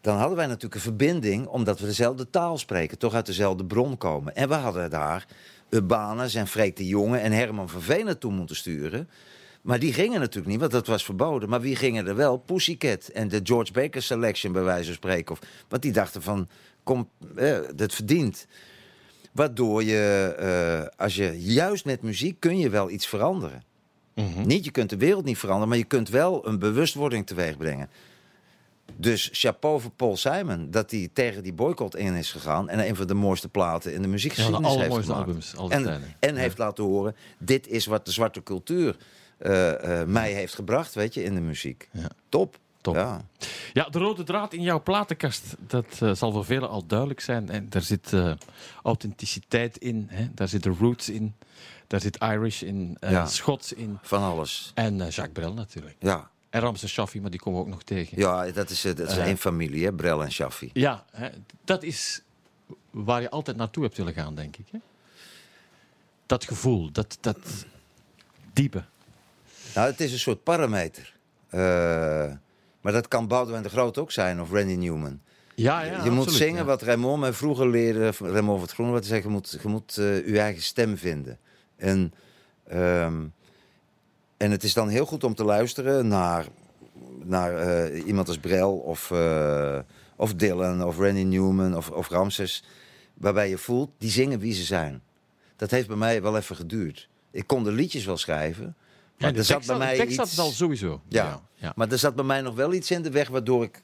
dan 0.01 0.17
hadden 0.17 0.37
wij 0.37 0.45
natuurlijk 0.45 0.75
een 0.75 0.81
verbinding... 0.81 1.47
omdat 1.47 1.79
we 1.79 1.85
dezelfde 1.85 2.29
taal 2.29 2.57
spreken, 2.57 2.97
toch 2.97 3.13
uit 3.13 3.25
dezelfde 3.25 3.65
bron 3.65 3.97
komen. 3.97 4.35
En 4.35 4.49
we 4.49 4.55
hadden 4.55 4.89
daar 4.89 5.25
Urbanus 5.69 6.35
en 6.35 6.47
Freek 6.47 6.75
de 6.75 6.87
Jonge 6.87 7.17
en 7.17 7.31
Herman 7.31 7.69
van 7.69 7.81
Veen 7.81 8.05
naartoe 8.05 8.31
moeten 8.31 8.55
sturen... 8.55 9.09
Maar 9.67 9.79
die 9.79 9.93
gingen 9.93 10.19
natuurlijk 10.19 10.47
niet, 10.47 10.59
want 10.59 10.71
dat 10.71 10.87
was 10.87 11.03
verboden. 11.03 11.49
Maar 11.49 11.61
wie 11.61 11.75
gingen 11.75 12.07
er 12.07 12.15
wel? 12.15 12.37
Pussycat 12.37 13.07
en 13.07 13.27
de 13.27 13.39
George 13.43 13.71
Baker 13.71 14.01
Selection, 14.01 14.51
bij 14.51 14.63
wijze 14.63 14.85
van 14.85 14.93
spreken. 14.93 15.31
Of, 15.31 15.39
want 15.67 15.81
die 15.81 15.91
dachten 15.91 16.21
van, 16.21 16.47
kom, 16.83 17.09
eh, 17.35 17.57
dat 17.75 17.93
verdient. 17.93 18.47
Waardoor 19.31 19.83
je, 19.83 20.35
eh, 20.37 20.99
als 20.99 21.15
je 21.15 21.41
juist 21.43 21.85
met 21.85 22.01
muziek 22.01 22.39
kun 22.39 22.57
je 22.57 22.69
wel 22.69 22.89
iets 22.89 23.07
veranderen. 23.07 23.63
Mhm. 24.13 24.47
Niet, 24.47 24.65
je 24.65 24.71
kunt 24.71 24.89
de 24.89 24.97
wereld 24.97 25.25
niet 25.25 25.37
veranderen, 25.37 25.69
maar 25.69 25.77
je 25.77 25.83
kunt 25.83 26.09
wel 26.09 26.47
een 26.47 26.59
bewustwording 26.59 27.27
teweeg 27.27 27.57
brengen. 27.57 27.89
Dus 28.95 29.29
chapeau 29.31 29.81
voor 29.81 29.91
Paul 29.91 30.17
Simon, 30.17 30.71
dat 30.71 30.91
hij 30.91 31.09
tegen 31.13 31.43
die 31.43 31.53
boycott 31.53 31.95
in 31.95 32.15
is 32.15 32.31
gegaan... 32.31 32.69
en 32.69 32.87
een 32.87 32.95
van 32.95 33.07
de 33.07 33.13
mooiste 33.13 33.49
platen 33.49 33.93
in 33.93 33.97
de 33.97 34.07
Ja, 34.07 34.13
muziekgeschiedenis 34.13 34.73
de 34.73 34.79
heeft 34.79 34.95
gemaakt. 34.95 35.09
albums 35.09 35.55
En, 35.69 36.01
en 36.19 36.35
heeft 36.35 36.57
laten 36.57 36.83
horen, 36.83 37.15
dit 37.37 37.67
is 37.67 37.85
wat 37.85 38.05
de 38.05 38.11
zwarte 38.11 38.43
cultuur 38.43 38.97
mij 40.07 40.31
heeft 40.33 40.53
gebracht, 40.55 40.93
weet 40.93 41.13
je, 41.13 41.23
in 41.23 41.33
de 41.33 41.41
muziek. 41.41 41.89
Ja. 41.91 42.09
Top. 42.29 42.57
Top. 42.81 42.95
Ja. 42.95 43.21
Ja, 43.73 43.83
de 43.89 43.99
rode 43.99 44.23
draad 44.23 44.53
in 44.53 44.61
jouw 44.61 44.81
platenkast, 44.83 45.55
dat 45.59 45.85
eh, 46.01 46.13
zal 46.13 46.31
voor 46.31 46.45
velen 46.45 46.69
al 46.69 46.85
duidelijk 46.85 47.19
zijn. 47.19 47.49
En 47.49 47.69
daar 47.69 47.81
zit 47.81 48.13
eh, 48.13 48.31
authenticiteit 48.83 49.77
in, 49.77 50.07
hè? 50.09 50.27
daar 50.33 50.47
zitten 50.47 50.75
roots 50.79 51.09
in, 51.09 51.35
daar 51.87 52.01
zit 52.01 52.17
Irish 52.21 52.61
in, 52.61 52.97
eh, 52.99 53.11
Ja. 53.11 53.25
Schots 53.25 53.73
in 53.73 53.97
Van 54.01 54.21
alles. 54.23 54.71
en 54.75 55.01
eh, 55.01 55.09
Jacques 55.09 55.33
Brel 55.33 55.53
natuurlijk. 55.53 55.95
Ja, 55.99 56.29
En 56.49 56.61
Ramses 56.61 56.91
Shaffi, 56.91 57.21
maar 57.21 57.29
die 57.31 57.39
komen 57.39 57.59
we 57.59 57.65
ook 57.65 57.71
nog 57.71 57.83
tegen. 57.83 58.17
ja 58.17 58.51
dat 58.51 58.69
is, 58.69 58.85
eh, 58.85 58.95
dat 58.95 59.09
is 59.09 59.17
Eh. 59.17 59.25
één 59.25 59.37
familie, 59.37 59.85
hè? 59.85 59.93
Brel 59.93 60.23
en 60.23 60.31
Shaffi. 60.31 60.69
Ja, 60.73 61.05
hè, 61.11 61.29
dat 61.65 61.83
is 61.83 62.21
waar 62.91 63.21
je 63.21 63.29
altijd 63.29 63.57
naartoe 63.57 63.83
hebt 63.83 63.97
willen 63.97 64.13
gaan, 64.13 64.35
denk 64.35 64.57
ik. 64.57 64.65
Hè? 64.71 64.79
Dat 66.25 66.45
gevoel, 66.45 66.91
dat, 66.91 67.17
dat 67.21 67.37
diepe. 68.53 68.83
Nou, 69.77 69.89
het 69.89 69.99
is 69.99 70.11
een 70.11 70.19
soort 70.19 70.43
parameter. 70.43 71.13
Eh, 71.49 71.59
maar 72.81 72.91
dat 72.91 73.07
kan 73.07 73.27
Boudewijn 73.27 73.63
de 73.63 73.69
Groot 73.69 73.97
ook 73.97 74.11
zijn, 74.11 74.41
of 74.41 74.51
Randy 74.51 74.73
Newman. 74.73 75.19
Ja, 75.55 75.81
ja, 75.81 76.03
je 76.03 76.09
moet 76.09 76.31
zingen 76.31 76.59
ja. 76.59 76.63
wat 76.63 76.81
Raymond 76.81 77.19
mij 77.19 77.33
vroeger 77.33 77.69
leerde, 77.69 78.11
Raymond 78.19 78.59
van 78.59 78.61
het 78.61 78.71
Groen, 78.71 78.91
wat 78.91 78.99
hij 78.99 79.07
zegt, 79.07 79.23
je 79.23 79.29
moet, 79.29 79.57
je 79.61 79.67
moet 79.67 79.93
je 80.25 80.39
eigen 80.39 80.61
stem 80.61 80.97
vinden. 80.97 81.37
En, 81.75 82.13
ehm, 82.67 83.25
en 84.37 84.51
het 84.51 84.63
is 84.63 84.73
dan 84.73 84.89
heel 84.89 85.05
goed 85.05 85.23
om 85.23 85.35
te 85.35 85.43
luisteren 85.43 86.07
naar, 86.07 86.45
naar 87.23 87.57
eh, 87.57 88.05
iemand 88.05 88.27
als 88.27 88.37
Brel 88.37 88.77
of, 88.77 89.11
of 90.15 90.33
Dylan 90.33 90.83
of 90.83 90.97
Randy 90.97 91.23
Newman 91.23 91.75
of, 91.75 91.89
of 91.89 92.09
Ramses, 92.09 92.63
waarbij 93.13 93.49
je 93.49 93.57
voelt, 93.57 93.89
die 93.97 94.09
zingen 94.09 94.39
wie 94.39 94.53
ze 94.53 94.63
zijn. 94.63 95.01
Dat 95.55 95.71
heeft 95.71 95.87
bij 95.87 95.97
mij 95.97 96.21
wel 96.21 96.37
even 96.37 96.55
geduurd. 96.55 97.09
Ik 97.31 97.47
kon 97.47 97.63
de 97.63 97.71
liedjes 97.71 98.05
wel 98.05 98.17
schrijven, 98.17 98.75
Ja, 99.17 99.33
er 99.33 99.43
zat 99.43 99.65
bij 99.65 99.77
mij 99.77 100.11
zat 100.11 100.33
wel 100.35 100.51
sowieso. 100.51 101.01
Ja. 101.07 101.41
ja. 101.53 101.73
Maar 101.75 101.91
er 101.91 101.97
zat 101.97 102.15
bij 102.15 102.25
mij 102.25 102.41
nog 102.41 102.55
wel 102.55 102.73
iets 102.73 102.91
in 102.91 103.01
de 103.01 103.11
weg 103.11 103.27
waardoor 103.27 103.63
ik. 103.63 103.81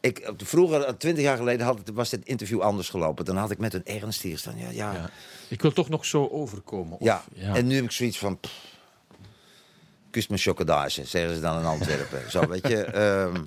ik 0.00 0.32
vroeger, 0.36 0.98
twintig 0.98 1.24
jaar 1.24 1.36
geleden, 1.36 1.66
had 1.66 1.78
het, 1.78 1.90
was 1.90 2.10
dit 2.10 2.24
interview 2.24 2.60
anders 2.60 2.88
gelopen. 2.88 3.24
Dan 3.24 3.36
had 3.36 3.50
ik 3.50 3.58
met 3.58 3.74
een 3.74 3.84
ernst 3.84 4.22
hier 4.22 4.38
staan. 4.38 4.58
Ja, 4.58 4.70
ja. 4.70 5.10
Ik 5.48 5.62
wil 5.62 5.72
toch 5.72 5.88
nog 5.88 6.04
zo 6.04 6.28
overkomen. 6.28 6.98
Of, 6.98 7.06
ja. 7.34 7.54
En 7.54 7.66
nu 7.66 7.74
heb 7.74 7.84
ik 7.84 7.90
zoiets 7.90 8.18
van. 8.18 8.40
pff, 8.40 8.52
kus 10.10 10.26
mijn 10.26 10.40
zeggen 10.40 11.34
ze 11.34 11.40
dan 11.40 11.58
in 11.58 11.64
Antwerpen. 11.64 12.30
Zo, 12.30 12.48
weet 12.48 12.68
je. 12.68 12.84
ehm, 12.84 13.42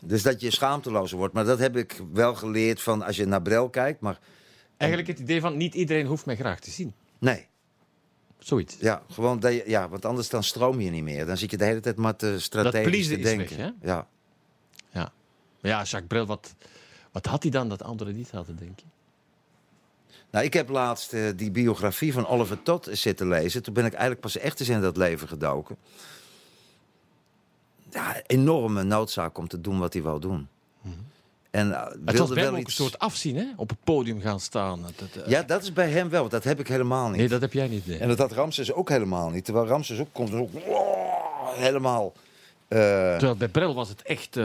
dus 0.00 0.22
dat 0.22 0.40
je 0.40 0.50
schaamtelozer 0.50 1.18
wordt. 1.18 1.34
Maar 1.34 1.44
dat 1.44 1.58
heb 1.58 1.76
ik 1.76 2.00
wel 2.12 2.34
geleerd 2.34 2.82
van 2.82 3.02
als 3.02 3.16
je 3.16 3.26
naar 3.26 3.42
Brel 3.42 3.70
kijkt. 3.70 4.00
Maar 4.00 4.18
Eigenlijk 4.76 5.10
het 5.10 5.20
idee 5.20 5.40
van 5.40 5.56
niet 5.56 5.74
iedereen 5.74 6.06
hoeft 6.06 6.26
mij 6.26 6.36
graag 6.36 6.60
te 6.60 6.70
zien. 6.70 6.94
nee. 7.18 7.50
Zoiets. 8.44 8.76
Ja, 8.80 9.02
gewoon 9.10 9.42
ja, 9.66 9.88
want 9.88 10.04
anders 10.04 10.28
dan 10.28 10.42
stroom 10.42 10.80
je 10.80 10.90
niet 10.90 11.02
meer. 11.02 11.26
Dan 11.26 11.36
zit 11.36 11.50
je 11.50 11.56
de 11.56 11.64
hele 11.64 11.80
tijd 11.80 11.96
maar 11.96 12.16
te 12.16 12.40
strategisch 12.40 13.08
te 13.08 13.18
denken. 13.18 13.56
weg? 13.56 13.72
Ja. 13.82 14.06
Ja, 14.90 15.12
maar 15.60 15.70
ja 15.70 15.76
Jacques 15.76 16.06
Brel, 16.06 16.26
wat, 16.26 16.54
wat 17.12 17.26
had 17.26 17.42
hij 17.42 17.50
dan 17.50 17.68
dat 17.68 17.82
anderen 17.82 18.16
niet 18.16 18.30
hadden, 18.30 18.56
denk 18.56 18.78
je? 18.78 18.86
Nou, 20.30 20.44
ik 20.44 20.52
heb 20.52 20.68
laatst 20.68 21.12
eh, 21.12 21.28
die 21.36 21.50
biografie 21.50 22.12
van 22.12 22.26
Oliver 22.26 22.62
Todd 22.62 22.88
zitten 22.92 23.28
lezen. 23.28 23.62
Toen 23.62 23.74
ben 23.74 23.84
ik 23.84 23.92
eigenlijk 23.92 24.20
pas 24.20 24.36
echt 24.36 24.60
eens 24.60 24.68
in 24.68 24.80
dat 24.80 24.96
leven 24.96 25.28
gedoken. 25.28 25.76
Ja, 27.90 28.22
enorme 28.26 28.82
noodzaak 28.82 29.38
om 29.38 29.48
te 29.48 29.60
doen 29.60 29.78
wat 29.78 29.92
hij 29.92 30.02
wou 30.02 30.20
doen. 30.20 30.48
En 31.52 31.72
eh. 31.72 31.86
Het 32.04 32.18
was 32.18 32.30
wel 32.30 32.50
ook 32.52 32.58
iets... 32.58 32.78
een 32.78 32.84
soort 32.84 32.98
afzien, 32.98 33.36
hè? 33.36 33.44
Op 33.56 33.68
het 33.68 33.78
podium 33.84 34.20
gaan 34.20 34.40
staan. 34.40 34.82
Dat, 34.82 34.92
dat, 34.96 35.22
eh, 35.24 35.30
Ja, 35.30 35.42
dat 35.42 35.62
is 35.62 35.72
bij 35.72 35.90
hem 35.90 36.08
wel. 36.08 36.28
Dat 36.28 36.44
heb 36.44 36.60
ik 36.60 36.68
helemaal 36.68 37.08
niet. 37.08 37.16
Nee, 37.18 37.28
dat 37.28 37.40
heb 37.40 37.52
jij 37.52 37.68
niet. 37.68 37.86
nee. 37.86 37.98
En 37.98 38.08
dat 38.08 38.18
had 38.18 38.32
Ramses 38.32 38.72
ook 38.72 38.88
helemaal 38.88 39.30
niet. 39.30 39.44
Terwijl 39.44 39.66
Ramses 39.66 39.98
ook 40.00 40.12
komt, 40.12 40.32
ook 40.34 40.50
helemaal... 41.54 42.12
eh, 42.68 42.78
Terwijl 42.78 43.36
bij 43.36 43.48
Brel 43.48 43.74
was 43.74 43.88
het 43.88 44.02
echt... 44.02 44.36
eh 44.36 44.44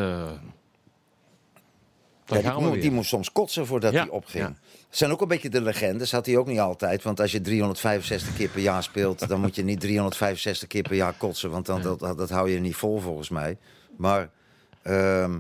daar 2.26 2.38
Ja, 2.38 2.44
die, 2.44 2.52
gaan 2.52 2.56
we 2.62 2.66
mo- 2.68 2.72
weer. 2.72 2.82
die 2.82 2.92
moest 2.92 3.10
soms 3.10 3.32
kotsen 3.32 3.66
voordat 3.68 3.94
Ja, 3.94 4.00
hij 4.02 4.10
opging. 4.10 4.44
ja. 4.44 4.54
zijn 4.90 5.12
ook 5.12 5.22
een 5.22 5.28
beetje 5.28 5.50
de 5.50 5.62
legendes, 5.62 6.12
had 6.12 6.26
hij 6.26 6.38
ook 6.38 6.48
niet 6.48 6.60
altijd. 6.60 7.04
Want 7.04 7.20
als 7.20 7.32
je 7.32 7.42
365 7.42 8.36
keer 8.36 8.50
per 8.50 8.62
jaar 8.62 8.84
speelt, 8.84 9.28
dan 9.28 9.40
moet 9.42 9.56
je 9.56 9.64
niet 9.64 9.80
365 9.80 10.68
keer 10.68 10.82
per 10.82 10.96
jaar 10.96 11.14
kotsen. 11.14 11.50
Want 11.50 11.66
dan, 11.66 11.82
dat, 11.82 12.00
dat, 12.00 12.18
dat 12.18 12.30
hou 12.30 12.50
je 12.50 12.60
niet 12.60 12.76
vol 12.76 13.00
volgens 13.00 13.30
mij. 13.30 13.58
Maar 13.98 14.30
ehm, 14.82 15.40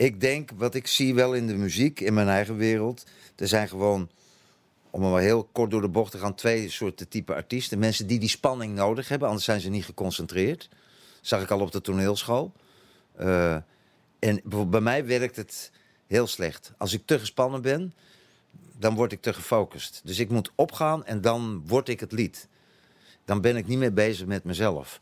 ik 0.00 0.20
denk, 0.20 0.50
wat 0.56 0.74
ik 0.74 0.86
zie 0.86 1.14
wel 1.14 1.34
in 1.34 1.46
de 1.46 1.54
muziek, 1.54 2.00
in 2.00 2.14
mijn 2.14 2.28
eigen 2.28 2.56
wereld. 2.56 3.04
Er 3.36 3.48
zijn 3.48 3.68
gewoon, 3.68 4.10
om 4.90 5.00
maar 5.00 5.20
heel 5.20 5.48
kort 5.52 5.70
door 5.70 5.80
de 5.80 5.88
bocht 5.88 6.10
te 6.10 6.18
gaan, 6.18 6.34
twee 6.34 6.70
soorten 6.70 7.08
type 7.08 7.34
artiesten. 7.34 7.78
Mensen 7.78 8.06
die 8.06 8.18
die 8.18 8.28
spanning 8.28 8.74
nodig 8.74 9.08
hebben, 9.08 9.28
anders 9.28 9.46
zijn 9.46 9.60
ze 9.60 9.68
niet 9.68 9.84
geconcentreerd. 9.84 10.68
Zag 11.20 11.42
ik 11.42 11.50
al 11.50 11.60
op 11.60 11.72
de 11.72 11.80
toneelschool. 11.80 12.52
Eh, 13.16 13.56
en 14.18 14.42
bij 14.70 14.80
mij 14.80 15.06
werkt 15.06 15.36
het 15.36 15.70
heel 16.06 16.26
slecht. 16.26 16.72
Als 16.78 16.92
ik 16.92 17.02
te 17.04 17.18
gespannen 17.18 17.62
ben, 17.62 17.94
dan 18.78 18.94
word 18.94 19.12
ik 19.12 19.22
te 19.22 19.32
gefocust. 19.32 20.00
Dus 20.04 20.18
ik 20.18 20.30
moet 20.30 20.50
opgaan 20.54 21.04
en 21.04 21.20
dan 21.20 21.62
word 21.66 21.88
ik 21.88 22.00
het 22.00 22.12
lied. 22.12 22.48
Dan 23.24 23.40
ben 23.40 23.56
ik 23.56 23.66
niet 23.66 23.78
meer 23.78 23.92
bezig 23.92 24.26
met 24.26 24.44
mezelf. 24.44 25.00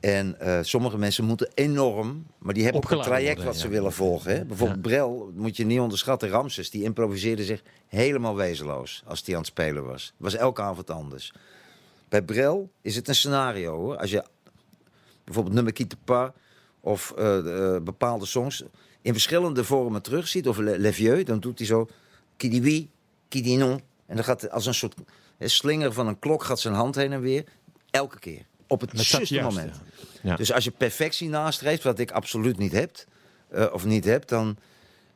En 0.00 0.40
eh, 0.40 0.58
sommige 0.62 0.98
mensen 0.98 1.24
moeten 1.24 1.50
enorm, 1.54 2.26
maar 2.38 2.54
die 2.54 2.62
hebben 2.62 2.82
ook 2.82 2.90
een 2.90 3.02
traject 3.02 3.34
worden, 3.34 3.44
wat 3.44 3.56
ze 3.56 3.68
willen 3.68 3.92
volgen. 3.92 4.32
Hè? 4.32 4.44
Bijvoorbeeld 4.44 4.84
Ja. 4.84 4.90
Brel 4.90 5.32
moet 5.34 5.56
je 5.56 5.64
niet 5.64 5.80
onderschatten. 5.80 6.28
Ramses, 6.28 6.70
die 6.70 6.82
improviseerde 6.82 7.44
zich 7.44 7.62
helemaal 7.86 8.36
wezenloos 8.36 9.02
als 9.06 9.22
hij 9.24 9.34
aan 9.34 9.40
het 9.40 9.50
spelen 9.50 9.86
was. 9.86 10.12
was 10.16 10.34
elke 10.34 10.62
avond 10.62 10.90
anders. 10.90 11.32
Bij 12.08 12.22
Brel 12.22 12.70
is 12.82 12.96
het 12.96 13.08
een 13.08 13.14
scenario 13.14 13.76
hoor. 13.76 13.96
Als 13.96 14.10
je 14.10 14.24
bijvoorbeeld 15.24 15.54
nummer 15.54 15.72
Quitte 15.72 15.96
pas 16.04 16.30
of 16.80 17.12
eh, 17.16 17.74
eh, 17.74 17.82
bepaalde 17.82 18.26
songs 18.26 18.62
in 19.02 19.12
verschillende 19.12 19.64
vormen 19.64 20.02
terugziet, 20.02 20.48
of 20.48 20.58
Le, 20.58 20.78
Le 20.78 20.92
Vieux, 20.92 21.24
dan 21.24 21.40
doet 21.40 21.58
hij 21.58 21.66
zo 21.66 21.88
qui 22.36 22.48
dit 22.48 22.62
oui, 22.62 22.88
qui 23.28 23.42
dit 23.42 23.58
non. 23.58 23.80
En 24.06 24.16
dan 24.16 24.24
gaat 24.24 24.50
als 24.50 24.66
een 24.66 24.74
soort 24.74 24.94
slinger 25.38 25.92
van 25.92 26.06
een 26.06 26.18
klok 26.18 26.44
gaat 26.44 26.60
zijn 26.60 26.74
hand 26.74 26.94
heen 26.94 27.12
en 27.12 27.20
weer. 27.20 27.44
Elke 27.90 28.18
keer. 28.18 28.46
Op 28.70 28.80
het 28.80 29.08
juiste 29.08 29.40
moment. 29.40 29.74
ja. 29.74 30.30
Ja. 30.30 30.36
Dus 30.36 30.52
als 30.52 30.64
je 30.64 30.70
perfectie 30.70 31.28
nastreeft, 31.28 31.82
wat 31.82 31.98
ik 31.98 32.10
absoluut 32.10 32.58
niet 32.58 32.72
heb, 32.72 33.04
eh, 33.48 33.66
of 33.72 33.84
niet 33.84 34.04
heb, 34.04 34.28
dan... 34.28 34.56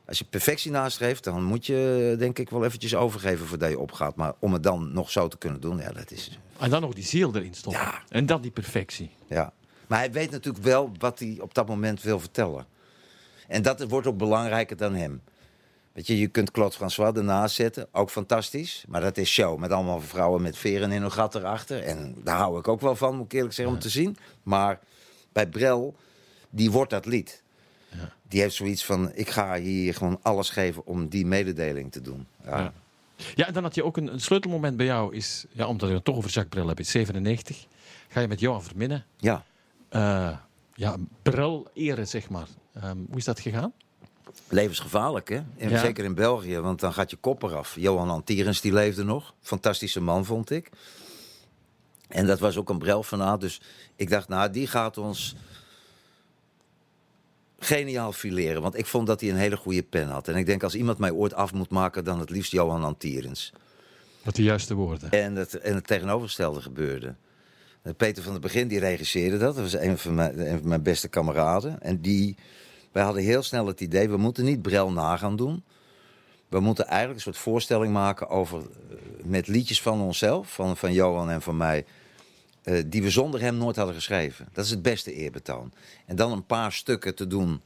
Als 0.07 0.17
je 0.17 0.25
perfectie 0.25 0.71
nastreeft, 0.71 1.23
dan 1.23 1.43
moet 1.43 1.65
je 1.65 2.15
denk 2.19 2.39
ik 2.39 2.49
wel 2.49 2.65
eventjes 2.65 2.95
overgeven 2.95 3.45
voordat 3.45 3.69
je 3.69 3.79
opgaat. 3.79 4.15
Maar 4.15 4.33
om 4.39 4.53
het 4.53 4.63
dan 4.63 4.93
nog 4.93 5.11
zo 5.11 5.27
te 5.27 5.37
kunnen 5.37 5.61
doen, 5.61 5.77
ja, 5.77 5.91
dat 5.91 6.11
is... 6.11 6.39
En 6.59 6.69
dan 6.69 6.81
nog 6.81 6.93
die 6.93 7.03
ziel 7.03 7.35
erin 7.35 7.53
stoppen. 7.53 7.81
Ja. 7.81 8.01
En 8.09 8.25
dan 8.25 8.41
die 8.41 8.51
perfectie. 8.51 9.11
Ja. 9.27 9.53
Maar 9.87 9.99
hij 9.99 10.11
weet 10.11 10.31
natuurlijk 10.31 10.63
wel 10.63 10.91
wat 10.97 11.19
hij 11.19 11.37
op 11.41 11.53
dat 11.53 11.67
moment 11.67 12.01
wil 12.01 12.19
vertellen. 12.19 12.65
En 13.47 13.61
dat 13.61 13.83
wordt 13.83 14.07
ook 14.07 14.17
belangrijker 14.17 14.77
dan 14.77 14.95
hem. 14.95 15.21
Weet 15.95 16.07
je, 16.07 16.19
je 16.19 16.27
kunt 16.27 16.51
Claude 16.51 16.75
François 16.75 17.15
ernaast 17.15 17.55
zetten, 17.55 17.87
ook 17.91 18.09
fantastisch. 18.09 18.83
Maar 18.87 19.01
dat 19.01 19.17
is 19.17 19.29
show, 19.29 19.59
met 19.59 19.71
allemaal 19.71 20.01
vrouwen 20.01 20.41
met 20.41 20.57
veren 20.57 20.91
in 20.91 21.01
hun 21.01 21.11
gat 21.11 21.35
erachter. 21.35 21.83
En 21.83 22.15
daar 22.23 22.37
hou 22.37 22.59
ik 22.59 22.67
ook 22.67 22.81
wel 22.81 22.95
van, 22.95 23.15
moet 23.15 23.25
ik 23.25 23.33
eerlijk 23.33 23.53
zeggen, 23.53 23.75
om 23.75 23.81
te 23.81 23.89
zien. 23.89 24.17
Maar 24.43 24.79
bij 25.33 25.47
Brel, 25.47 25.95
die 26.49 26.71
wordt 26.71 26.89
dat 26.89 27.05
lied. 27.05 27.43
Die 28.27 28.41
heeft 28.41 28.55
zoiets 28.55 28.85
van, 28.85 29.11
ik 29.13 29.29
ga 29.29 29.57
hier 29.57 29.93
gewoon 29.93 30.19
alles 30.21 30.49
geven 30.49 30.85
om 30.85 31.07
die 31.07 31.25
mededeling 31.25 31.91
te 31.91 32.01
doen. 32.01 32.27
Ja. 32.45 32.59
Ja. 32.59 32.73
Ja, 33.35 33.47
en 33.47 33.53
dan 33.53 33.63
had 33.63 33.75
je 33.75 33.83
ook 33.83 33.97
een, 33.97 34.13
een 34.13 34.21
sleutelmoment 34.21 34.77
bij 34.77 34.85
jou. 34.85 35.15
Is, 35.15 35.45
ja, 35.51 35.67
omdat 35.67 35.89
we 35.89 35.95
het 35.95 36.03
toch 36.03 36.15
over 36.15 36.29
Jacques 36.29 36.53
Brel 36.53 36.67
hebben, 36.67 36.85
in 36.85 36.91
97. 36.91 37.65
Ga 38.07 38.19
je 38.19 38.27
met 38.27 38.39
Johan 38.39 38.63
Verminnen 38.63 39.05
ja. 39.17 39.43
eh 39.89 40.37
ja, 40.73 40.95
Brel 41.21 41.67
eren, 41.73 42.07
zeg 42.07 42.29
maar. 42.29 42.47
Ehm, 42.73 42.97
hoe 43.07 43.17
is 43.17 43.25
dat 43.25 43.39
gegaan? 43.39 43.73
Levensgevaarlijk, 44.49 45.29
hè? 45.29 45.41
En 45.57 45.69
Ja. 45.69 45.79
Zeker 45.79 46.03
in 46.03 46.15
België, 46.15 46.59
want 46.59 46.79
dan 46.79 46.93
gaat 46.93 47.09
je 47.09 47.17
kop 47.17 47.43
eraf. 47.43 47.75
Johan 47.75 48.09
Antierens, 48.09 48.61
die 48.61 48.73
leefde 48.73 49.03
nog. 49.03 49.33
Fantastische 49.41 50.01
man, 50.01 50.25
vond 50.25 50.49
ik. 50.49 50.69
En 52.07 52.25
dat 52.25 52.39
was 52.39 52.57
ook 52.57 52.69
een 52.69 52.77
Brel-fanaat. 52.77 53.41
Dus 53.41 53.61
ik 53.95 54.09
dacht, 54.09 54.27
nou, 54.27 54.49
die 54.49 54.67
gaat 54.67 54.97
ons 54.97 55.35
geniaal 57.59 58.11
fileren. 58.11 58.61
Want 58.61 58.77
ik 58.77 58.85
vond 58.85 59.07
dat 59.07 59.21
hij 59.21 59.29
een 59.29 59.35
hele 59.35 59.57
goede 59.57 59.83
pen 59.83 60.07
had. 60.07 60.27
En 60.27 60.35
ik 60.35 60.45
denk, 60.45 60.63
als 60.63 60.75
iemand 60.75 60.97
mij 60.97 61.11
ooit 61.11 61.33
af 61.33 61.53
moet 61.53 61.69
maken, 61.69 62.03
dan 62.03 62.19
het 62.19 62.29
liefst 62.29 62.51
Johan 62.51 62.83
Antierens. 62.83 63.53
Wat 64.23 64.35
de 64.35 64.43
juiste 64.43 64.73
woorden. 64.73 65.11
En 65.11 65.35
het, 65.35 65.59
en 65.59 65.75
het 65.75 65.87
tegenovergestelde 65.87 66.61
gebeurde. 66.61 67.15
Eh, 67.81 67.93
Peter 67.97 68.23
van 68.23 68.31
der 68.31 68.41
Begin 68.41 68.67
die 68.67 68.79
regisseerde 68.79 69.37
dat. 69.37 69.55
Dat 69.55 69.63
was 69.63 69.81
een 69.81 69.97
van 69.97 70.15
mijn, 70.15 70.51
een 70.51 70.59
van 70.59 70.67
mijn 70.67 70.83
beste 70.83 71.07
kameraden. 71.07 71.81
En 71.81 72.01
die, 72.01 72.35
wij 72.95 73.03
hadden 73.03 73.23
heel 73.23 73.43
snel 73.43 73.67
het 73.67 73.81
idee, 73.81 74.09
we 74.09 74.17
moeten 74.17 74.45
niet 74.45 74.61
Brel 74.61 74.91
na 74.91 75.17
gaan 75.17 75.35
doen. 75.35 75.63
We 76.47 76.59
moeten 76.59 76.85
eigenlijk 76.85 77.15
een 77.15 77.33
soort 77.33 77.43
voorstelling 77.43 77.93
maken 77.93 78.29
over, 78.29 78.59
eh, 78.59 78.95
met 79.23 79.47
liedjes 79.47 79.81
van 79.81 80.01
onszelf, 80.01 80.53
van, 80.53 80.77
van 80.77 80.93
Johan 80.93 81.29
en 81.29 81.41
van 81.41 81.57
mij, 81.57 81.85
eh, 82.63 82.83
die 82.85 83.03
we 83.03 83.09
zonder 83.09 83.41
hem 83.41 83.57
nooit 83.57 83.75
hadden 83.75 83.95
geschreven. 83.95 84.47
Dat 84.53 84.65
is 84.65 84.71
het 84.71 84.81
beste 84.81 85.13
eerbetoon. 85.13 85.73
En 86.05 86.15
dan 86.15 86.31
een 86.31 86.45
paar 86.45 86.71
stukken 86.71 87.15
te 87.15 87.27
doen, 87.27 87.61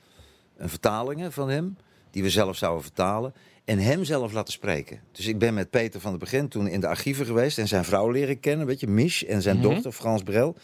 een 0.58 0.70
vertalingen 0.70 1.32
van 1.32 1.50
hem, 1.50 1.78
die 2.12 2.24
we 2.24 2.30
zelf 2.30 2.58
zouden 2.58 2.84
vertalen. 2.84 3.34
En 3.66 3.80
hem 3.80 4.04
zelf 4.04 4.34
laten 4.34 4.54
spreken. 4.54 5.02
Dus 5.12 5.28
ik 5.28 5.40
ben 5.40 5.54
met 5.54 5.70
Peter 5.70 6.00
van 6.00 6.12
het 6.12 6.20
begin 6.20 6.48
toen 6.48 6.68
in 6.68 6.80
de 6.80 6.88
archieven 6.88 7.26
geweest 7.26 7.58
en 7.58 7.68
zijn 7.68 7.86
vrouw 7.86 8.10
leren 8.10 8.40
kennen, 8.40 8.66
weet 8.66 8.80
je, 8.80 8.88
Mich 8.88 9.26
en 9.26 9.42
zijn 9.42 9.62
dochter 9.62 9.92
Frans 9.92 10.24
Brel. 10.24 10.56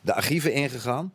De 0.00 0.14
archieven 0.14 0.52
ingegaan. 0.52 1.12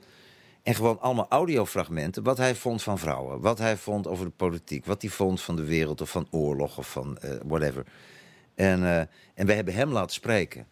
En 0.69 0.75
gewoon 0.75 0.99
allemaal 0.99 1.25
audiofragmenten. 1.29 2.23
Wat 2.23 2.37
hij 2.37 2.55
vond 2.55 2.83
van 2.83 2.99
vrouwen. 2.99 3.41
Wat 3.41 3.57
hij 3.57 3.77
vond 3.77 4.07
over 4.07 4.25
de 4.25 4.31
politiek. 4.31 4.85
Wat 4.85 5.01
hij 5.01 5.11
vond 5.11 5.41
van 5.41 5.55
de 5.55 5.63
wereld 5.63 6.01
of 6.01 6.09
van 6.09 6.27
oorlog 6.31 6.77
of 6.77 6.91
van 6.91 7.17
eh, 7.17 7.31
whatever. 7.45 7.85
En, 8.55 8.83
eh, 8.83 8.99
en 9.33 9.45
we 9.45 9.53
hebben 9.53 9.73
hem 9.73 9.91
laten 9.91 10.13
spreken. 10.13 10.67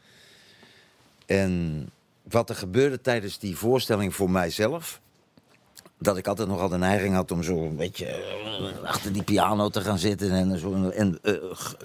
En 1.25 1.89
wat 2.23 2.49
er 2.49 2.55
gebeurde 2.55 3.01
tijdens 3.01 3.39
die 3.39 3.57
voorstelling 3.57 4.15
voor 4.15 4.29
mijzelf. 4.29 5.01
Dat 5.97 6.17
ik 6.17 6.27
altijd 6.27 6.47
nogal 6.47 6.69
de 6.69 6.77
neiging 6.77 7.15
had 7.15 7.31
om 7.31 7.43
zo 7.43 7.65
een 7.65 7.75
beetje 7.75 8.05
eh, 8.05 8.83
achter 8.83 9.13
die 9.13 9.23
piano 9.23 9.69
te 9.69 9.81
gaan 9.81 9.99
zitten. 9.99 10.31
En, 10.31 10.59
zo, 10.59 10.89
en 10.89 11.19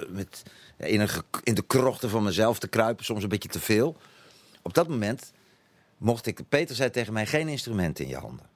met, 0.08 0.42
in, 0.76 1.00
een, 1.00 1.08
in 1.42 1.54
de 1.54 1.64
krochten 1.66 2.10
van 2.10 2.22
mezelf 2.22 2.58
te 2.58 2.68
kruipen. 2.68 3.04
Soms 3.04 3.22
een 3.22 3.28
beetje 3.28 3.48
te 3.48 3.60
veel. 3.60 3.96
Op 4.62 4.74
dat 4.74 4.88
moment 4.88 5.32
mocht 6.02 6.26
ik... 6.26 6.48
Peter 6.48 6.74
zei 6.76 6.90
tegen 6.90 7.12
mij, 7.12 7.26
geen 7.26 7.48
instrumenten 7.48 8.04
in 8.04 8.10
je 8.10 8.16
handen. 8.16 8.46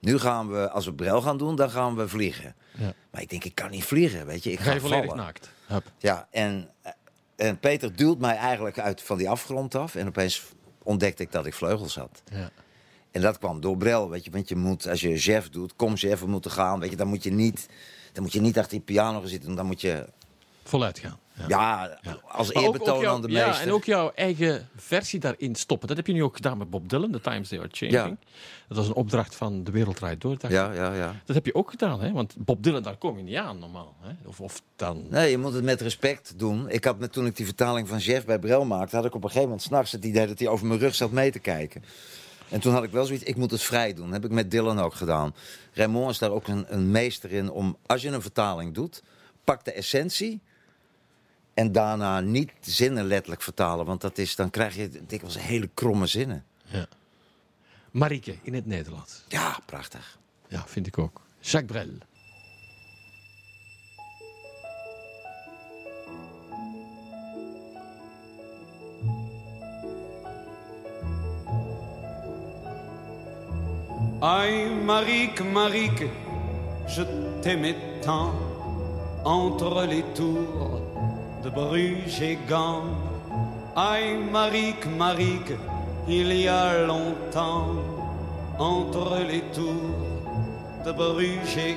Nu 0.00 0.18
gaan 0.18 0.50
we, 0.50 0.70
als 0.70 0.84
we 0.84 0.94
brel 0.94 1.22
gaan 1.22 1.38
doen, 1.38 1.56
dan 1.56 1.70
gaan 1.70 1.96
we 1.96 2.08
vliegen. 2.08 2.54
Ja. 2.78 2.92
Maar 3.10 3.22
ik 3.22 3.30
denk, 3.30 3.44
ik 3.44 3.54
kan 3.54 3.70
niet 3.70 3.84
vliegen, 3.84 4.26
weet 4.26 4.44
je. 4.44 4.52
Ik 4.52 4.58
Ga 4.58 4.64
ga 4.64 4.72
je 4.72 4.80
volledig 4.80 5.04
vallen. 5.06 5.24
naakt? 5.24 5.50
Hup. 5.66 5.92
Ja, 5.98 6.28
en, 6.30 6.70
en 7.36 7.58
Peter 7.58 7.96
duwt 7.96 8.18
mij 8.18 8.36
eigenlijk 8.36 8.78
uit 8.78 9.02
van 9.02 9.18
die 9.18 9.30
afgrond 9.30 9.74
af. 9.74 9.94
En 9.94 10.06
opeens 10.06 10.42
ontdekte 10.82 11.22
ik 11.22 11.32
dat 11.32 11.46
ik 11.46 11.54
vleugels 11.54 11.94
had. 11.96 12.22
Ja. 12.32 12.50
En 13.10 13.20
dat 13.20 13.38
kwam 13.38 13.60
door 13.60 13.76
Brel, 13.76 14.10
weet 14.10 14.24
je. 14.24 14.30
Want 14.30 14.48
je 14.48 14.56
moet, 14.56 14.88
als 14.88 15.00
je 15.00 15.18
chef 15.18 15.50
doet, 15.50 15.76
kom 15.76 15.96
chef, 15.96 16.20
we 16.20 16.26
moeten 16.26 16.50
gaan. 16.50 16.80
Weet 16.80 16.90
je, 16.90 16.96
dan 16.96 17.06
moet 17.08 17.22
je 17.22 17.32
niet, 17.32 17.68
dan 18.12 18.22
moet 18.22 18.32
je 18.32 18.40
niet 18.40 18.58
achter 18.58 18.72
die 18.72 18.80
piano 18.80 19.20
gaan 19.20 19.28
zitten. 19.28 19.54
Dan 19.54 19.66
moet 19.66 19.80
je, 19.80 20.08
Voluit 20.64 20.98
gaan. 20.98 21.18
Ja. 21.48 21.98
ja, 22.02 22.18
als 22.28 22.52
eerbetoon 22.52 23.00
jouw- 23.00 23.14
aan 23.14 23.22
de 23.22 23.28
ja, 23.30 23.46
meester. 23.46 23.66
en 23.66 23.72
ook 23.72 23.84
jouw 23.84 24.12
eigen 24.14 24.68
versie 24.76 25.20
daarin 25.20 25.54
stoppen. 25.54 25.88
Dat 25.88 25.96
heb 25.96 26.06
je 26.06 26.12
nu 26.12 26.22
ook 26.22 26.34
gedaan 26.36 26.58
met 26.58 26.70
Bob 26.70 26.88
Dylan, 26.88 27.10
The 27.10 27.20
Times 27.20 27.48
They 27.48 27.58
Are 27.58 27.68
Changing. 27.72 28.18
Dat 28.68 28.76
was 28.76 28.86
een 28.88 28.94
opdracht 28.94 29.34
van 29.34 29.64
De 29.64 29.70
Wereld 29.70 29.96
Draait 29.96 30.20
Door. 30.20 30.36
Ja, 30.48 30.72
ja, 30.72 30.94
ja. 30.94 31.14
Dat 31.24 31.34
heb 31.36 31.46
je 31.46 31.54
ook 31.54 31.70
gedaan, 31.70 32.00
hè? 32.00 32.12
want 32.12 32.34
Bob 32.38 32.62
Dylan, 32.62 32.82
daar 32.82 32.96
kom 32.96 33.16
je 33.16 33.22
niet 33.22 33.36
aan 33.36 33.58
normaal. 33.58 33.94
Hè? 34.00 34.28
Of, 34.28 34.40
of 34.40 34.62
dan... 34.76 35.06
Nee, 35.10 35.30
je 35.30 35.38
moet 35.38 35.52
het 35.52 35.64
met 35.64 35.80
respect 35.80 36.38
doen. 36.38 36.68
Ik 36.68 36.84
had 36.84 36.98
met, 36.98 37.12
toen 37.12 37.26
ik 37.26 37.36
die 37.36 37.46
vertaling 37.46 37.88
van 37.88 37.98
Jeff 37.98 38.26
bij 38.26 38.38
Brel 38.38 38.64
maakte, 38.64 38.96
had 38.96 39.04
ik 39.04 39.14
op 39.14 39.22
een 39.22 39.28
gegeven 39.28 39.48
moment 39.48 39.66
s'nachts 39.66 39.92
het 39.92 40.04
idee 40.04 40.26
dat 40.26 40.38
hij 40.38 40.48
over 40.48 40.66
mijn 40.66 40.80
rug 40.80 40.94
zat 40.94 41.10
mee 41.10 41.30
te 41.30 41.38
kijken. 41.38 41.84
En 42.48 42.60
toen 42.60 42.72
had 42.72 42.82
ik 42.84 42.90
wel 42.90 43.04
zoiets, 43.04 43.24
ik 43.24 43.36
moet 43.36 43.50
het 43.50 43.62
vrij 43.62 43.94
doen. 43.94 44.04
Dat 44.04 44.14
heb 44.14 44.24
ik 44.24 44.30
met 44.30 44.50
Dylan 44.50 44.80
ook 44.80 44.94
gedaan. 44.94 45.34
Raymond 45.72 46.10
is 46.10 46.18
daar 46.18 46.30
ook 46.30 46.48
een, 46.48 46.64
een 46.68 46.90
meester 46.90 47.32
in 47.32 47.50
om, 47.50 47.76
als 47.86 48.02
je 48.02 48.08
een 48.08 48.22
vertaling 48.22 48.74
doet, 48.74 49.02
pak 49.44 49.64
de 49.64 49.72
essentie. 49.72 50.40
En 51.54 51.72
daarna 51.72 52.20
niet 52.20 52.52
zinnen 52.60 53.06
letterlijk 53.06 53.42
vertalen, 53.42 53.86
want 53.86 54.00
dat 54.00 54.18
is, 54.18 54.36
dan 54.36 54.50
krijg 54.50 54.76
je 54.76 54.90
dikwijls 55.06 55.38
hele 55.38 55.68
kromme 55.74 56.06
zinnen. 56.06 56.44
Marieke 57.90 58.36
in 58.42 58.54
het 58.54 58.66
Nederlands. 58.66 59.24
Ja, 59.28 59.58
prachtig. 59.66 60.18
Ja, 60.48 60.64
vind 60.66 60.86
ik 60.86 60.98
ook. 60.98 61.20
Jacques 61.40 61.72
Brel. 61.72 61.98
Aïe, 74.20 74.70
Marique, 74.70 75.44
Marique, 75.44 76.08
je 76.86 77.04
t'aimais 77.42 77.76
tant 78.00 78.32
entre 79.24 79.86
les 79.86 80.04
tours 80.14 80.83
de 81.44 81.50
Bruges 81.50 82.22
et 82.22 82.38
Gand. 82.48 82.96
Aïe, 83.76 84.16
Marique, 84.32 85.52
il 86.08 86.32
y 86.32 86.48
a 86.48 86.86
longtemps 86.86 87.74
entre 88.58 89.18
les 89.28 89.42
tours 89.52 90.86
de 90.86 90.92
Bruges 90.92 91.58
et. 91.58 91.76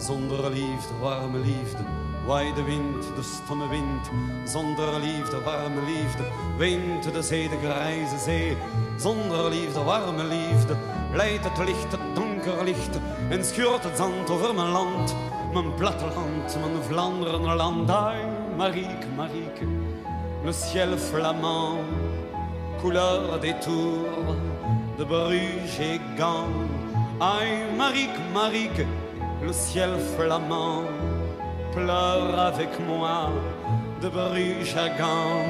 Zonder 0.00 0.50
liefde, 0.50 0.92
warme 1.00 1.38
liefde, 1.44 1.84
waai 2.26 2.52
de 2.54 2.62
wind, 2.64 3.04
de 3.16 3.22
stomme 3.22 3.68
wind. 3.68 4.10
Zonder 4.44 4.98
liefde, 5.00 5.40
warme 5.44 5.80
liefde, 5.86 6.24
weent 6.58 7.14
de 7.14 7.22
zee, 7.22 7.48
de 7.48 7.58
grijze 7.58 8.18
zee. 8.18 8.56
Zonder 8.98 9.50
liefde, 9.50 9.82
warme 9.84 10.24
liefde, 10.24 10.76
leidt 11.12 11.44
het 11.44 11.66
licht, 11.66 11.92
het 11.92 12.14
donker 12.14 12.64
licht. 12.64 12.98
En 13.30 13.44
schuurt 13.44 13.84
het 13.84 13.96
zand 13.96 14.30
over 14.30 14.54
mijn 14.54 14.70
land, 14.70 15.14
mijn 15.52 15.74
platteland, 15.74 16.56
mijn 16.60 16.82
Vlaanderenland. 16.88 17.90
Ai, 17.90 18.31
Marieke, 18.56 19.06
Marieke, 19.16 19.64
le 20.44 20.52
ciel 20.52 20.96
flamand, 20.96 21.78
couleur 22.80 23.38
des 23.40 23.54
tours 23.54 24.36
de 24.98 25.04
Bruges 25.04 25.80
et 25.80 26.00
Gand. 26.18 26.48
Aïe, 27.20 27.64
Marique, 27.76 28.10
Marique, 28.34 28.86
le 29.42 29.52
ciel 29.52 29.90
flamand 30.16 30.82
pleure 31.72 32.38
avec 32.38 32.68
moi 32.86 33.30
de 34.00 34.08
Bruges 34.08 34.76
à 34.76 34.88
Gand. 34.90 35.44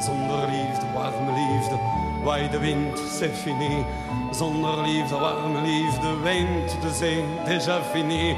Zonder 0.00 0.46
liefde, 0.52 0.84
warme 0.94 1.34
liefde, 1.36 1.78
waai 2.24 2.48
de 2.48 2.58
wind, 2.58 2.96
c'est 2.96 3.34
fini. 3.34 3.84
Zonder 4.32 4.82
liefde, 4.86 5.12
warme 5.12 5.62
liefde, 5.64 6.06
weent 6.24 6.70
de 6.82 6.88
zee, 6.88 7.24
déjà 7.46 7.80
fini. 7.92 8.34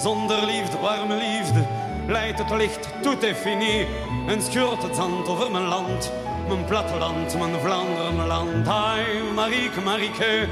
Zonder 0.00 0.46
liefde, 0.46 0.76
warme 0.82 1.14
liefde, 1.18 1.64
leidt 2.06 2.38
het 2.38 2.50
licht, 2.50 2.88
tout 3.02 3.22
est 3.22 3.36
fini. 3.36 3.86
En 4.28 4.42
schuurt 4.42 4.82
het 4.82 4.96
zand 4.96 5.28
over 5.28 5.50
mijn 5.50 5.66
land, 5.66 6.12
mijn 6.48 6.64
platteland, 6.64 7.38
mijn 7.38 7.60
Vlaanderenland. 7.60 8.68
Ai, 8.68 9.04
Marieke, 9.34 9.80
Marieke, 9.80 10.48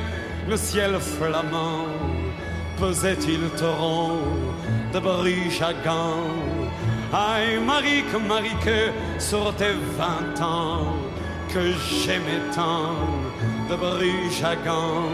le 0.46 0.56
ciel 0.56 1.00
flamand, 1.00 1.86
pesait-il 2.78 3.50
torrent 3.54 4.18
de 4.92 5.00
Bruges 5.00 5.62
à 5.62 5.72
Gand. 5.84 6.70
Aïe, 7.12 7.58
Marique, 7.58 8.18
Marique, 8.28 8.92
sur 9.18 9.52
tes 9.56 9.74
vingt 9.96 10.40
ans, 10.40 10.94
que 11.52 11.72
j'aimais 11.72 12.40
tant, 12.54 12.94
de 13.68 13.74
à 14.44 14.54
Gand. 14.64 15.10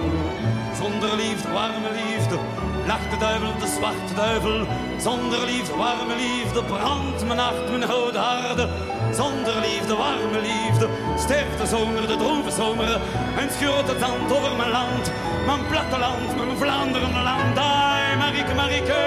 Zonder 0.74 1.16
liefde, 1.16 1.48
warme 1.54 1.88
liefde, 1.94 2.38
Nachte 2.86 3.16
duivel, 3.18 3.52
de 3.58 3.66
zwarte 3.66 4.14
duivel. 4.14 4.66
Zonder 4.98 5.44
liefde, 5.44 5.76
warme 5.76 6.14
liefde, 6.16 6.62
brandt 6.62 7.24
mijn 7.26 7.36
nacht, 7.36 7.70
mijn 7.70 7.82
gouden 7.82 8.20
harde. 8.20 8.68
Zonder 9.12 9.54
liefde, 9.60 9.94
warme 9.96 10.40
liefde, 10.40 10.88
sterfte 11.18 11.62
de 11.62 11.66
zomer, 11.66 12.06
de 12.06 12.16
droeve 12.16 12.50
zomer. 12.50 13.00
En 13.38 13.48
scheurt 13.56 13.88
het 13.88 14.00
land 14.00 14.32
over 14.36 14.56
mijn 14.56 14.70
land, 14.70 15.04
mijn 15.46 15.66
platteland, 15.70 16.36
mijn 16.36 16.56
Vlaanderen 16.56 17.22
land. 17.22 17.58
Ai, 17.58 18.16
Marieke, 18.16 18.54
Marieke, 18.54 19.04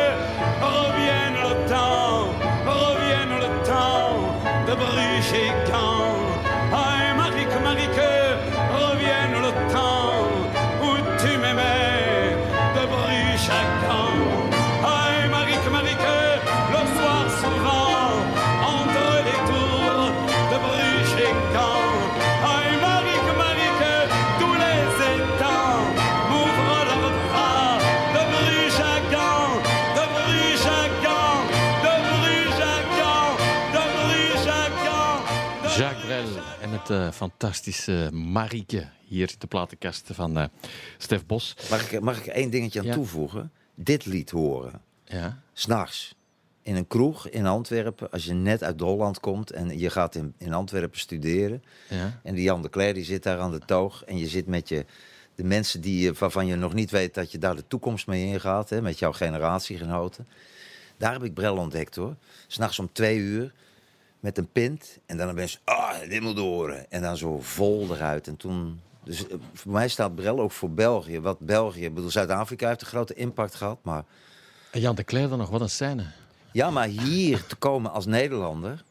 reviens 0.61 1.37
le 1.47 1.55
temps, 1.67 2.29
reviens 2.65 3.39
le 3.43 3.49
temps 3.61 4.29
de 4.65 4.75
Bruges 4.75 5.78
eh, 36.89 37.11
fantastische 37.11 38.09
Marieke 38.13 38.87
hier 39.07 39.31
de 39.37 39.47
platenkast 39.47 40.09
van 40.11 40.37
eh, 40.37 40.45
Stef 40.97 41.25
Bos. 41.25 41.55
Mag 41.69 41.91
ik, 41.91 41.99
mag 42.01 42.17
ik 42.17 42.25
één 42.25 42.49
dingetje 42.49 42.79
aan 42.79 42.85
Ja. 42.85 42.93
toevoegen? 42.93 43.51
Dit 43.75 44.05
lied 44.05 44.29
horen. 44.29 44.81
Ja. 45.05 45.41
S'nachts. 45.53 46.15
In 46.61 46.75
een 46.75 46.87
kroeg 46.87 47.29
in 47.29 47.45
Antwerpen, 47.45 48.11
als 48.11 48.25
je 48.25 48.33
net 48.33 48.63
uit 48.63 48.79
Holland 48.79 49.19
komt 49.19 49.51
en 49.51 49.79
je 49.79 49.89
gaat 49.89 50.15
in, 50.15 50.33
in 50.37 50.53
Antwerpen 50.53 50.99
studeren. 50.99 51.63
Ja. 51.89 52.19
En 52.23 52.33
die 52.35 52.43
Jan 52.43 52.61
de 52.61 52.69
Cler 52.69 52.93
die 52.93 53.03
zit 53.03 53.23
daar 53.23 53.39
aan 53.39 53.51
de 53.51 53.59
toog. 53.65 54.03
En 54.03 54.17
je 54.17 54.27
zit 54.27 54.47
met 54.47 54.69
je, 54.69 54.85
de 55.35 55.43
mensen 55.43 55.81
die, 55.81 55.99
je- 56.01 56.13
waarvan 56.13 56.47
je 56.47 56.55
nog 56.55 56.73
niet 56.73 56.91
weet 56.91 57.13
dat 57.13 57.31
je 57.31 57.37
daar 57.37 57.55
de 57.55 57.67
toekomst 57.67 58.07
mee 58.07 58.25
ingaat. 58.25 58.69
Hè, 58.69 58.81
met 58.81 58.99
jouw 58.99 59.11
generatiegenoten. 59.13 60.27
Daar 60.97 61.11
heb 61.13 61.23
ik 61.23 61.33
Brel 61.33 61.57
ontdekt 61.57 61.95
hoor. 61.95 62.15
S'nachts 62.47 62.79
om 62.79 62.89
twee 62.91 63.17
uur. 63.17 63.53
Met 64.19 64.37
een 64.37 64.51
pint. 64.51 64.99
En 65.05 65.17
dan 65.17 65.35
ben 65.35 65.45
je, 65.47 65.57
ah, 65.63 65.99
dit 66.09 66.21
moet 66.21 66.37
horen. 66.37 66.91
En 66.91 67.01
dan 67.01 67.17
zo 67.17 67.39
vol 67.41 67.87
eruit. 67.95 68.27
En 68.27 68.37
toen... 68.37 68.79
Dus 69.03 69.27
eh, 69.27 69.35
voor 69.53 69.71
mij 69.71 69.87
staat 69.87 70.15
Brel 70.15 70.39
ook 70.39 70.51
voor 70.51 70.71
België. 70.71 71.19
Wat 71.19 71.39
België, 71.39 71.85
ik 71.85 71.93
bedoel, 71.93 72.09
Zuid-Afrika 72.09 72.67
heeft 72.67 72.81
een 72.81 72.87
grote 72.87 73.13
impact 73.13 73.55
gehad. 73.55 73.79
Maar 73.83 74.03
En 74.71 74.79
Jan 74.79 74.95
de 74.95 75.03
Cler 75.03 75.29
dan 75.29 75.37
nog, 75.37 75.49
wat 75.49 75.61
een 75.61 75.69
scène. 75.69 76.05
ja, 76.51 76.69
maar 76.69 76.87
hier 76.87 77.45
te 77.45 77.55
komen 77.55 77.91
als 77.91 78.05
Nederlander. 78.05 78.83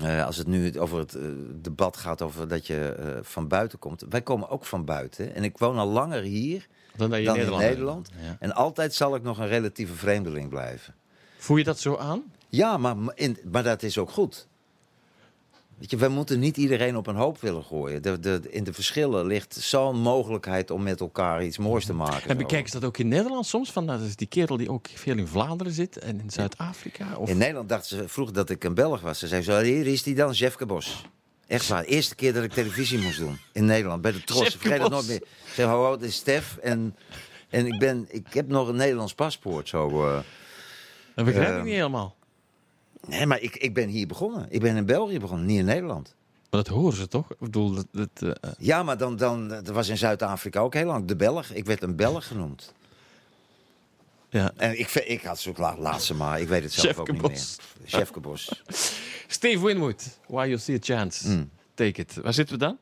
eh, 0.00 0.26
als 0.26 0.36
het 0.36 0.46
nu 0.46 0.78
over 0.78 0.98
het 0.98 1.14
eh, 1.14 1.22
debat 1.54 1.96
gaat 1.96 2.22
over 2.22 2.48
dat 2.48 2.66
je 2.66 3.18
van 3.22 3.48
buiten 3.48 3.78
komt. 3.78 4.04
Wij 4.08 4.22
komen 4.22 4.48
ook 4.48 4.64
van 4.64 4.84
buiten. 4.84 5.34
En 5.34 5.44
ik 5.44 5.58
woon 5.58 5.78
al 5.78 5.88
langer 5.88 6.22
hier 6.22 6.66
Dan 6.96 7.14
in 7.14 7.24
Nederland. 7.24 7.62
Nederland. 7.62 8.10
Ja. 8.22 8.36
En 8.40 8.54
altijd 8.54 8.94
zal 8.94 9.14
ik 9.14 9.22
nog 9.22 9.38
een 9.38 9.48
relatieve 9.48 9.94
vreemdeling 9.94 10.48
blijven. 10.48 10.94
Voel 11.38 11.56
je 11.56 11.64
dat 11.64 11.78
zo 11.78 11.96
aan? 11.96 12.22
Ja, 12.54 12.76
maar, 12.76 12.96
in, 13.14 13.38
maar 13.50 13.62
dat 13.62 13.82
is 13.82 13.98
ook 13.98 14.10
goed. 14.10 14.46
Weet 15.78 15.90
je, 15.90 15.96
wij 15.96 16.08
moeten 16.08 16.38
niet 16.38 16.56
iedereen 16.56 16.96
op 16.96 17.06
een 17.06 17.16
hoop 17.16 17.40
willen 17.40 17.64
gooien. 17.64 18.02
De, 18.02 18.20
de, 18.20 18.40
in 18.50 18.64
de 18.64 18.72
verschillen 18.72 19.26
ligt 19.26 19.54
zo'n 19.54 19.98
mogelijkheid 19.98 20.70
om 20.70 20.82
met 20.82 21.00
elkaar 21.00 21.44
iets 21.44 21.58
moois 21.58 21.84
te 21.84 21.92
maken. 21.92 22.30
En 22.30 22.36
bekijken 22.36 22.70
ze 22.70 22.78
dat 22.78 22.88
ook 22.88 22.98
in 22.98 23.08
Nederland 23.08 23.46
soms? 23.46 23.72
Van, 23.72 23.86
dat 23.86 24.00
is 24.00 24.16
die 24.16 24.26
kerel 24.26 24.56
die 24.56 24.70
ook 24.70 24.86
veel 24.94 25.16
in 25.16 25.26
Vlaanderen 25.26 25.72
zit 25.72 25.98
en 25.98 26.20
in 26.20 26.30
Zuid-Afrika? 26.30 27.16
Of... 27.16 27.28
In 27.28 27.36
Nederland 27.36 27.68
dachten 27.68 27.96
ze 27.96 28.08
vroeger 28.08 28.34
dat 28.34 28.50
ik 28.50 28.64
een 28.64 28.74
Belg 28.74 29.00
was. 29.00 29.18
Ze 29.18 29.28
zeiden 29.28 29.54
zo, 29.54 29.60
hier 29.62 29.86
is 29.86 30.02
die 30.02 30.14
dan, 30.14 30.32
Jeffke 30.32 30.66
Bos. 30.66 31.04
Echt 31.46 31.68
waar, 31.68 31.84
eerste 31.84 32.14
keer 32.14 32.32
dat 32.32 32.44
ik 32.44 32.52
televisie 32.52 32.98
moest 32.98 33.18
doen. 33.18 33.38
In 33.52 33.64
Nederland, 33.64 34.02
bij 34.02 34.12
de 34.12 34.24
Tros. 34.24 34.54
Ik 34.54 34.60
vergeet 34.60 34.70
het 34.70 34.80
Bos. 34.80 34.90
nooit 34.90 35.06
meer. 35.06 35.16
Ik 35.16 35.52
zeg, 35.54 35.66
hallo, 35.66 35.96
is 35.96 36.14
Stef. 36.14 36.56
En, 36.56 36.96
en 37.48 37.66
ik, 37.66 37.78
ben, 37.78 38.06
ik 38.08 38.26
heb 38.30 38.48
nog 38.48 38.68
een 38.68 38.76
Nederlands 38.76 39.14
paspoort. 39.14 39.68
Zo, 39.68 40.06
eh. 40.06 40.18
Dat 41.14 41.24
begrijp 41.24 41.48
ik 41.48 41.54
Ehm, 41.54 41.64
niet 41.64 41.74
helemaal. 41.74 42.14
Nee, 43.08 43.26
maar 43.26 43.40
ik, 43.40 43.56
ik 43.56 43.74
ben 43.74 43.88
hier 43.88 44.06
begonnen. 44.06 44.46
Ik 44.48 44.60
ben 44.60 44.76
in 44.76 44.86
België 44.86 45.18
begonnen, 45.18 45.46
niet 45.46 45.58
in 45.58 45.64
Nederland. 45.64 46.14
Maar 46.50 46.62
dat 46.62 46.72
horen 46.72 46.96
ze 46.96 47.08
toch? 47.08 47.30
Ik 47.30 47.38
bedoel, 47.38 47.74
dat, 47.74 47.86
dat, 47.92 48.08
eh, 48.20 48.30
eh, 48.30 48.50
Ja, 48.58 48.82
maar 48.82 48.98
dan, 48.98 49.16
dan, 49.16 49.48
dat 49.48 49.68
was 49.68 49.88
in 49.88 49.96
Zuid-Afrika 49.96 50.60
ook 50.60 50.74
heel 50.74 50.86
lang. 50.86 51.06
De 51.06 51.16
Belg. 51.16 51.50
Ik 51.50 51.64
werd 51.64 51.82
een 51.82 51.96
Belg 51.96 52.26
genoemd. 52.26 52.72
ja. 54.28 54.52
En 54.56 54.78
ik, 54.78 54.90
ik 54.90 55.22
had 55.22 55.40
zo 55.40 55.52
laat, 55.56 55.78
laat 55.78 56.02
ze 56.02 56.14
maar. 56.14 56.40
Ik 56.40 56.48
weet 56.48 56.62
het 56.62 56.72
zelf 56.72 56.98
ook 56.98 57.12
niet 57.12 57.22
meer. 57.22 57.44
Chefke 57.84 58.20
Bos. 58.20 58.62
Steve 59.26 59.64
Winwood, 59.66 60.18
Why 60.26 60.46
You 60.46 60.58
See 60.58 60.76
a 60.76 60.78
Chance. 60.80 61.28
Mm. 61.28 61.50
Take 61.74 62.00
it. 62.00 62.14
Waar 62.22 62.34
zitten 62.34 62.58
we 62.58 62.64
dan? 62.64 62.78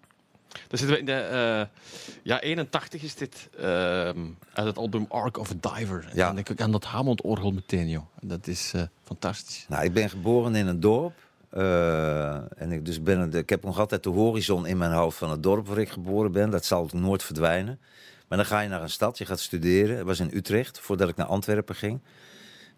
Dan 0.69 0.79
zitten 0.79 0.89
we 0.89 0.99
in 0.99 1.05
de... 1.07 1.13
eh, 1.13 1.81
ja, 2.23 2.41
81 2.41 3.03
is 3.03 3.15
dit. 3.15 3.49
ehm, 3.59 4.19
uit 4.53 4.67
het 4.67 4.77
album 4.79 5.07
Ark 5.09 5.39
of 5.39 5.51
a 5.51 5.75
Diver. 5.75 6.05
En 6.11 6.17
Ja. 6.17 6.27
dan 6.27 6.35
denk 6.35 6.49
ik 6.49 6.61
aan 6.61 6.73
dat 6.73 6.85
Hammond-orgel 6.85 7.51
meteen, 7.51 7.89
joh. 7.89 8.05
Dat 8.21 8.47
is 8.47 8.73
eh, 8.75 8.83
fantastisch. 9.05 9.67
Nou, 9.69 9.85
ik 9.85 9.93
ben 9.93 10.11
geboren 10.11 10.55
in 10.55 10.67
een 10.67 10.81
dorp. 10.81 11.13
eh, 11.51 12.35
en 12.61 12.73
ik, 12.73 12.85
dus 12.87 13.03
ben, 13.03 13.33
ik 13.33 13.49
heb 13.49 13.65
nog 13.65 13.79
altijd 13.79 14.03
de 14.03 14.11
horizon 14.11 14.67
in 14.67 14.77
mijn 14.79 14.93
hoofd 14.93 15.19
van 15.19 15.31
het 15.31 15.43
dorp 15.43 15.67
waar 15.67 15.79
ik 15.79 15.89
geboren 15.91 16.33
ben. 16.33 16.51
Dat 16.51 16.65
zal 16.65 16.89
nooit 16.93 17.23
verdwijnen. 17.23 17.81
Maar 18.29 18.39
dan 18.39 18.47
ga 18.47 18.61
je 18.61 18.69
naar 18.69 18.83
een 18.83 18.91
stad, 18.91 19.19
je 19.19 19.27
gaat 19.27 19.41
studeren. 19.41 19.97
Het 19.97 20.07
was 20.07 20.21
in 20.21 20.31
Utrecht, 20.33 20.81
voordat 20.81 21.09
ik 21.09 21.17
naar 21.17 21.27
Antwerpen 21.27 21.75
ging. 21.75 22.01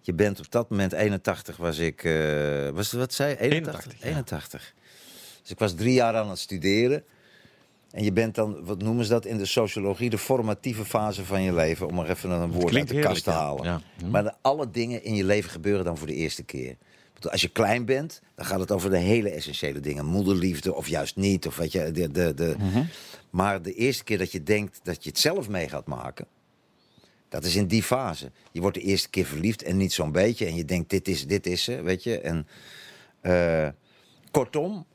Je 0.00 0.12
bent 0.14 0.38
op 0.38 0.50
dat 0.50 0.70
moment 0.70 0.92
81 0.92 1.56
was 1.56 1.78
ik... 1.78 2.02
was 2.74 2.90
het 2.90 3.00
wat 3.00 3.12
zei 3.14 3.30
je? 3.30 3.38
81? 3.40 3.92
81, 3.92 3.98
ja. 4.02 4.06
81. 4.08 4.74
Dus 5.42 5.50
ik 5.50 5.58
was 5.58 5.74
drie 5.74 5.92
jaar 5.92 6.16
aan 6.16 6.28
het 6.30 6.38
studeren. 6.38 7.04
En 7.94 8.04
je 8.04 8.12
bent 8.12 8.34
dan, 8.34 8.64
wat 8.64 8.82
noemen 8.82 9.04
ze 9.04 9.10
dat 9.10 9.24
in 9.24 9.36
de 9.38 9.46
sociologie, 9.46 10.10
de 10.10 10.18
formatieve 10.18 10.84
fase 10.84 11.24
van 11.24 11.42
je 11.42 11.54
leven. 11.54 11.86
Om 11.86 11.94
maar 11.94 12.10
even 12.10 12.30
een 12.30 12.52
woord 12.52 12.74
uit 12.74 12.88
de 12.88 12.98
kast 12.98 13.24
te 13.24 13.30
ja. 13.30 13.36
halen. 13.36 13.64
Ja. 13.64 13.80
Hm. 13.98 14.10
Maar 14.10 14.22
de- 14.22 14.34
alle 14.40 14.70
dingen 14.70 15.04
in 15.04 15.14
je 15.14 15.24
leven 15.24 15.50
gebeuren 15.50 15.84
dan 15.84 15.98
voor 15.98 16.06
de 16.06 16.14
eerste 16.14 16.42
keer. 16.42 16.76
Als 17.30 17.40
je 17.40 17.48
klein 17.48 17.84
bent, 17.84 18.20
dan 18.34 18.46
gaat 18.46 18.60
het 18.60 18.70
over 18.70 18.90
de 18.90 18.98
hele 18.98 19.30
essentiële 19.30 19.80
dingen. 19.80 20.04
Moederliefde 20.04 20.74
of 20.74 20.88
juist 20.88 21.16
niet. 21.16 21.46
Of 21.46 21.56
weet 21.56 21.72
je, 21.72 21.90
de, 21.90 22.10
de, 22.10 22.34
de. 22.34 22.54
Mhm. 22.58 22.82
Maar 23.30 23.62
de 23.62 23.74
eerste 23.74 24.04
keer 24.04 24.18
dat 24.18 24.32
je 24.32 24.42
denkt 24.42 24.80
dat 24.82 25.04
je 25.04 25.10
het 25.10 25.18
zelf 25.18 25.48
mee 25.48 25.68
gaat 25.68 25.86
maken... 25.86 26.26
dat 27.28 27.44
is 27.44 27.56
in 27.56 27.66
die 27.66 27.82
fase. 27.82 28.30
Je 28.52 28.60
wordt 28.60 28.76
de 28.76 28.82
eerste 28.82 29.10
keer 29.10 29.24
verliefd 29.24 29.62
en 29.62 29.76
niet 29.76 29.92
zo'n 29.92 30.12
beetje. 30.12 30.46
En 30.46 30.54
je 30.54 30.64
denkt, 30.64 30.90
dit 30.90 31.08
is, 31.08 31.26
dit 31.26 31.46
is 31.46 31.64
ze, 31.64 31.82
weet 31.82 32.02
je. 32.02 32.20
En 32.20 32.46
eh, 33.20 33.68
kortom, 34.30 34.86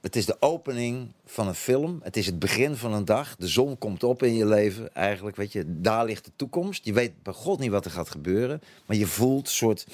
het 0.00 0.16
is 0.16 0.26
de 0.26 0.36
opening 0.40 1.12
van 1.24 1.48
een 1.48 1.54
film. 1.54 2.00
Het 2.02 2.16
is 2.16 2.26
het 2.26 2.38
begin 2.38 2.76
van 2.76 2.92
een 2.92 3.04
dag. 3.04 3.36
De 3.36 3.48
zon 3.48 3.78
komt 3.78 4.04
op 4.04 4.22
in 4.22 4.34
je 4.34 4.46
leven. 4.46 4.94
Eigenlijk, 4.94 5.36
weet 5.36 5.52
je, 5.52 5.64
daar 5.66 6.04
ligt 6.04 6.24
de 6.24 6.30
toekomst. 6.36 6.84
Je 6.84 6.92
weet 6.92 7.22
bij 7.22 7.32
God 7.32 7.58
niet 7.58 7.70
wat 7.70 7.84
er 7.84 7.90
gaat 7.90 8.10
gebeuren. 8.10 8.60
Maar 8.86 8.96
je 8.96 9.06
voelt 9.06 9.46
een 9.46 9.52
soort 9.52 9.86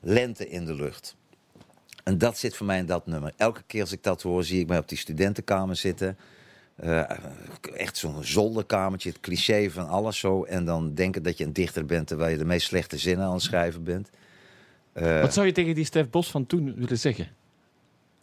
lente 0.00 0.48
in 0.48 0.64
de 0.64 0.74
lucht. 0.74 1.16
En 2.04 2.18
dat 2.18 2.38
zit 2.38 2.56
voor 2.56 2.66
mij 2.66 2.78
in 2.78 2.86
dat 2.86 3.06
nummer. 3.06 3.32
Elke 3.36 3.62
keer 3.66 3.80
als 3.80 3.92
ik 3.92 4.02
dat 4.02 4.22
hoor, 4.22 4.44
zie 4.44 4.60
ik 4.60 4.68
mij 4.68 4.78
op 4.78 4.88
die 4.88 4.98
studentenkamer 4.98 5.76
zitten. 5.76 6.18
Eh, 6.76 7.10
echt 7.74 7.96
zo'n 7.96 8.24
zolderkamertje, 8.24 9.08
het 9.08 9.20
cliché 9.20 9.70
van 9.70 9.88
alles 9.88 10.18
zo. 10.18 10.44
En 10.44 10.64
dan 10.64 10.94
denken 10.94 11.22
dat 11.22 11.38
je 11.38 11.44
een 11.44 11.52
dichter 11.52 11.86
bent 11.86 12.06
terwijl 12.06 12.30
je 12.30 12.38
de 12.38 12.44
meest 12.44 12.66
slechte 12.66 12.98
zinnen 12.98 13.26
aan 13.26 13.32
het 13.32 13.42
schrijven 13.42 13.84
bent. 13.84 14.10
Eh, 14.92 15.20
Wat 15.20 15.32
zou 15.34 15.46
je 15.46 15.52
tegen 15.52 15.74
die 15.74 15.84
Stef 15.84 16.10
Bos 16.10 16.30
van 16.30 16.46
toen 16.46 16.74
willen 16.74 16.98
zeggen? 16.98 17.28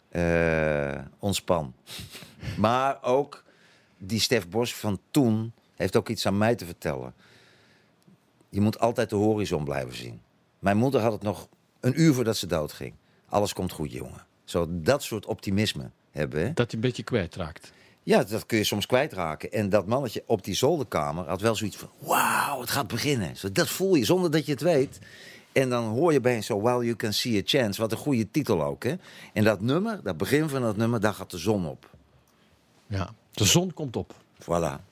Eh, 0.09 0.99
ontspan. 1.19 1.73
maar 2.57 3.03
ook 3.03 3.43
die 3.97 4.19
Stef 4.19 4.47
Bos 4.49 4.75
van 4.75 4.99
toen 5.11 5.53
heeft 5.75 5.95
ook 5.95 6.09
iets 6.09 6.25
aan 6.25 6.37
mij 6.37 6.55
te 6.55 6.65
vertellen. 6.65 7.13
Je 8.49 8.61
moet 8.61 8.79
altijd 8.79 9.09
de 9.09 9.15
horizon 9.15 9.63
blijven 9.63 9.95
zien. 9.95 10.21
Mijn 10.59 10.77
moeder 10.77 11.01
had 11.01 11.11
het 11.11 11.21
nog 11.21 11.47
een 11.79 12.01
uur 12.01 12.13
voordat 12.13 12.37
ze 12.37 12.47
doodging. 12.47 12.93
Alles 13.29 13.53
komt 13.53 13.71
goed, 13.71 13.91
jongen. 13.91 14.25
Zo 14.43 14.67
dat 14.69 15.03
soort 15.03 15.25
optimisme 15.25 15.89
hebben. 16.11 16.41
Hè? 16.41 16.53
Dat 16.53 16.71
je 16.71 16.77
een 16.77 16.83
beetje 16.83 17.03
kwijtraakt. 17.03 17.71
Ja, 18.03 18.23
dat 18.23 18.45
kun 18.45 18.57
je 18.57 18.63
soms 18.63 18.85
kwijtraken. 18.85 19.51
En 19.51 19.69
dat 19.69 19.87
mannetje 19.87 20.23
op 20.25 20.43
die 20.43 20.55
zolderkamer 20.55 21.27
had 21.27 21.41
wel 21.41 21.55
zoiets 21.55 21.77
van... 21.77 21.89
Wauw, 21.99 22.61
het 22.61 22.69
gaat 22.69 22.87
beginnen. 22.87 23.37
Zo, 23.37 23.51
dat 23.51 23.69
voel 23.69 23.95
je 23.95 24.05
zonder 24.05 24.31
dat 24.31 24.45
je 24.45 24.51
het 24.51 24.61
weet. 24.61 24.99
En 25.57 25.69
dan 25.69 25.83
hoor 25.83 26.13
je 26.13 26.19
bij 26.19 26.41
zo... 26.41 26.61
While 26.61 26.83
you 26.83 26.95
can 26.95 27.13
see 27.13 27.37
a 27.37 27.41
chance. 27.45 27.81
Wat 27.81 27.91
een 27.91 27.97
goede 27.97 28.31
titel 28.31 28.63
ook, 28.63 28.83
hè. 28.83 28.95
En 29.33 29.43
dat 29.43 29.61
nummer, 29.61 29.99
dat 30.03 30.17
begin 30.17 30.49
van 30.49 30.61
dat 30.61 30.77
nummer... 30.77 30.99
daar 30.99 31.13
gaat 31.13 31.31
de 31.31 31.37
zon 31.37 31.65
op. 31.65 31.89
Ja. 32.87 33.09
De 33.31 33.45
zon 33.45 33.73
komt 33.73 33.95
op. 33.95 34.13
Voilà. 34.41 34.86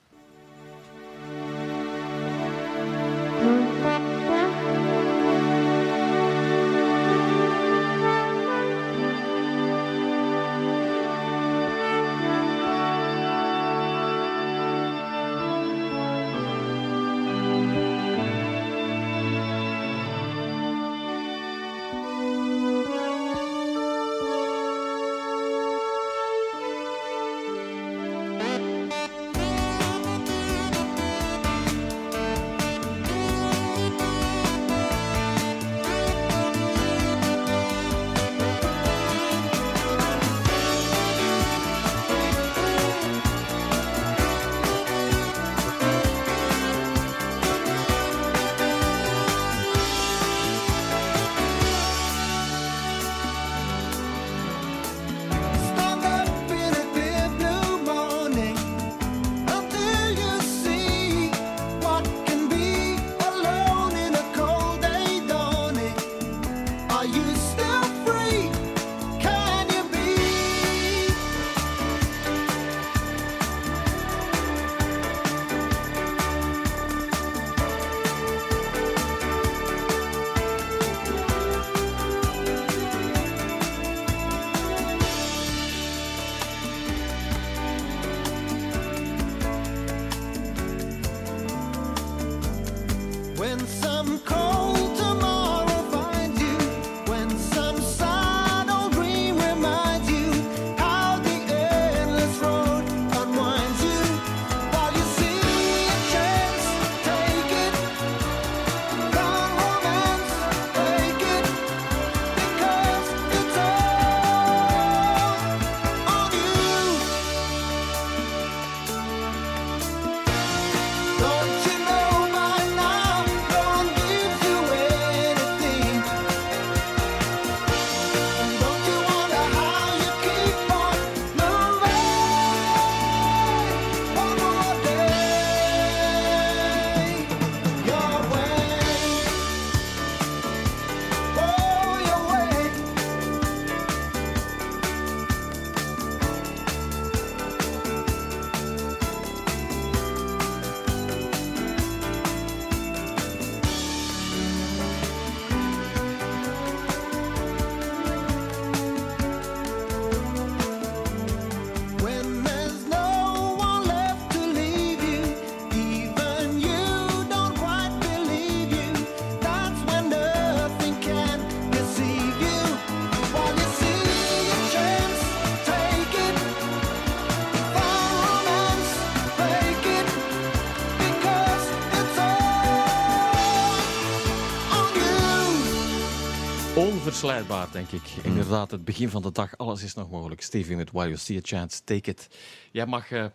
You. 187.25 187.37
Onverslijdbaar, 187.37 187.71
denk 187.71 187.91
ik. 187.91 188.23
Inderdaad, 188.23 188.71
het 188.71 188.85
begin 188.85 189.09
van 189.09 189.21
de 189.21 189.31
dag, 189.31 189.57
alles 189.57 189.83
is 189.83 189.93
nog 189.93 190.09
mogelijk. 190.09 190.41
Stevie 190.41 190.75
met 190.75 190.91
While 190.91 191.05
You 191.05 191.17
See 191.17 191.37
a 191.37 191.39
Chance, 191.43 191.83
Take 191.83 192.09
It. 192.09 192.27
Jij 192.71 192.85
mag 192.85 193.11
eh, 193.11 193.25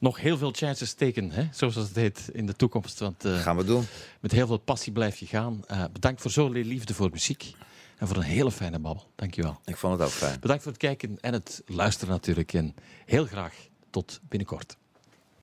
nog 0.00 0.20
heel 0.20 0.36
veel 0.36 0.50
chances 0.52 0.88
steken, 0.88 1.30
hè? 1.30 1.48
zoals 1.52 1.74
het 1.74 1.94
heet 1.94 2.28
in 2.32 2.46
de 2.46 2.56
toekomst. 2.56 2.98
Want 2.98 3.24
eh, 3.24 3.40
Gaan 3.40 3.56
we 3.56 3.64
doen. 3.64 3.86
met 4.20 4.32
heel 4.32 4.46
veel 4.46 4.58
passie 4.58 4.92
blijf 4.92 5.16
je 5.16 5.26
gaan. 5.26 5.62
Eh, 5.66 5.84
bedankt 5.92 6.20
voor 6.20 6.30
zo'n 6.30 6.52
liefde 6.52 6.94
voor 6.94 7.10
muziek. 7.10 7.52
En 7.98 8.06
voor 8.06 8.16
een 8.16 8.22
hele 8.22 8.50
fijne 8.50 8.78
babbel. 8.78 9.10
Dankjewel. 9.14 9.60
Ik 9.64 9.76
vond 9.76 9.98
het 9.98 10.02
ook 10.08 10.14
fijn. 10.14 10.40
Bedankt 10.40 10.62
voor 10.62 10.72
het 10.72 10.80
kijken 10.80 11.18
en 11.20 11.32
het 11.32 11.62
luisteren 11.66 12.14
natuurlijk. 12.14 12.52
En 12.52 12.74
heel 13.04 13.26
graag 13.26 13.54
tot 13.90 14.20
binnenkort. 14.28 14.76